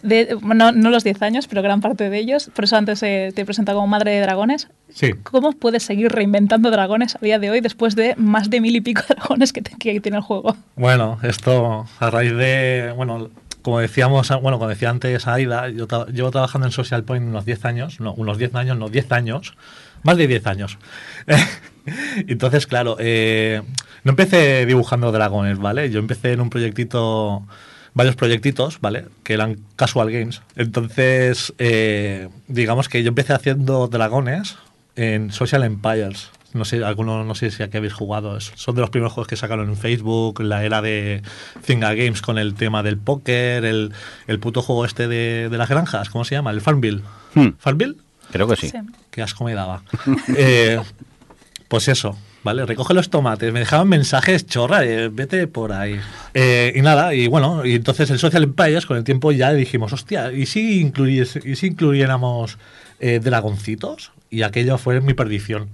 [0.02, 2.50] De, no, no los 10 años, pero gran parte de ellos.
[2.54, 4.68] Por eso antes eh, te he presentado como madre de dragones.
[4.90, 5.12] Sí.
[5.24, 8.80] ¿Cómo puedes seguir reinventando dragones a día de hoy después de más de mil y
[8.80, 10.54] pico dragones que, te- que tiene el juego?
[10.76, 13.30] Bueno, esto a raíz de, bueno,
[13.66, 17.64] como decíamos, bueno, como decía antes Aida, yo llevo trabajando en Social Point unos 10
[17.64, 19.54] años, no, unos 10 años, no, 10 años,
[20.04, 20.78] más de 10 años.
[22.28, 23.62] Entonces, claro, eh,
[24.04, 25.90] no empecé dibujando dragones, ¿vale?
[25.90, 27.44] Yo empecé en un proyectito,
[27.92, 29.06] varios proyectitos, ¿vale?
[29.24, 30.42] Que eran casual games.
[30.54, 34.58] Entonces, eh, digamos que yo empecé haciendo dragones
[34.94, 36.30] en Social Empires.
[36.52, 38.38] No sé, alguno, no sé si aquí habéis jugado.
[38.40, 41.22] Son de los primeros juegos que sacaron en Facebook, la era de
[41.62, 43.92] Zynga Games con el tema del póker, el,
[44.26, 46.50] el puto juego este de, de las granjas, ¿cómo se llama?
[46.50, 47.02] El Farmville.
[47.34, 47.50] Hmm.
[47.58, 47.96] ¿Farmville?
[48.30, 48.72] Creo que sí.
[49.10, 49.82] Qué asco me daba.
[50.36, 50.80] Eh,
[51.68, 52.64] pues eso, ¿vale?
[52.64, 53.52] Recoge los tomates.
[53.52, 55.98] Me dejaban mensajes chorra, eh, vete por ahí.
[56.34, 59.92] Eh, y nada, y bueno, y entonces el Social Empires con el tiempo ya dijimos,
[59.92, 62.58] hostia, ¿y si, incluyes, y si incluyéramos
[63.00, 64.12] eh, dragoncitos?
[64.30, 65.68] Y aquello fue mi perdición.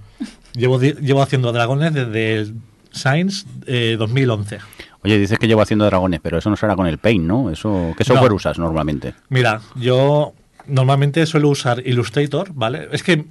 [0.55, 2.55] Llevo, llevo haciendo dragones desde el
[2.93, 4.59] Science eh, 2011.
[5.05, 7.51] Oye, dices que llevo haciendo dragones, pero eso no será con el Paint, ¿no?
[7.51, 8.37] Eso, ¿Qué software No.
[8.37, 9.15] usas normalmente?
[9.31, 10.35] Mira, yo
[10.67, 12.89] normalmente suelo usar Illustrator, ¿vale?
[12.93, 13.25] Es que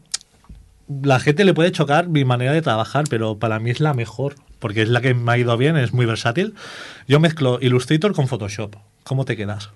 [1.04, 4.36] la gente le puede chocar mi manera de trabajar, pero para mí es la mejor,
[4.60, 6.56] porque es la que me ha ido bien, es muy versátil.
[7.08, 8.76] Yo mezclo Illustrator con Photoshop.
[9.04, 9.70] ¿Cómo te quedas?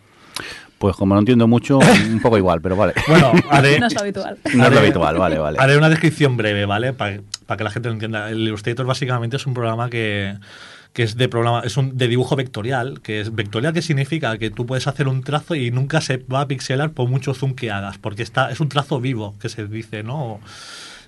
[0.78, 2.94] Pues como no entiendo mucho, un poco igual, pero vale.
[3.08, 4.38] Bueno, haré, No es lo habitual.
[4.54, 5.58] No es lo habitual, vale, vale.
[5.60, 6.94] haré una descripción breve, ¿vale?
[6.94, 7.18] Para
[7.58, 8.30] que la gente lo entienda.
[8.30, 10.36] El Illustrator básicamente es un programa que,
[10.94, 14.50] que es de programa, es un de dibujo vectorial, que es vectorial que significa que
[14.52, 17.72] tú puedes hacer un trazo y nunca se va a pixelar por mucho zoom que
[17.72, 20.40] hagas, porque está, es un trazo vivo, que se dice, ¿no?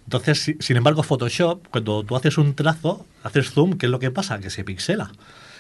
[0.06, 4.00] Entonces, si- sin embargo, Photoshop, cuando tú haces un trazo, haces zoom, ¿qué es lo
[4.00, 4.40] que pasa?
[4.40, 5.12] Que se pixela.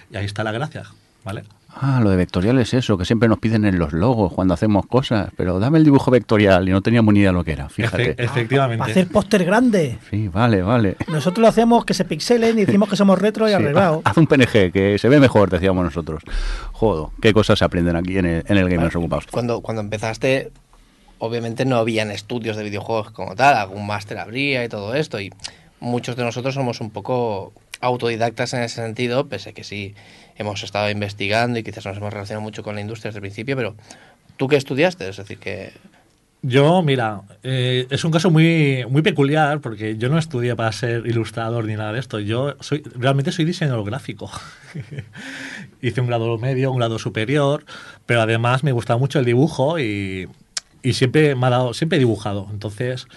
[0.10, 0.84] Y ahí está la gracia,
[1.26, 1.44] ¿vale?
[1.70, 4.88] Ah, lo de vectorial es eso, que siempre nos piden en los logos cuando hacemos
[4.88, 8.16] cosas, pero dame el dibujo vectorial y no teníamos ni idea lo que era, fíjate.
[8.18, 8.80] Efe- efectivamente.
[8.80, 10.00] Para hacer póster grande.
[10.10, 10.96] Sí, vale, vale.
[11.08, 14.02] Nosotros lo hacemos que se pixelen y decimos que somos retro y Sí, arreglado.
[14.06, 16.24] Haz un PNG, que se ve mejor, decíamos nosotros.
[16.72, 19.28] Jodo, qué cosas se aprenden aquí en el, en el Gamers Ocupados.
[19.28, 20.52] Cuando, cuando empezaste,
[21.20, 25.32] obviamente no habían estudios de videojuegos como tal, algún máster habría y todo esto, y
[25.80, 29.96] muchos de nosotros somos un poco autodidactas en ese sentido, pese a que sí
[30.38, 33.56] hemos estado investigando y quizás nos hemos relacionado mucho con la industria desde el principio,
[33.56, 33.76] pero
[34.38, 35.08] ¿tú qué estudiaste?
[35.10, 35.74] Es decir, que
[36.44, 41.06] Yo, mira, eh, es un caso muy, muy peculiar porque yo no estudié para ser
[41.08, 42.20] ilustrador ni nada de esto.
[42.20, 44.30] Yo soy realmente soy diseñador gráfico.
[45.82, 47.66] Hice un grado medio, un grado superior,
[48.06, 50.30] pero además me gustaba mucho el dibujo y,
[50.84, 52.48] y siempre me ha dado, siempre he dibujado.
[52.52, 53.08] Entonces,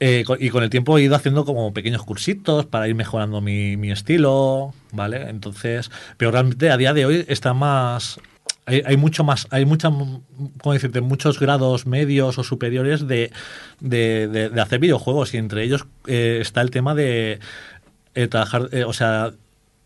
[0.00, 3.76] eh, y con el tiempo he ido haciendo como pequeños cursitos para ir mejorando mi,
[3.76, 5.28] mi estilo, ¿vale?
[5.28, 8.20] Entonces, pero realmente a día de hoy está más...
[8.66, 11.00] Hay, hay mucho más, hay mucha, ¿cómo decirte?
[11.00, 13.32] muchos grados medios o superiores de,
[13.80, 17.38] de, de- de hacer videojuegos y entre ellos eh, está el tema de
[18.14, 19.32] eh, trabajar, eh, o sea,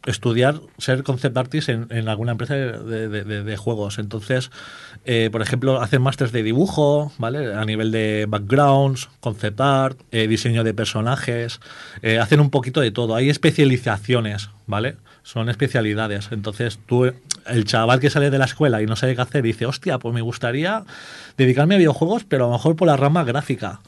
[0.07, 3.99] estudiar, ser concept artist en, alguna empresa de, de- juegos.
[3.99, 4.51] Entonces,
[5.05, 7.55] eh, por ejemplo, hacer másters de dibujo, ¿vale?
[7.55, 11.61] A nivel de backgrounds, concept art, eh, diseño de personajes,
[12.03, 13.15] eh, hacen un poquito de todo.
[13.15, 14.97] Hay especializaciones, ¿vale?
[15.23, 16.29] Son especialidades.
[16.33, 17.05] Entonces, tú,
[17.47, 20.15] el chaval que sale de la escuela y no sabe qué hacer, dice, hostia, pues
[20.15, 20.85] me gustaría
[21.37, 23.81] dedicarme a videojuegos, pero a lo mejor por la rama gráfica.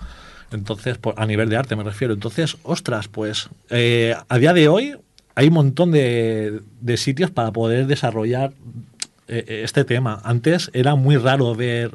[0.53, 2.15] Entonces, por- a nivel de arte me refiero.
[2.15, 4.97] Entonces, ostras, pues eh, a día de hoy
[5.35, 8.53] hay un montón de, de sitios para poder desarrollar
[9.29, 10.21] eh, eh, este tema.
[10.25, 11.93] Antes era muy raro ver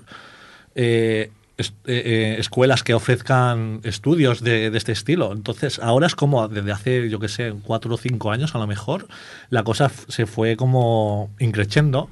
[0.75, 5.31] eh, es- escuelas que ofrezcan estudios de, de este estilo.
[5.33, 8.67] Entonces, ahora es como desde hace, yo que sé, cuatro o cinco años a lo
[8.67, 9.07] mejor,
[9.49, 12.09] la cosa se fue como increciendo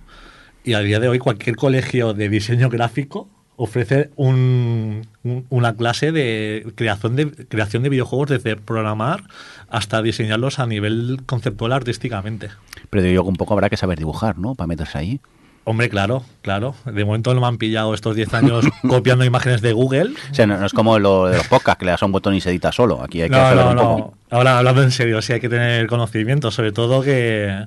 [0.64, 6.12] y a día de hoy cualquier colegio de diseño gráfico ofrece un- un- una clase
[6.12, 9.24] de creación, de creación de videojuegos desde programar
[9.70, 12.50] hasta diseñarlos a nivel conceptual artísticamente.
[12.90, 14.56] Pero digo yo que un poco habrá que saber dibujar, ¿no?
[14.56, 15.20] Para meterse ahí.
[15.66, 16.76] Hombre, claro, claro.
[16.86, 20.14] De momento no me han pillado estos 10 años copiando imágenes de Google.
[20.32, 22.14] O sea, no, no es como lo de los podcasts, que le das a un
[22.14, 23.04] botón y se edita solo.
[23.04, 23.82] Aquí hay que No, saber no, un no.
[23.98, 24.18] poco.
[24.30, 27.66] Ahora hablando en serio, sí hay que tener conocimiento, sobre todo que...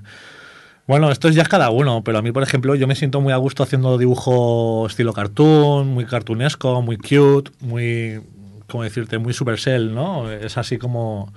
[0.90, 3.32] Bueno, esto es ya cada uno, pero a mí, por ejemplo, yo me siento muy
[3.32, 8.20] a gusto haciendo dibujo estilo cartoon, muy cartunesco, muy cute, muy,
[8.66, 9.18] ¿cómo decirte?
[9.18, 10.28] Muy Supercell, ¿no?
[10.32, 11.32] Es así como,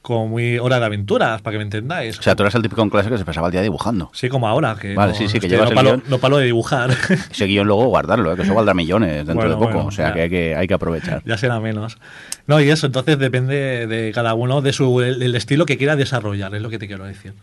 [0.00, 2.18] como muy hora de aventuras, para que me entendáis.
[2.18, 4.08] O sea, tú eras el típico en clase que se pasaba el día dibujando.
[4.14, 4.76] Sí, como ahora.
[4.80, 6.02] Que Vale, no- sí, sí, que es llevas no el palo, guion.
[6.08, 6.88] no palo de dibujar.
[7.30, 8.36] Ese guion luego guardarlo, ¿eh?
[8.36, 9.72] que eso valdrá millones dentro Bueno, de poco.
[9.74, 10.14] bueno, o sea, ya.
[10.14, 11.22] que hay, que hay que aprovechar.
[11.26, 11.98] ya será menos.
[12.46, 15.96] No, y eso, entonces depende de cada uno de su el, el estilo que quiera
[15.96, 17.34] desarrollar, es lo que te quiero decir.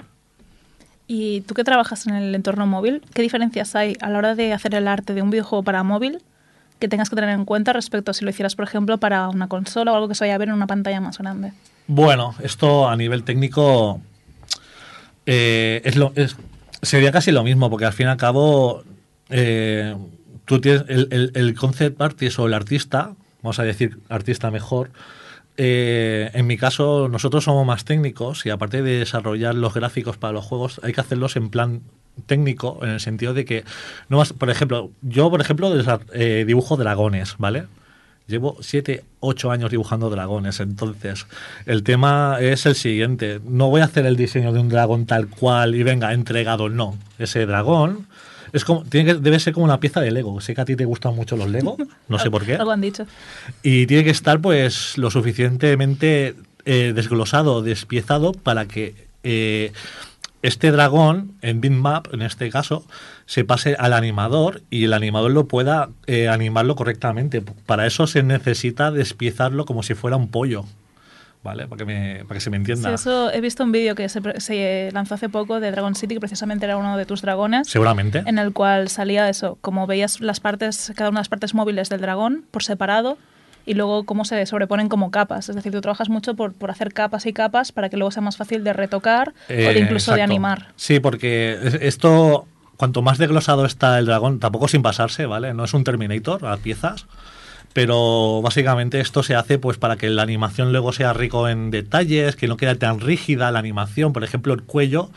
[1.08, 4.54] Y tú que trabajas en el entorno móvil, ¿qué diferencias hay a la hora de
[4.54, 6.22] hacer el arte de un videojuego para móvil
[6.80, 9.48] que tengas que tener en cuenta respecto a si lo hicieras, por ejemplo, para una
[9.48, 11.54] consola o algo que se vaya a ver en una pantalla más grande?
[11.88, 14.00] Bueno, esto a nivel técnico
[15.26, 16.36] eh, es lo, es-
[16.82, 18.84] sería casi lo mismo, porque al fin y al cabo
[19.30, 19.96] eh,
[20.46, 23.12] tú tienes el, el- el concept artist o el artista,
[23.44, 24.92] vamos a decir artista mejor,
[25.64, 30.34] eh, en mi caso nosotros somos más técnicos y aparte de desarrollar los gráficos para
[30.34, 31.82] los juegos hay que hacerlos en plan
[32.26, 33.64] técnico en el sentido de que
[34.10, 35.72] no vas, por ejemplo yo por ejemplo
[36.14, 37.66] eh, dibujo dragones vale
[38.28, 41.28] Llevo 7, 8 años dibujando dragones, entonces
[41.66, 43.42] el tema es el siguiente.
[43.44, 46.98] No voy a hacer el diseño de un dragón tal cual y venga, entregado, no.
[47.20, 48.08] Ese dragón
[48.54, 50.40] es como, tiene que, debe ser como una pieza de Lego.
[50.42, 52.56] Sé que a ti te gustan mucho los Lego, no sé por qué.
[52.56, 53.06] Algo han dicho.
[53.64, 59.72] Y tiene que estar pues lo suficientemente eh, desglosado, despiezado para que eh,
[60.42, 62.86] este dragón en bitmap, en este caso,
[63.26, 67.42] se pase al animador y el animador lo pueda eh, animarlo correctamente.
[67.66, 70.66] Para eso se necesita despiezarlo como si fuera un pollo.
[71.44, 71.68] ¿Vale?
[71.68, 72.94] Para que, me- para que se me Sí, entienda.
[72.94, 76.20] eso he visto un vídeo que se, se lanzó hace poco de Dragon City, que
[76.20, 77.68] precisamente era uno de tus dragones.
[77.68, 78.22] Seguramente.
[78.28, 81.90] en el cual salía eso, como veías las partes, cada una de las partes móviles
[81.90, 83.18] del dragón por separado
[83.66, 85.50] y luego cómo se sobreponen como capas.
[85.50, 88.22] Es decir, tú trabajas mucho por, por hacer capas y capas para que luego sea
[88.22, 90.32] más fácil de retocar o de Eh, incluso de exacto.
[90.34, 90.68] animar.
[90.76, 92.46] Sí, porque es- esto,
[92.78, 95.56] cuanto más desglosado está el dragón, tampoco sin pasarse, ¿vale?
[95.56, 97.08] No es un Terminator a piezas,
[97.74, 102.36] pero básicamente esto se hace pues para que la animación luego sea rico en detalles,
[102.36, 104.14] que no quede tan rígida la animación.
[104.14, 105.10] Por ejemplo, el cuello,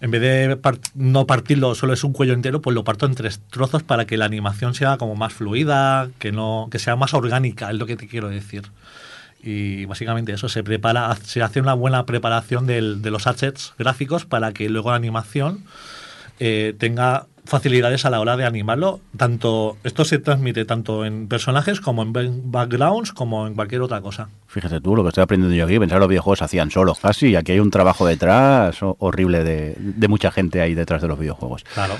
[0.00, 0.58] en vez de
[0.94, 4.16] no partirlo, solo es un cuello entero, pues lo parto en tres trozos para que
[4.16, 7.96] la animación sea como más fluida, que no que sea más orgánica, es lo que
[7.96, 8.64] te quiero decir.
[9.42, 14.24] Y básicamente eso, se prepara, se hace una buena preparación del- de los assets gráficos
[14.24, 15.64] para que luego la animación
[16.40, 19.00] eh, tenga facilidades a la hora de animarlo.
[19.16, 24.00] Tanto, esto se transmite tanto en personajes como en ba- backgrounds como en cualquier otra
[24.00, 24.28] cosa.
[24.46, 25.78] Fíjate tú lo que estoy aprendiendo yo aquí.
[25.78, 27.28] Pensar los videojuegos se hacían solos casi.
[27.28, 31.08] Y aquí hay un trabajo detrás ho- horrible de, de mucha gente ahí detrás de
[31.08, 31.64] los videojuegos.
[31.74, 31.94] Claro.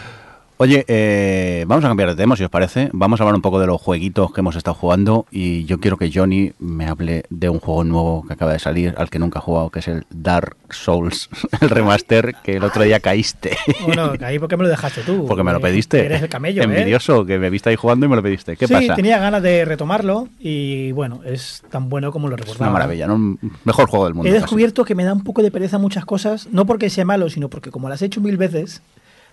[0.57, 2.89] Oye, eh, vamos a cambiar de tema, si os parece.
[2.93, 5.97] Vamos a hablar un poco de los jueguitos que hemos estado jugando y yo quiero
[5.97, 9.41] que Johnny me hable de un juego nuevo que acaba de salir, al que nunca
[9.41, 11.29] he jugado, que es el Dark Souls,
[11.61, 13.57] el remaster, que el otro día caíste.
[13.85, 15.27] Bueno, ahí porque me lo dejaste tú.
[15.27, 16.05] Porque me lo pediste.
[16.07, 16.67] Eres el camello, ¿eh?
[16.67, 18.57] Envidioso, que me viste ahí jugando y me lo pediste.
[18.57, 18.95] ¿Qué sí, pasa?
[18.95, 22.67] tenía ganas de retomarlo y bueno, es tan bueno como lo Es recordaba.
[22.71, 23.39] una maravilla, ¿no?
[23.65, 24.29] Mejor juego del mundo.
[24.29, 24.43] He casi.
[24.43, 27.49] descubierto que me da un poco de pereza muchas cosas, no porque sea malo, sino
[27.51, 28.83] porque como las he hecho mil veces,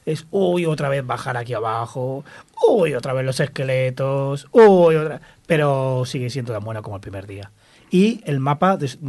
[0.06, 2.24] es uy, otra vez bajar aquí abajo,
[2.70, 5.22] uy, otra vez los esqueletos, uy, otra.
[5.48, 7.52] Pero sigue siendo tan bueno como el primer día.
[7.90, 9.00] Y el mapa, des-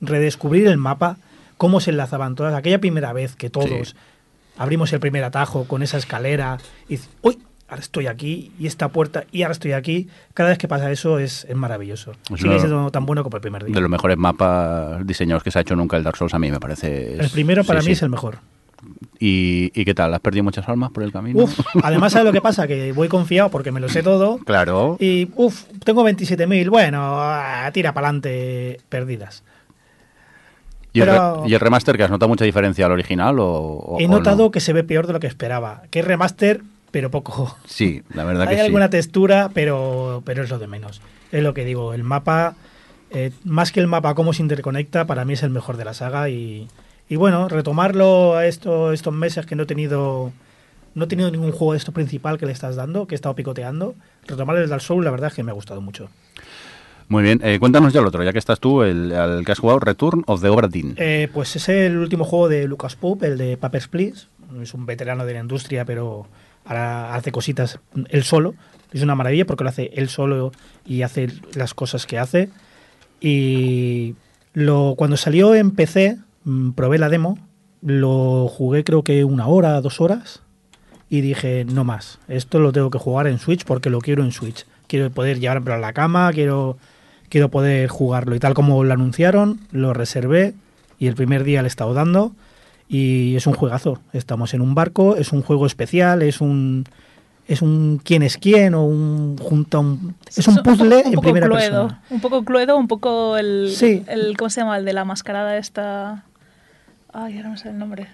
[0.00, 1.16] redescubrir el mapa,
[1.58, 3.94] cómo se enlazaban todas, aquella primera vez que todos Sí.
[4.58, 6.58] abrimos el primer atajo con esa escalera
[6.88, 7.38] y uy,
[7.68, 10.08] ahora estoy aquí y esta puerta y ahora estoy aquí.
[10.34, 12.12] Cada vez que pasa eso es, es maravilloso.
[12.34, 13.74] Es Sigue siendo tan bueno como el primer día.
[13.74, 16.50] De los mejores mapas diseñados que se ha hecho nunca el Dark Souls, a mí
[16.50, 17.14] me parece.
[17.18, 17.98] El primero para sí, mí sí.
[17.98, 18.38] es el mejor.
[19.18, 20.12] ¿Y, ¿Y qué tal?
[20.14, 21.42] ¿Has perdido muchas almas por el camino?
[21.44, 22.66] Uf, además, ¿sabes lo que pasa?
[22.66, 24.38] Que voy confiado porque me lo sé todo.
[24.38, 24.96] Claro.
[25.00, 26.68] Y, uf, tengo 27.000.
[26.70, 29.42] Bueno, ah, tira para adelante, perdidas.
[30.92, 33.96] ¿Y, el pero- re- y el remaster que has notado mucha diferencia al original o,
[33.98, 34.16] He o no?
[34.18, 35.82] notado que se ve peor de lo que esperaba.
[35.90, 36.60] Que es remaster,
[36.90, 37.56] pero poco.
[37.64, 38.90] Sí, la verdad Hay que alguna sí.
[38.92, 41.00] textura, pero, pero es lo de menos.
[41.30, 41.94] Es lo que digo.
[41.94, 42.56] El mapa,
[43.10, 45.94] eh, más que el mapa, cómo se interconecta, para mí es el mejor de la
[45.94, 46.28] saga.
[46.28, 46.68] Y,
[47.08, 50.32] y bueno, retomarlo a esto, estos meses que no he tenido.
[50.94, 53.34] No he tenido ningún juego de esto principal que le estás dando, que he estado
[53.34, 53.94] picoteando.
[54.26, 56.10] Retomar el Dark Souls, la verdad es que me ha gustado mucho.
[57.08, 59.58] Muy bien, eh, cuéntanos ya el otro, ya que estás tú, el, el que has
[59.58, 60.94] jugado, Return of the Obra Dinn.
[60.98, 64.26] Eh, pues es el último juego de Lucas Pope, el de Papers, Please.
[64.60, 66.26] Es un veterano de la industria, pero
[66.64, 68.54] Ahora hace cositas él solo.
[68.92, 70.52] Es una maravilla porque lo hace él solo
[70.86, 72.50] y hace las cosas que hace.
[73.20, 74.14] Y
[74.52, 76.18] lo, cuando salió en PC,
[76.74, 77.38] probé la demo,
[77.82, 80.42] lo jugué creo que una hora, dos horas,
[81.08, 84.32] y dije, no más, esto lo tengo que jugar en Switch porque lo quiero en
[84.32, 84.66] Switch.
[84.86, 86.78] Quiero poder llevarlo a la cama, quiero,
[87.28, 88.34] quiero poder jugarlo.
[88.34, 90.54] Y tal como lo anunciaron, lo reservé
[90.98, 92.32] y el primer día le he estado dando
[92.88, 94.00] y es un juegazo.
[94.12, 96.84] Estamos en un barco, es un juego especial, es un
[97.48, 101.22] es un quién es quién o un junta un es un puzzle un en poco
[101.22, 102.02] primera cluedo, persona.
[102.10, 104.04] Un poco cluedo, un poco el, Sí.
[104.06, 104.36] el.
[104.36, 104.78] ¿Cómo se llama?
[104.78, 106.24] El de la mascarada esta.
[107.12, 108.06] Ay, ahora no sé el nombre.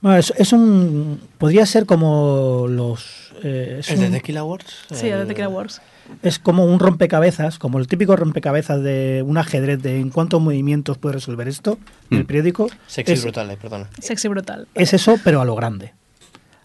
[0.00, 4.66] Bueno, es, es un podría ser como los eh, es, ¿El de un- Tequila Wars?
[4.90, 5.80] Sí, el de El- Tequila Wars.
[6.22, 10.98] es como un rompecabezas, como el típico rompecabezas de un ajedrez de en cuántos movimientos
[10.98, 11.78] puede resolver esto,
[12.10, 12.26] del Mm.
[12.26, 12.68] periódico.
[12.86, 13.88] Sexy es, brutal, eh, perdona.
[14.00, 14.68] Sexy brutal.
[14.74, 15.92] es eso, pero a lo grande.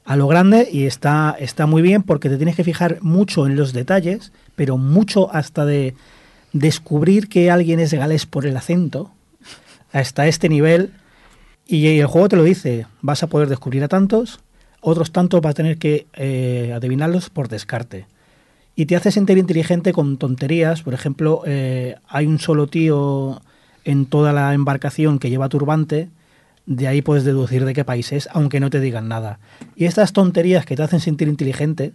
[0.06, 3.56] A lo grande y está, está muy bien porque te tienes que fijar mucho en
[3.56, 5.94] los detalles, pero mucho hasta de
[6.52, 9.12] descubrir que alguien es galés por el acento,
[9.94, 10.92] hasta este nivel.
[11.72, 14.40] Y el juego te lo dice, vas a poder descubrir a tantos,
[14.82, 18.08] otros tantos vas a tener que eh, adivinarlos por descarte.
[18.76, 20.82] Y te hace sentir inteligente con tonterías.
[20.82, 23.40] Por ejemplo, eh, hay un solo tío
[23.84, 26.10] en toda la embarcación que lleva turbante.
[26.66, 29.38] De ahí puedes deducir de qué país es, aunque no te digan nada.
[29.76, 31.94] Y estas tonterías que te hacen sentir inteligente,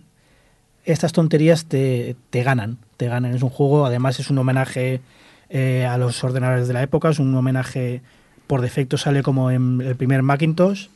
[0.85, 2.79] estas tonterías te, te ganan.
[2.97, 3.35] Te ganan.
[3.35, 5.01] Es un juego, además es un homenaje
[5.49, 8.03] eh, a los ordenadores de la época, es un homenaje
[8.47, 10.89] por defecto, sale como en el primer Macintosh,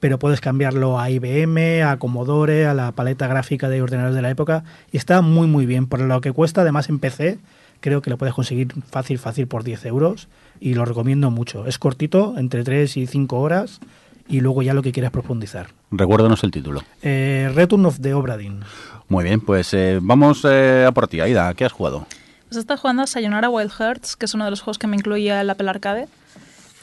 [0.00, 4.30] pero puedes cambiarlo a IBM, a Commodore, a la paleta gráfica de ordenadores de la
[4.30, 5.86] época, y está muy muy bien.
[5.86, 7.38] Por lo que cuesta, además en PC,
[7.80, 10.28] creo que lo puedes conseguir fácil, fácil por 10 euros,
[10.60, 11.66] y lo recomiendo mucho.
[11.66, 13.80] Es cortito, entre 3 y 5 horas,
[14.28, 15.68] y luego ya lo que quieras profundizar.
[15.90, 16.82] Recuérdanos el título.
[17.02, 18.60] Eh, Return of the Obra Dinn.
[19.08, 21.52] Muy bien, pues eh, vamos eh, a por ti, Aida.
[21.54, 22.06] ¿Qué has jugado?
[22.48, 24.96] Pues está jugando a Sayonara Wild Hearts, que es uno de los juegos que me
[24.96, 26.08] incluía el Apple Arcade.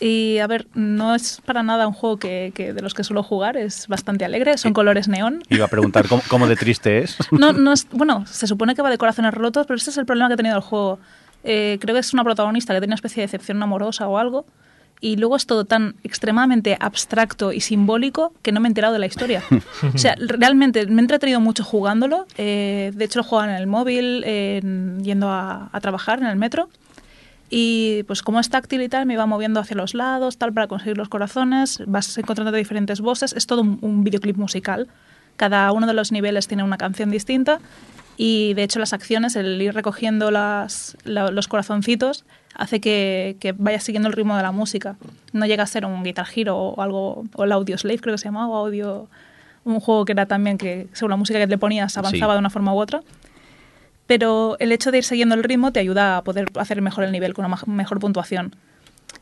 [0.04, 3.22] Y a ver, no es para nada un juego que, que de los que suelo
[3.22, 5.44] jugar, es bastante alegre, son colores neón.
[5.50, 7.18] Iba a preguntar cómo, cómo de triste es.
[7.32, 10.06] No, no es, bueno, se supone que va de corazones rotos, pero ese es el
[10.08, 10.98] problema que ha tenido el juego.
[11.44, 14.46] Eh, creo que es una protagonista que tiene una especie de decepción amorosa o algo,
[15.04, 19.00] y luego es todo tan extremadamente abstracto y simbólico que no me he enterado de
[19.00, 19.44] la historia.
[19.94, 22.26] o sea, realmente me he entretenido mucho jugándolo.
[22.38, 26.36] eh, de hecho, lo jugaba en el móvil, en- yendo a, a trabajar en el
[26.38, 26.70] metro.
[27.54, 30.68] Y pues como es táctil y tal, me iba moviendo hacia los lados, tal, para
[30.68, 31.84] conseguir los corazones.
[31.86, 33.34] Vas encontrando diferentes voces.
[33.34, 34.88] Es todo un, un videoclip musical.
[35.36, 37.60] Cada uno de los niveles tiene una canción distinta.
[38.16, 42.24] Y de hecho las acciones, el ir recogiendo las, la- los corazoncitos,
[42.56, 44.96] hace que, que vayas siguiendo el ritmo de la música.
[45.34, 48.20] No llega a ser un Guitar Hero o algo, o el Audio Slave creo que
[48.20, 49.08] se llamaba, o Audio...
[49.64, 52.36] Un juego que era también que según la música que le ponías avanzaba Sí.
[52.36, 53.02] de una forma u otra
[54.12, 57.14] pero el hecho de ir siguiendo el ritmo te ayuda a poder hacer mejor el
[57.14, 58.54] nivel con una mejor puntuación.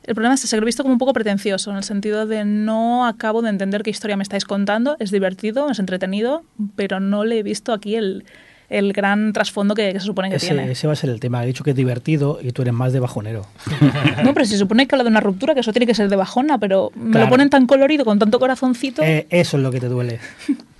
[0.01, 2.25] El problema es que se lo he visto como un poco pretencioso, en el sentido
[2.25, 6.43] de no acabo de entender qué historia me estáis contando, es divertido, es entretenido,
[6.75, 8.25] pero no le he visto aquí el,
[8.69, 10.71] el gran trasfondo que, que se supone que Ese, tiene.
[10.71, 11.43] ese va a ser el tema.
[11.43, 13.45] He dicho que es divertido y tú eres más de bajonero.
[14.23, 16.15] No, pero se supone que habla de una ruptura, que eso tiene que ser de
[16.15, 17.25] bajona, pero me Claro.
[17.25, 19.01] lo ponen tan colorido, con tanto corazoncito.
[19.01, 20.19] Eh, eso es lo que te duele.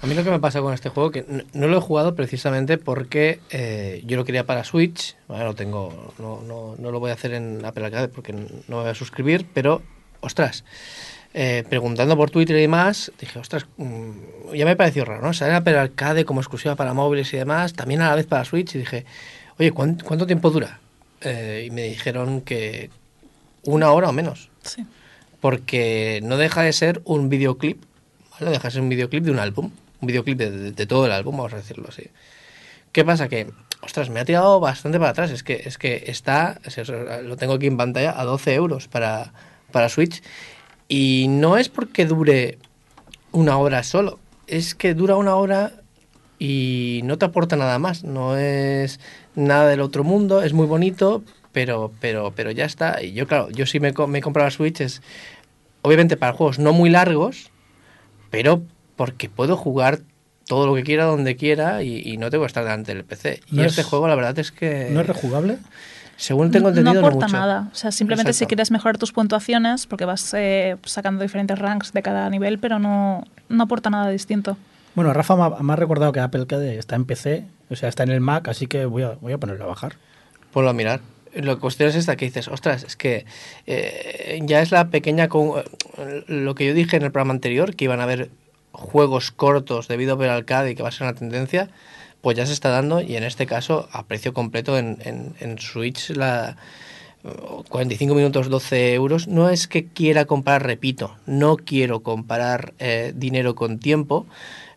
[0.02, 2.16] A mí lo que me pasa con este juego, que no, no lo he jugado
[2.16, 7.00] precisamente porque eh, yo lo quería para Switch, bueno, lo tengo, no, no, no lo
[7.00, 9.82] voy a hacer en Apple Arcade porque no me voy a suscribir, pero,
[10.22, 10.64] ostras,
[11.34, 15.34] eh, preguntando por Twitter y demás, dije, ostras, mm, ya me pareció raro, ¿no?
[15.34, 18.44] Sale en Apple Arcade como exclusiva para móviles y demás, también a la vez para
[18.46, 19.06] Switch, y dije,
[19.60, 20.80] oye, ¿cuán- ¿cuánto tiempo dura?
[21.22, 22.90] Eh, y me dijeron que
[23.64, 24.86] una hora o menos Sí.
[25.42, 27.84] porque no deja de ser un videoclip,
[28.32, 28.46] ¿vale?
[28.46, 31.06] No deja de ser un videoclip de un álbum, un videoclip de, de- de todo
[31.06, 32.04] el álbum, vamos a decirlo así.
[32.92, 33.28] ¿Qué pasa?
[33.30, 33.48] Que,
[33.82, 37.38] ostras, me ha tirado bastante para atrás, es que, es que está, es- es- lo
[37.38, 39.32] tengo aquí en pantalla, a 12 euros para,
[39.72, 40.24] para Switch,
[40.90, 42.58] y no es porque dure
[43.32, 45.74] una hora solo, es que dura una hora
[46.40, 49.00] y no te aporta nada más, no es
[49.36, 53.02] nada del otro mundo, es muy bonito, pero, pero, pero ya está.
[53.04, 55.02] Y yo, claro, yo sí me, he comprado la Switch, es
[55.82, 57.52] obviamente para juegos no muy largos,
[58.32, 58.62] pero
[58.96, 60.00] porque puedo jugar
[60.48, 63.42] todo lo que quiera, donde quiera, y, y no tengo que estar delante del PC.
[63.52, 65.58] Y este es- juego, la verdad es que, ¿No es rejugable?
[66.20, 67.38] Según tengo entendido, no no, aporta mucho.
[67.38, 67.70] nada.
[67.72, 72.02] O sea, simplemente si quieres mejorar tus puntuaciones, porque vas eh, sacando diferentes ranks de
[72.02, 74.58] cada nivel, pero no, no aporta nada distinto.
[74.96, 77.88] Bueno, Rafa me ha, me ha recordado que Apple Arcade está en PC, o sea,
[77.90, 79.94] está en el Mac, así que voy a, voy a ponerlo a bajar.
[80.52, 81.00] Ponlo a mirar.
[81.34, 83.26] La cuestión es esta que dices, ostras, es que
[83.68, 85.30] eh, ya es la pequeña...
[85.30, 85.62] con-
[86.28, 88.30] Lo que yo dije en el programa anterior, que iban a haber
[88.72, 91.70] juegos cortos de video per arcade y que va a ser una tendencia,
[92.22, 95.60] pues ya se está dando y en este caso a precio completo en, en, en
[95.60, 96.58] Switch la
[97.22, 99.28] 45 minutos 12 euros.
[99.28, 104.26] No es que quiera comprar repito no quiero comparar eh, dinero con tiempo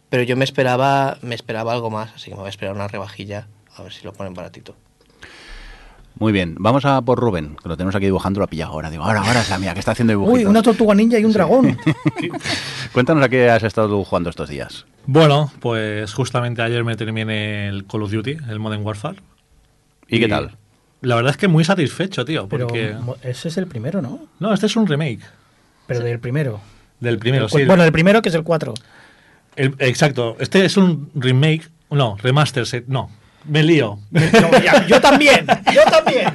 [0.08, 2.88] pero yo me esperaba me esperaba algo más así que me voy a esperar una
[2.88, 4.74] rebajilla a ver si lo ponen baratito
[6.18, 8.90] Muy bien, vamos a por Rubén, que lo tenemos aquí dibujando, lo ha pillado ahora.
[8.90, 10.38] Digo, ahora, ahora es la mía, que está haciendo dibujitos.
[10.40, 11.76] Uy, una tortuga ninja y un dragón.
[12.92, 14.86] Cuéntanos a qué has estado jugando estos días.
[15.06, 19.18] Bueno, pues justamente ayer me terminé el Call of Duty, el Modern Warfare.
[20.06, 20.56] ¿Y, qué tal?
[21.00, 22.46] La verdad es que muy satisfecho, tío.
[22.48, 22.94] Pero Porque...
[23.00, 24.20] mo- ese es el primero, ¿no?
[24.38, 25.20] No, este es un remake
[25.86, 26.60] Pero del primero.
[27.00, 27.64] del primero, El sí.
[27.64, 28.74] Bueno, el primero que es el 4.
[29.56, 30.36] El- exacto.
[30.38, 31.68] Este es un remake.
[31.90, 32.84] No, remaster.
[32.86, 33.10] No,
[33.44, 33.98] me lío.
[34.88, 36.34] yo también, yo también.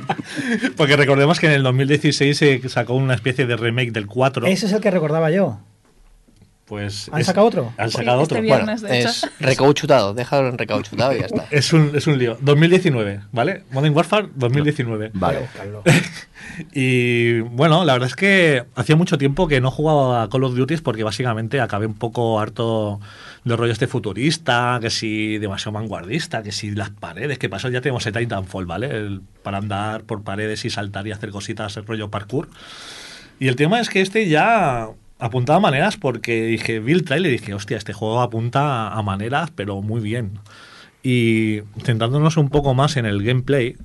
[0.75, 4.45] Porque recordemos que en el 2016 se sacó una especie de remake del 4.
[4.47, 5.59] Ese es el que recordaba yo.
[6.68, 7.73] Pues ¿Han es- sacado otro?
[7.77, 8.41] Han Sí, sacado este otro.
[8.44, 8.81] viernes.
[8.81, 9.10] bueno de hecho.
[9.10, 12.38] es recauchutado déjalo en recauchutado y ya está Es un, es un lío.
[12.41, 13.64] 2019, ¿vale?
[13.72, 15.11] Modern Warfare 2019.
[15.14, 15.48] Vale.
[16.73, 20.56] Y bueno, la verdad es que hacía mucho tiempo que no jugaba a Call of
[20.56, 22.99] Duty porque básicamente acabé un poco harto
[23.44, 27.81] de rollo este futurista, que si demasiado vanguardista, que si las paredes, que pasó ya
[27.81, 28.88] tenemos el Titanfall, ¿vale?
[28.88, 32.49] El- para andar por paredes y saltar y hacer cositas, el rollo parkour.
[33.39, 34.89] Y el tema es que este ya
[35.19, 39.02] apuntaba a maneras porque dije, vi el trailer y dije, hostia, este juego apunta a
[39.02, 40.39] maneras, pero muy bien.
[41.03, 43.76] Y centrándonos un poco más en el gameplay,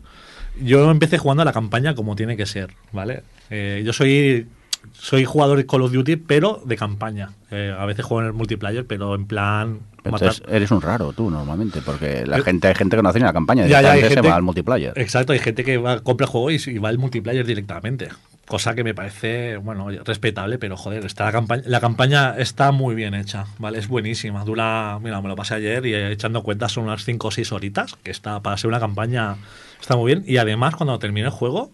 [0.61, 3.23] yo empecé jugando a la campaña como tiene que ser, ¿vale?
[3.51, 4.47] Eh, yo soy
[4.93, 7.31] soy jugador de Call of Duty, pero de campaña.
[7.53, 9.79] Eh, a veces juego en el multiplayer, pero en plan...
[10.05, 13.21] Entonces, eres un raro tú normalmente, porque la Yo- gente hay gente que no hace
[13.21, 14.93] ni la campaña, Ya, ya, hay directamente se gente- va al multiplayer.
[14.97, 18.09] Exacto, hay gente que va, compra el juego y, y va al multiplayer directamente.
[18.53, 22.95] Cosa que me parece, bueno, respetable, pero joder, está la campaña, la campaña está muy
[22.95, 23.79] bien hecha, ¿vale?
[23.79, 24.45] Es buenísima.
[24.45, 27.51] Dura, mira, me lo pasé ayer y eh, echando cuentas son unas 5 o 6
[27.53, 29.39] horitas, que está para ser una campaña
[29.81, 30.23] está muy bien.
[30.27, 31.73] Y además, cuando terminé el juego,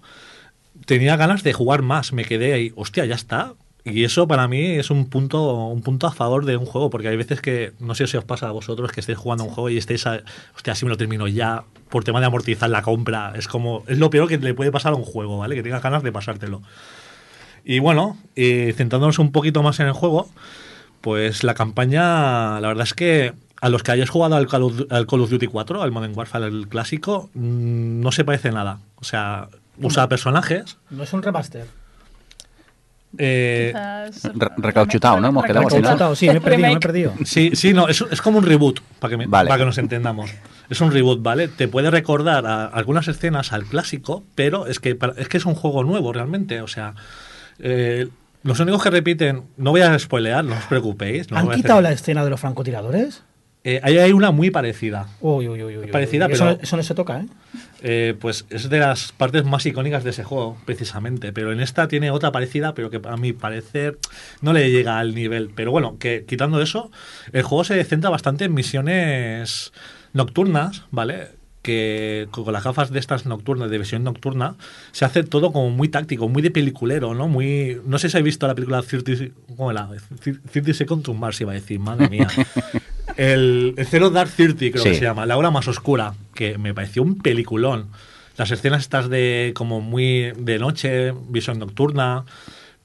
[0.86, 2.12] tenía ganas de jugar más.
[2.12, 3.54] Me quedé ahí, hostia, ya está.
[3.84, 7.08] Y eso para mí es un punto, un punto a favor de un juego, porque
[7.08, 9.68] hay veces que, no sé si os pasa a vosotros, que estéis jugando un juego
[9.68, 10.22] y estéis, a,
[10.54, 13.32] hostia, si me lo termino ya, por tema de amortizar la compra.
[13.36, 15.54] Es como, es lo peor que le puede pasar a un juego, ¿vale?
[15.54, 16.62] Que tengas ganas de pasártelo.
[17.64, 20.28] Y bueno, eh, centrándonos un poquito más en el juego,
[21.00, 24.80] pues la campaña, la verdad es que a los que hayáis jugado al Call of,
[24.90, 28.78] al Call of Duty 4, al Modern Warfare, el clásico, mm, no se parece nada.
[28.96, 29.48] O sea,
[29.80, 30.78] usa personajes.
[30.90, 31.66] No es un remaster.
[33.16, 33.72] Eh,
[34.58, 35.28] recauchutado, ¿no?
[35.28, 35.68] Hemos quedado.
[35.68, 37.14] Recauchutado, sí, me he perdido, me he perdido.
[37.24, 39.48] Sí, sí, no, es, es como un reboot, para que, me- Vale.
[39.48, 40.30] para que nos entendamos.
[40.68, 41.48] Es un reboot, ¿vale?
[41.48, 45.54] Te puede recordar a algunas escenas al clásico, pero es que, es que es un
[45.54, 46.60] juego nuevo realmente.
[46.60, 46.94] O sea,
[47.58, 48.08] eh,
[48.42, 51.30] los únicos que repiten, no voy a spoilear, no os preocupéis.
[51.30, 53.22] No ¿Han voy a hacer- quitado la escena de los francotiradores?
[53.64, 55.08] Eh, ahí hay una muy parecida.
[55.20, 55.90] Uy, uy, uy, uy, uy.
[55.90, 57.26] Parecida, eso, pero- eso no se toca, ¿eh?
[57.82, 61.32] Eh, pues es de las partes más icónicas de ese juego, precisamente.
[61.32, 63.98] Pero en esta tiene otra parecida, pero que a mi parecer
[64.40, 65.50] no le llega al nivel.
[65.54, 66.90] Pero bueno, que quitando eso,
[67.32, 69.72] el juego se centra bastante en misiones
[70.12, 71.28] nocturnas, ¿vale?
[71.62, 74.54] Que con las gafas de estas nocturnas, de visión nocturna,
[74.92, 77.28] se hace todo como muy táctico, muy de peliculero, ¿no?
[77.28, 77.80] Muy.
[77.84, 79.88] No sé si habéis visto la película 30, ¿cómo era?
[80.52, 82.28] 30 Seconds to Mars, iba a decir, madre mía.
[83.18, 84.90] El, el Zero Dark Thirty, creo Sí.
[84.90, 87.88] que se llama, la hora más oscura, que me pareció un peliculón.
[88.36, 92.24] Las escenas estas de como muy de noche, visión nocturna,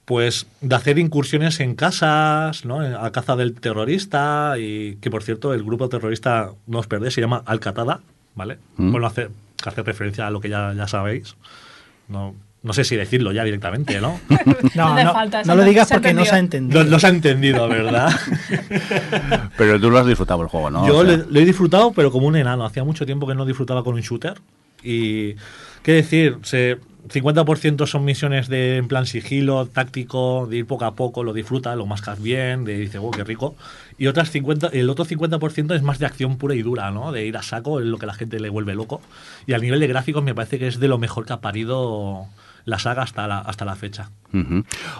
[0.04, 2.80] pues de hacer incursiones en casas, ¿no?
[2.80, 7.20] A caza del terrorista y que por cierto el grupo terrorista no os perdéis, se
[7.20, 8.00] llama Al-Qatada,
[8.34, 8.58] ¿vale?
[8.76, 8.90] Mm.
[8.90, 9.28] Bueno, hace,
[9.64, 11.36] hace referencia a lo que ya, ya sabéis.
[12.08, 14.18] No, no sé si decirlo ya directamente, ¿no?
[14.74, 16.82] No, No falta, no lo digas porque no se ha entendido.
[16.82, 18.10] No, no se ha entendido, ¿verdad?
[19.56, 20.86] Pero tú lo has disfrutado el juego, ¿no?
[20.86, 22.64] Yo O sea, le- lo he disfrutado, pero como un enano.
[22.64, 24.34] Hacía mucho tiempo que no disfrutaba con un shooter.
[24.82, 25.34] Y,
[25.82, 26.38] ¿qué decir?
[26.42, 26.78] Se,
[27.08, 31.76] 50% son misiones de en plan sigilo, táctico, de ir poco a poco, lo disfruta,
[31.76, 33.54] lo mascas bien, de dice, oh, qué rico.
[33.98, 37.12] Y otras 50, el otro 50% es más de acción pura y dura, ¿no?
[37.12, 39.00] De ir a saco, es lo que la gente le vuelve loco.
[39.46, 42.26] Y al nivel de gráficos me parece que es de lo mejor que ha parido
[42.64, 44.10] la saga hasta la, hasta la fecha.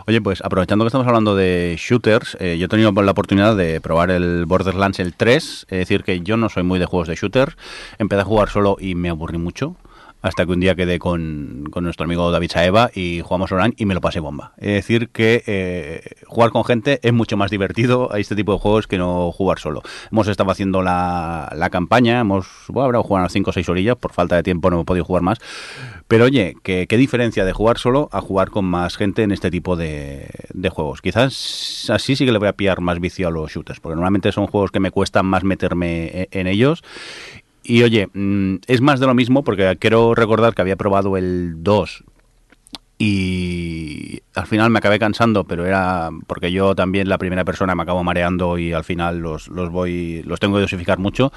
[0.06, 3.80] Oye, pues aprovechando que estamos hablando de shooters, eh, yo he tenido la oportunidad de
[3.80, 7.16] probar el Borderlands el 3, es decir, que yo no soy muy de juegos de
[7.16, 7.56] shooter,
[7.98, 9.76] empecé a jugar solo y me aburrí mucho.
[10.24, 13.84] Hasta que un día quedé con, con nuestro amigo David Saeva y jugamos online y
[13.84, 14.54] me lo pasé bomba.
[14.56, 18.58] Es decir, que eh, jugar con gente es mucho más divertido a este tipo de
[18.58, 19.82] juegos que no jugar solo.
[20.10, 24.14] Hemos estado haciendo la, la campaña, hemos bueno, habrá jugado 5 o 6 orillas, por
[24.14, 25.40] falta de tiempo no he podido jugar más.
[26.08, 29.50] Pero oye, ¿qué, qué diferencia de jugar solo a jugar con más gente en este
[29.50, 30.30] tipo de,
[30.70, 31.02] juegos?
[31.02, 34.32] Quizás así sí que le voy a pillar más vicio a los shooters, porque normalmente
[34.32, 36.82] son juegos que me cuestan más meterme e- en ellos
[37.64, 41.62] y oye, mm, es más de lo mismo porque quiero recordar que había probado el
[41.62, 42.04] 2
[42.96, 47.82] y al final me acabé cansando, pero era porque yo también la primera persona me
[47.82, 51.32] acabo mareando y al final los, los voy los tengo que dosificar mucho.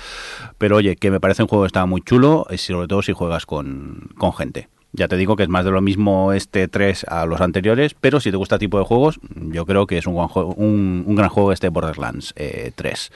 [0.58, 3.46] Pero oye, que me parece un juego que está muy chulo, sobre todo si juegas
[3.46, 4.70] con, con gente.
[4.94, 8.20] Ya te digo que es más de lo mismo este 3 a los anteriores, pero
[8.20, 11.30] si te gusta este tipo de juegos, yo creo que es un, un, un gran
[11.30, 13.12] juego este Borderlands eh, 3.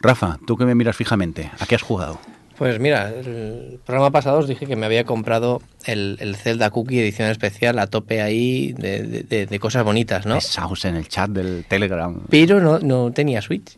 [0.00, 2.18] Rafa, tú que me miras fijamente, ¿a qué has jugado?
[2.56, 6.98] Pues mira, el programa pasado os dije que me había comprado el, el Zelda Cookie
[7.00, 10.34] edición especial a tope ahí de, de- cosas bonitas, ¿no?
[10.36, 12.20] Pesaos en el chat del Telegram.
[12.30, 13.76] Pero no, no tenía Switch.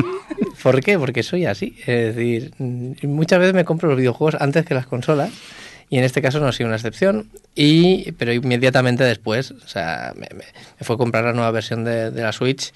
[0.62, 0.98] ¿Por qué?
[0.98, 1.76] Porque soy así.
[1.86, 5.30] Es decir, muchas veces me compro los videojuegos antes que las consolas.
[5.88, 7.30] Y en este caso no ha sido una excepción.
[7.54, 10.44] Y, pero inmediatamente después, o sea, me- me
[10.84, 12.72] fue a comprar la nueva versión de, de la Switch.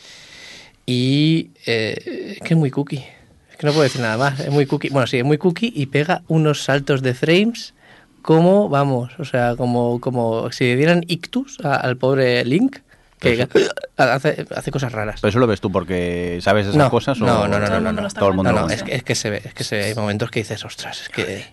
[0.86, 3.05] Y eh, es que es muy cookie.
[3.51, 4.40] Es que no puedo decir nada más.
[4.40, 4.89] Es muy cookie.
[4.90, 7.74] Bueno, sí, es muy cookie y pega unos saltos de frames
[8.23, 12.78] como, vamos, o sea, como, como si le dieran ictus a- al pobre Link.
[13.19, 13.47] Que
[13.97, 15.20] hace, hace cosas raras.
[15.20, 17.20] ¿Pero eso lo ves tú porque sabes esas No, cosas?
[17.20, 18.61] o no, no, no, Todo el no, mundo no, lo está Todo el mundo No,
[18.62, 19.85] lo no, es que, es que se ve, es que se ve.
[19.85, 21.44] Hay momentos que dices, ostras, es que.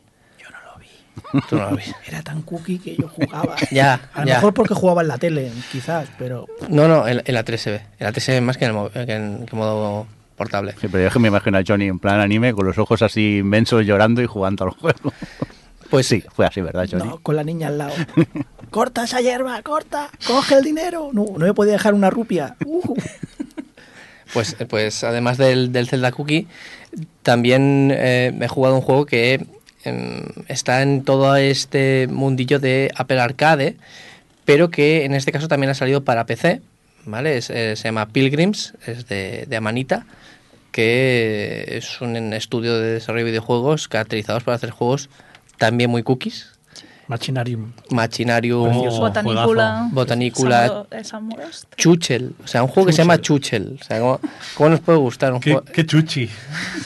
[2.07, 3.55] Era tan cookie que yo jugaba.
[3.71, 4.35] Ya, A lo ya.
[4.35, 7.71] mejor porque jugaba en la tele, quizás, pero No, no, en, en la 3 se
[7.71, 7.77] ve.
[7.99, 10.07] En la 3 se ve más que en, el mo- que en, que en modo
[10.35, 10.73] portable.
[10.79, 13.37] Sí, pero yo que me imagino a Johnny en plan anime con los ojos así
[13.39, 15.13] inmensos llorando y jugando al juego.
[15.89, 17.05] Pues Sí, fue así, ¿verdad, Johnny?
[17.07, 17.93] no, con la niña al lado.
[18.71, 21.11] corta esa hierba, corta, coge el dinero.
[21.13, 22.57] No, no me podía dejar una rupia.
[22.65, 22.93] Uh.
[24.33, 26.47] Pues, pues además del, del Zelda Cookie,
[27.23, 29.45] también eh, he jugado un juego que
[30.47, 33.77] está en todo este mundillo de Apple Arcade,
[34.45, 36.61] pero que en este caso también ha salido para PC,
[37.05, 37.37] ¿vale?
[37.37, 40.05] Es, eh, se llama Pilgrims, es de, de Amanita,
[40.71, 45.09] que es un estudio de desarrollo de videojuegos caracterizados por hacer juegos
[45.57, 46.56] también muy cookies.
[47.07, 47.71] Machinarium.
[47.91, 48.99] Machinarium, Precioso.
[48.99, 49.89] Botanicula.
[49.91, 51.67] Botanicula, Samuels.
[51.77, 53.77] Chuchel, o sea, un juego que se llama Chuchel.
[53.79, 54.19] O sea, ¿cómo,
[54.55, 55.65] cómo nos puede gustar un Qué, juego?
[55.71, 56.29] qué chuchi.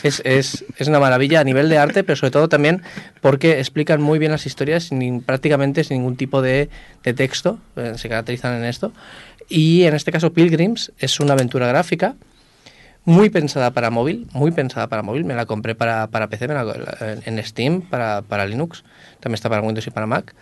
[0.04, 2.84] Es, es, es una maravilla a nivel de arte, pero sobre todo también
[3.22, 6.70] porque explican muy bien las historias sin, prácticamente sin ningún tipo de,
[7.04, 8.92] de texto, eh, se caracterizan en esto.
[9.50, 12.16] Y en este caso Pilgrims es una aventura gráfica
[13.06, 15.26] muy pensada para móvil, muy pensada para móvil.
[15.26, 16.76] Me la compré para, para PC, me la-
[17.26, 18.84] en Steam, para, para Linux,
[19.20, 20.34] también está para Windows y para Mac.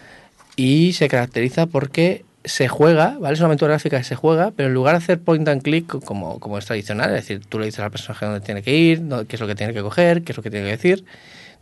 [0.56, 3.34] Y se caracteriza porque se juega, ¿vale?
[3.34, 6.04] Es una aventura gráfica que se juega, pero en lugar de hacer point and click
[6.04, 9.02] como, como es tradicional, es decir, tú le dices al personaje dónde tiene que ir,
[9.28, 11.06] qué es lo que tiene que coger, qué es lo que tiene que decir,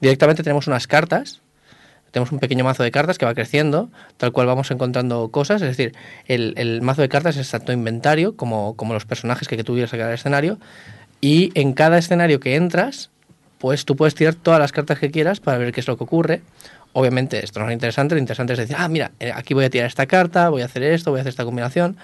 [0.01, 1.41] directamente tenemos unas cartas,
[2.17, 5.67] tenemos un pequeño mazo de cartas que va creciendo, tal cual vamos encontrando cosas, es
[5.67, 5.93] decir,
[6.25, 9.91] el, mazo de cartas es tanto inventario como, como los personajes que, que tú quieres
[9.91, 10.57] sacar al escenario,
[11.21, 13.11] y en cada escenario que entras,
[13.59, 16.05] pues tú puedes tirar todas las cartas que quieras para ver qué es lo que
[16.05, 16.41] ocurre.
[16.93, 19.69] Obviamente esto no es interesante, lo interesante es decir, ah, mira, eh, aquí voy a
[19.69, 21.97] tirar esta carta, voy a hacer esto, voy a hacer esta combinación.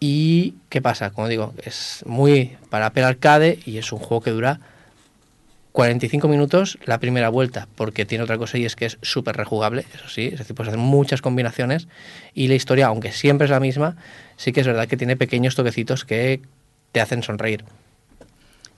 [0.00, 1.10] ¿Y qué pasa?
[1.10, 4.58] Como digo, es muy para Apple Arcade y es un juego que dura
[5.72, 9.86] 45 minutos la primera vuelta, porque tiene otra cosa y es que es súper rejugable,
[9.94, 11.88] eso sí, es decir, puedes hacer muchas combinaciones
[12.34, 13.96] y la historia, aunque siempre es la misma,
[14.36, 16.40] sí que es verdad que tiene pequeños toquecitos que
[16.92, 17.64] te hacen sonreír.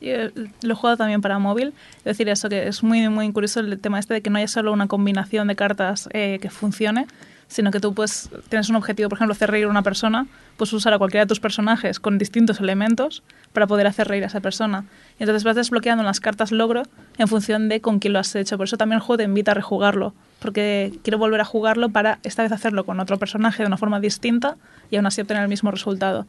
[0.01, 0.31] Eh,
[0.62, 1.73] lo he jugado también para móvil.
[1.99, 4.49] Es decir, eso que es muy, muy curioso el tema este de que no haya
[4.49, 7.07] solo una combinación de cartas eh, que funcione,
[7.55, 10.26] sino que tú pues tienes un objetivo, por ejemplo, hacer reír a una persona,
[10.56, 13.22] pues usar a cualquiera de tus personajes con distintos elementos
[13.52, 14.86] para poder hacer reír a esa persona.
[15.20, 16.82] Y entonces vas desbloqueando las cartas logro
[17.16, 18.56] en función de con quién lo has hecho.
[18.56, 22.18] Por eso también el juego te invita a rejugarlo, porque quiero volver a jugarlo para
[22.24, 24.56] esta vez hacerlo con otro personaje de una forma distinta
[24.90, 26.26] y aún así obtener el mismo resultado.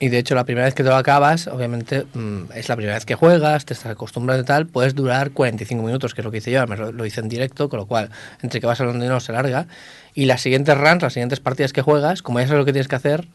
[0.00, 2.94] Y de hecho, la primera vez que te lo acabas, obviamente mm, es la primera
[2.94, 6.30] vez que juegas, te estás acostumbrado y tal, puedes durar 45 minutos, que es lo
[6.32, 8.10] que hice yo, además lo, lo hice en directo, con lo cual,
[8.42, 9.66] entre que vas hablando y no, se larga.
[10.14, 12.88] Y las siguientes runs, las siguientes partidas que juegas, como ya sabes lo que tienes
[12.88, 13.26] que hacer,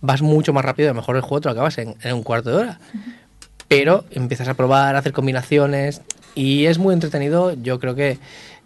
[0.00, 2.22] vas mucho más rápido, a lo mejor el juego te lo acabas en, en un
[2.22, 2.80] cuarto de hora.
[3.66, 6.02] Pero empiezas a probar, a hacer combinaciones,
[6.34, 8.18] y es muy entretenido, yo creo que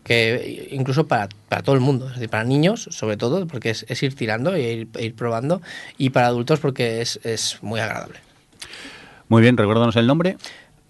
[0.05, 3.87] que incluso para, para todo el mundo, es decir, para niños sobre todo, porque es,
[3.89, 5.63] es ir tirando e ir, e ir probando,
[5.99, 8.19] y para adultos porque es, es muy agradable.
[9.29, 10.37] Muy bien, recuérdanos el nombre.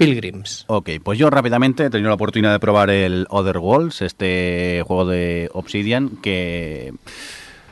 [0.04, 0.64] Pilgrims.
[0.68, 5.06] Ok, pues yo rápidamente he tenido la oportunidad de probar el Other Worlds, este juego
[5.06, 6.92] de Obsidian, que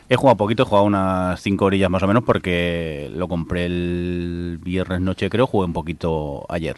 [0.08, 4.58] he jugado poquito, he jugado unas 5 orillas más o menos porque lo compré el
[4.62, 6.76] viernes noche creo, jugué un poquito ayer.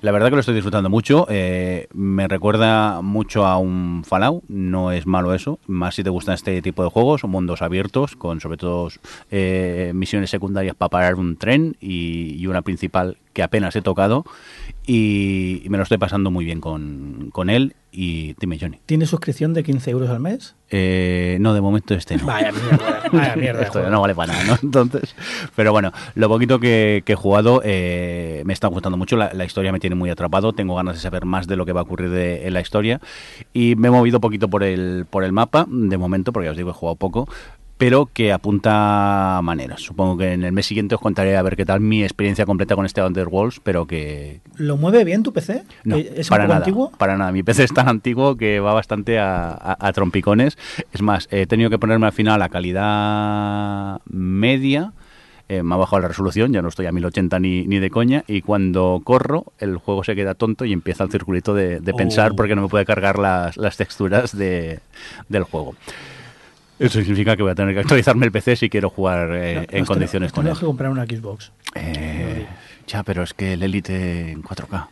[0.00, 1.26] La verdad que lo estoy disfrutando mucho.
[1.30, 4.42] eh, me recuerda mucho a un Fallout.
[4.48, 5.60] No es malo eso.
[5.68, 7.22] Más si te gustan este tipo de juegos.
[7.22, 8.88] Mundos abiertos, con sobre todo
[9.30, 14.24] eh, misiones secundarias para parar un tren y, y una principal que apenas he tocado.
[14.86, 17.74] Y, me lo estoy pasando muy bien con, con él.
[17.92, 18.78] Y dime, Johnny.
[18.86, 20.56] ¿Tiene suscripción de 15 euros al mes?
[20.70, 22.24] Eh, no, de momento este no.
[22.26, 23.62] Vaya mierda, vaya mierda.
[23.62, 24.58] Esto no vale para nada, ¿no?
[24.62, 25.14] Entonces,
[25.54, 29.16] pero bueno, lo poquito que, que he jugado eh, me está gustando mucho.
[29.16, 30.52] La, la historia me tiene muy atrapado.
[30.52, 33.00] Tengo ganas de saber más de lo que va a ocurrir de- en la historia.
[33.52, 36.56] Y me he movido poquito por el, por el mapa, de momento, porque ya os
[36.56, 37.28] digo, he jugado poco.
[37.84, 39.80] Pero que apunta maneras.
[39.82, 42.76] Supongo que en el mes siguiente os contaré a ver qué tal mi experiencia completa
[42.76, 45.64] con este Underworlds, pero que ¿Lo mueve bien tu PC?
[45.82, 46.92] no, ¿Es un para poco nada, antiguo?
[46.96, 47.32] para nada.
[47.32, 50.56] Mi PC es tan antiguo que va bastante a, a- a trompicones.
[50.92, 54.92] Es más, he tenido que ponerme al final la calidad media.
[55.48, 58.22] eh, me ha bajado la resolución, ya no estoy a 1080 ni, ni de coña.
[58.28, 62.30] Y cuando corro, el juego se queda tonto y empieza el circulito de, de pensar
[62.32, 62.36] Oh.
[62.36, 64.78] porque no me puede cargar las, las texturas de-
[65.28, 65.74] del juego.
[66.86, 69.78] Eso significa que voy a tener que actualizarme el PC si quiero jugar eh, No,
[69.78, 70.44] en condiciones con él.
[70.46, 71.52] tenemos que comprar una Xbox.
[71.74, 72.46] Eh,
[72.86, 74.86] ya, pero es que el Elite en 4K.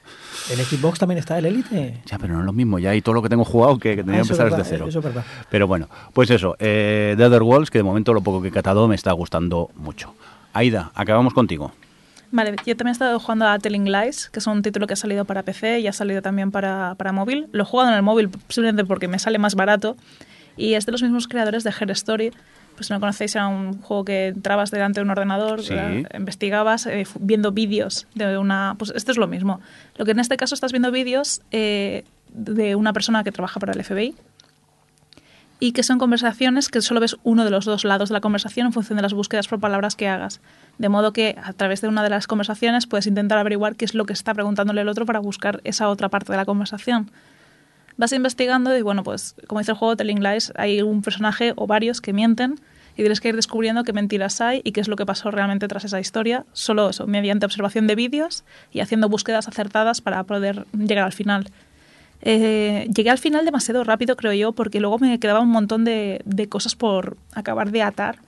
[0.51, 1.99] ¿En Xbox también está el Elite?
[2.07, 2.79] Ya, pero no es lo mismo.
[2.79, 4.71] Ya hay todo lo que tengo jugado que, que tenía Ah, que empezar es desde
[4.71, 4.87] cero.
[4.89, 5.25] eso es verdad.
[5.51, 6.57] Pero bueno, pues eso.
[6.59, 9.71] Eh, The Other Worlds, que de momento lo poco que he catado me está gustando
[9.77, 10.15] mucho.
[10.53, 11.73] Aida, acabamos contigo.
[12.33, 14.97] Vale, yo también he estado jugando a Telling Lies, que es un título que ha
[14.97, 17.49] salido para PC y ha salido también para, para móvil.
[17.51, 19.97] Lo he jugado en el móvil simplemente porque me sale más barato
[20.61, 22.32] y es de los mismos creadores de Her Story.
[22.74, 25.74] Pues si no conocéis, era un juego que entrabas delante de un ordenador, Sí.
[26.15, 28.74] investigabas eh, viendo vídeos de una...
[28.78, 29.61] Pues esto es lo mismo.
[29.97, 33.73] Lo que en este caso estás viendo vídeos eh, de una persona que trabaja para
[33.73, 34.15] el FBI
[35.62, 38.66] y que son conversaciones que solo ves uno de los dos lados de la conversación
[38.69, 40.41] en función de las búsquedas por palabras que hagas.
[40.78, 43.95] De modo que a través de una de las conversaciones puedes intentar averiguar qué es
[43.95, 47.11] lo que está preguntándole el otro para buscar esa otra parte de la conversación.
[47.97, 51.67] Vas investigando y bueno, pues como dice el juego Telling Lies, hay un personaje o
[51.67, 52.61] varios que mienten
[52.95, 55.69] y tienes que ir descubriendo qué mentiras hay y qué es lo que pasó realmente
[55.69, 60.67] tras esa historia, solo eso, mediante observación de vídeos y haciendo búsquedas acertadas para poder
[60.73, 61.51] llegar al final.
[62.23, 66.21] Eh, llegué al final demasiado rápido, creo yo, porque luego me quedaba un montón de,
[66.25, 68.19] de cosas por acabar de atar.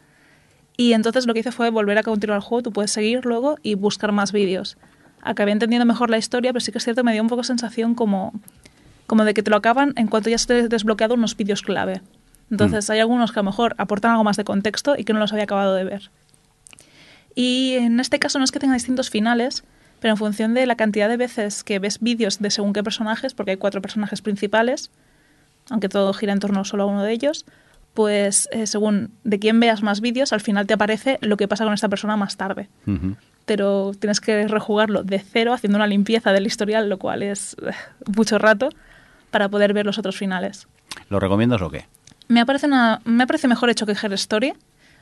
[0.76, 3.56] Y entonces lo que hice fue volver a continuar el juego, tú puedes seguir luego
[3.62, 4.78] y buscar más vídeos.
[5.20, 7.94] Acabé entendiendo mejor la historia, pero sí que es cierto, me dio un poco sensación
[7.94, 8.32] como,
[9.12, 12.00] como de que te lo acaban en cuanto ya estés desbloqueado unos vídeos clave.
[12.50, 15.18] Entonces hay algunos que a lo mejor aportan algo más de contexto y que no
[15.18, 16.10] los había acabado de ver.
[17.34, 19.64] Y en este caso no es que tenga distintos finales,
[20.00, 23.34] pero en función de la cantidad de veces que ves vídeos de según qué personajes,
[23.34, 24.90] porque hay cuatro personajes principales,
[25.68, 27.44] aunque todo gira en torno solo a uno de ellos,
[27.92, 31.64] pues eh, según de quién veas más vídeos, al final te aparece lo que pasa
[31.64, 32.70] con esta persona más tarde.
[33.44, 37.72] Pero tienes que rejugarlo de cero, haciendo una limpieza del historial, lo cual es eh,
[38.16, 38.70] mucho rato,
[39.32, 40.68] para poder ver los otros finales.
[41.08, 41.86] ¿Lo recomiendas o qué?
[42.28, 44.52] Me parece, una, me parece mejor hecho que Her Story,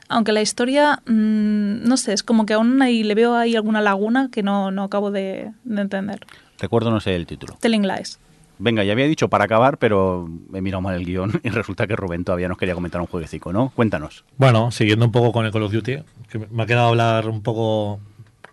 [0.09, 3.83] aunque la historia, mm, no sé, es como que aún ahí le veo ahí alguna
[3.83, 6.21] laguna que no, no acabo de, de entender.
[6.59, 7.57] Recuerdo, no sé el título.
[7.61, 8.19] Telling Lies.
[8.59, 11.97] Venga, ya había dicho para acabar, pero he mirado mal el guion y resulta que
[11.97, 13.71] Rubén todavía nos quería comentar un jueguecito, ¿no?
[13.75, 14.25] Cuéntanos.
[14.37, 15.99] Bueno, siguiendo un poco con el Call of Duty,
[16.29, 18.01] que me ha quedado hablar un poco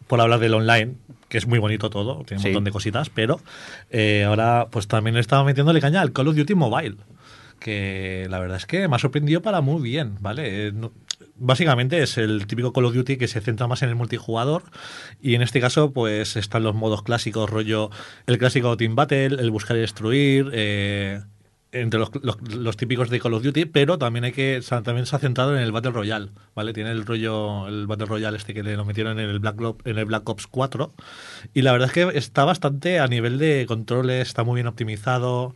[0.08, 0.96] por hablar del online,
[1.30, 2.48] que es muy bonito todo, tiene un Sí.
[2.50, 3.40] montón de cositas, pero
[3.92, 6.96] eh, ahora pues también he estado metiéndole caña al Call of Duty Mobile,
[7.60, 10.68] que la verdad es que me ha sorprendido para muy bien, ¿vale?
[10.68, 10.92] Eh, no-
[11.40, 14.64] Básicamente es el típico Call of Duty que se centra más en el multijugador
[15.22, 17.92] y en este caso pues están los modos clásicos, rollo
[18.26, 21.22] el clásico Team Battle, el buscar y destruir, eh,
[21.72, 22.10] entre los,
[22.54, 25.62] los- típicos de Call of Duty, pero también hay que también se ha centrado en
[25.62, 26.74] el Battle Royale, ¿vale?
[26.74, 29.98] Tiene el rollo el Battle Royale este que le lo metieron en el Black en
[29.98, 30.94] el Black Ops 4
[31.54, 35.54] y la verdad es que está bastante a nivel de controles, está muy bien optimizado.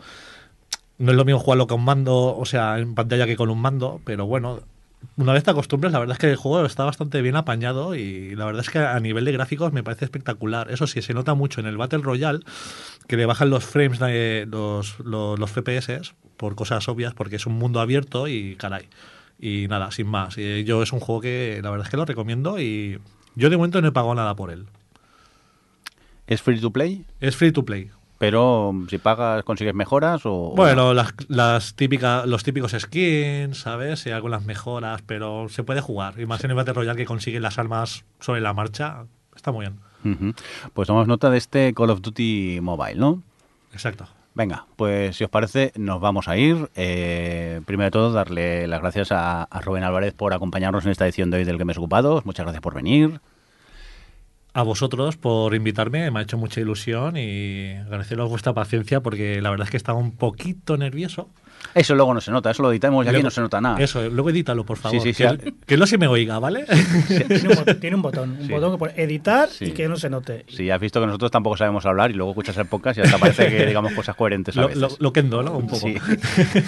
[0.97, 4.01] No es lo mismo jugarlo con mando, o sea, en pantalla que con un mando,
[4.05, 4.61] pero bueno,
[5.18, 8.36] una vez te acostumbras, la verdad es que el juego está bastante bien apañado y
[8.36, 10.72] la verdad es que a nivel de gráficos me parece espectacular.
[10.72, 12.40] Eso sí, se nota mucho en el Battle Royale
[13.07, 17.45] que le bajan los frames, de los, los, los FPS por cosas obvias, porque es
[17.45, 18.88] un mundo abierto y caray.
[19.40, 20.38] Y nada, sin más.
[20.38, 22.99] Y yo es un juego que la verdad es que lo recomiendo y
[23.36, 24.65] yo de momento no he pagado nada por él.
[26.28, 27.06] ¿Es free to play?
[27.19, 27.91] Es free to play.
[28.22, 30.53] Pero um, si pagas, consigues mejoras o.
[30.56, 34.06] Bueno, las, las típicas, los típicos skins, ¿sabes?
[34.06, 36.19] Y algunas mejoras, pero se puede jugar.
[36.19, 39.65] Y más en el Battle Royale que consigue las armas sobre la marcha, está muy
[39.65, 40.35] bien.
[40.76, 43.23] Pues tomamos nota de este Call of Duty Mobile, ¿no?
[43.73, 44.07] Exacto.
[44.35, 46.69] Venga, pues si os parece, nos vamos a ir.
[46.76, 51.06] Eh, primero de todo, darle las gracias a, a Rubén Álvarez por acompañarnos en esta
[51.06, 52.23] edición de hoy del que me ocupados.
[52.23, 53.19] Muchas gracias por venir.
[54.53, 59.49] A vosotros por invitarme, me ha hecho mucha ilusión y agradeceros vuestra paciencia porque la
[59.49, 61.30] verdad es que estaba un poquito nervioso.
[61.73, 63.79] Eso luego no se nota, eso lo editamos y aquí no se nota nada.
[63.81, 64.99] Eso, luego edítalo, por favor.
[65.01, 65.53] Sí, sí, que, sí.
[65.65, 66.65] que no se me oiga, ¿vale?
[67.07, 68.51] Tiene un, bot- tiene un botón, un Sí.
[68.51, 69.65] botón que pone editar Sí.
[69.65, 70.45] y que no se note.
[70.49, 73.17] Si has visto que nosotros tampoco sabemos hablar y luego escuchas el podcast y hasta
[73.17, 74.81] parece que digamos cosas coherentes a lo, veces.
[74.99, 75.51] lo, lo ¿no?
[75.57, 75.79] Un poco.
[75.88, 75.95] Sí.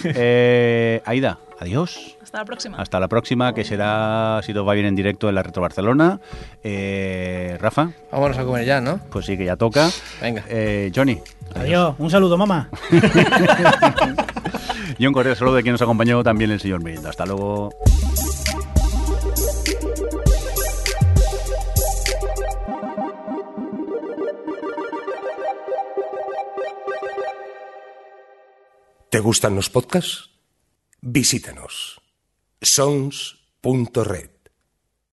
[0.05, 2.17] Eh, Aida, adiós.
[2.21, 2.77] Hasta la próxima.
[2.77, 6.19] Hasta la próxima, que será, si todo va bien en directo, en la Retro Barcelona.
[6.63, 8.99] Eh, Rafa, Vámonos a comer ya, ¿no?
[9.11, 9.89] pues sí que ya toca.
[10.21, 10.43] Venga.
[10.49, 11.19] Eh, Johnny.
[11.55, 12.69] Adiós, un saludo, mamá.
[14.97, 17.09] Y un cordial saludo de quien nos acompañó también el señor Mirindo.
[17.09, 17.69] Hasta luego.
[29.09, 30.31] ¿Te gustan los podcasts?
[31.01, 32.01] Visítanos.
[32.61, 34.32] sons.red.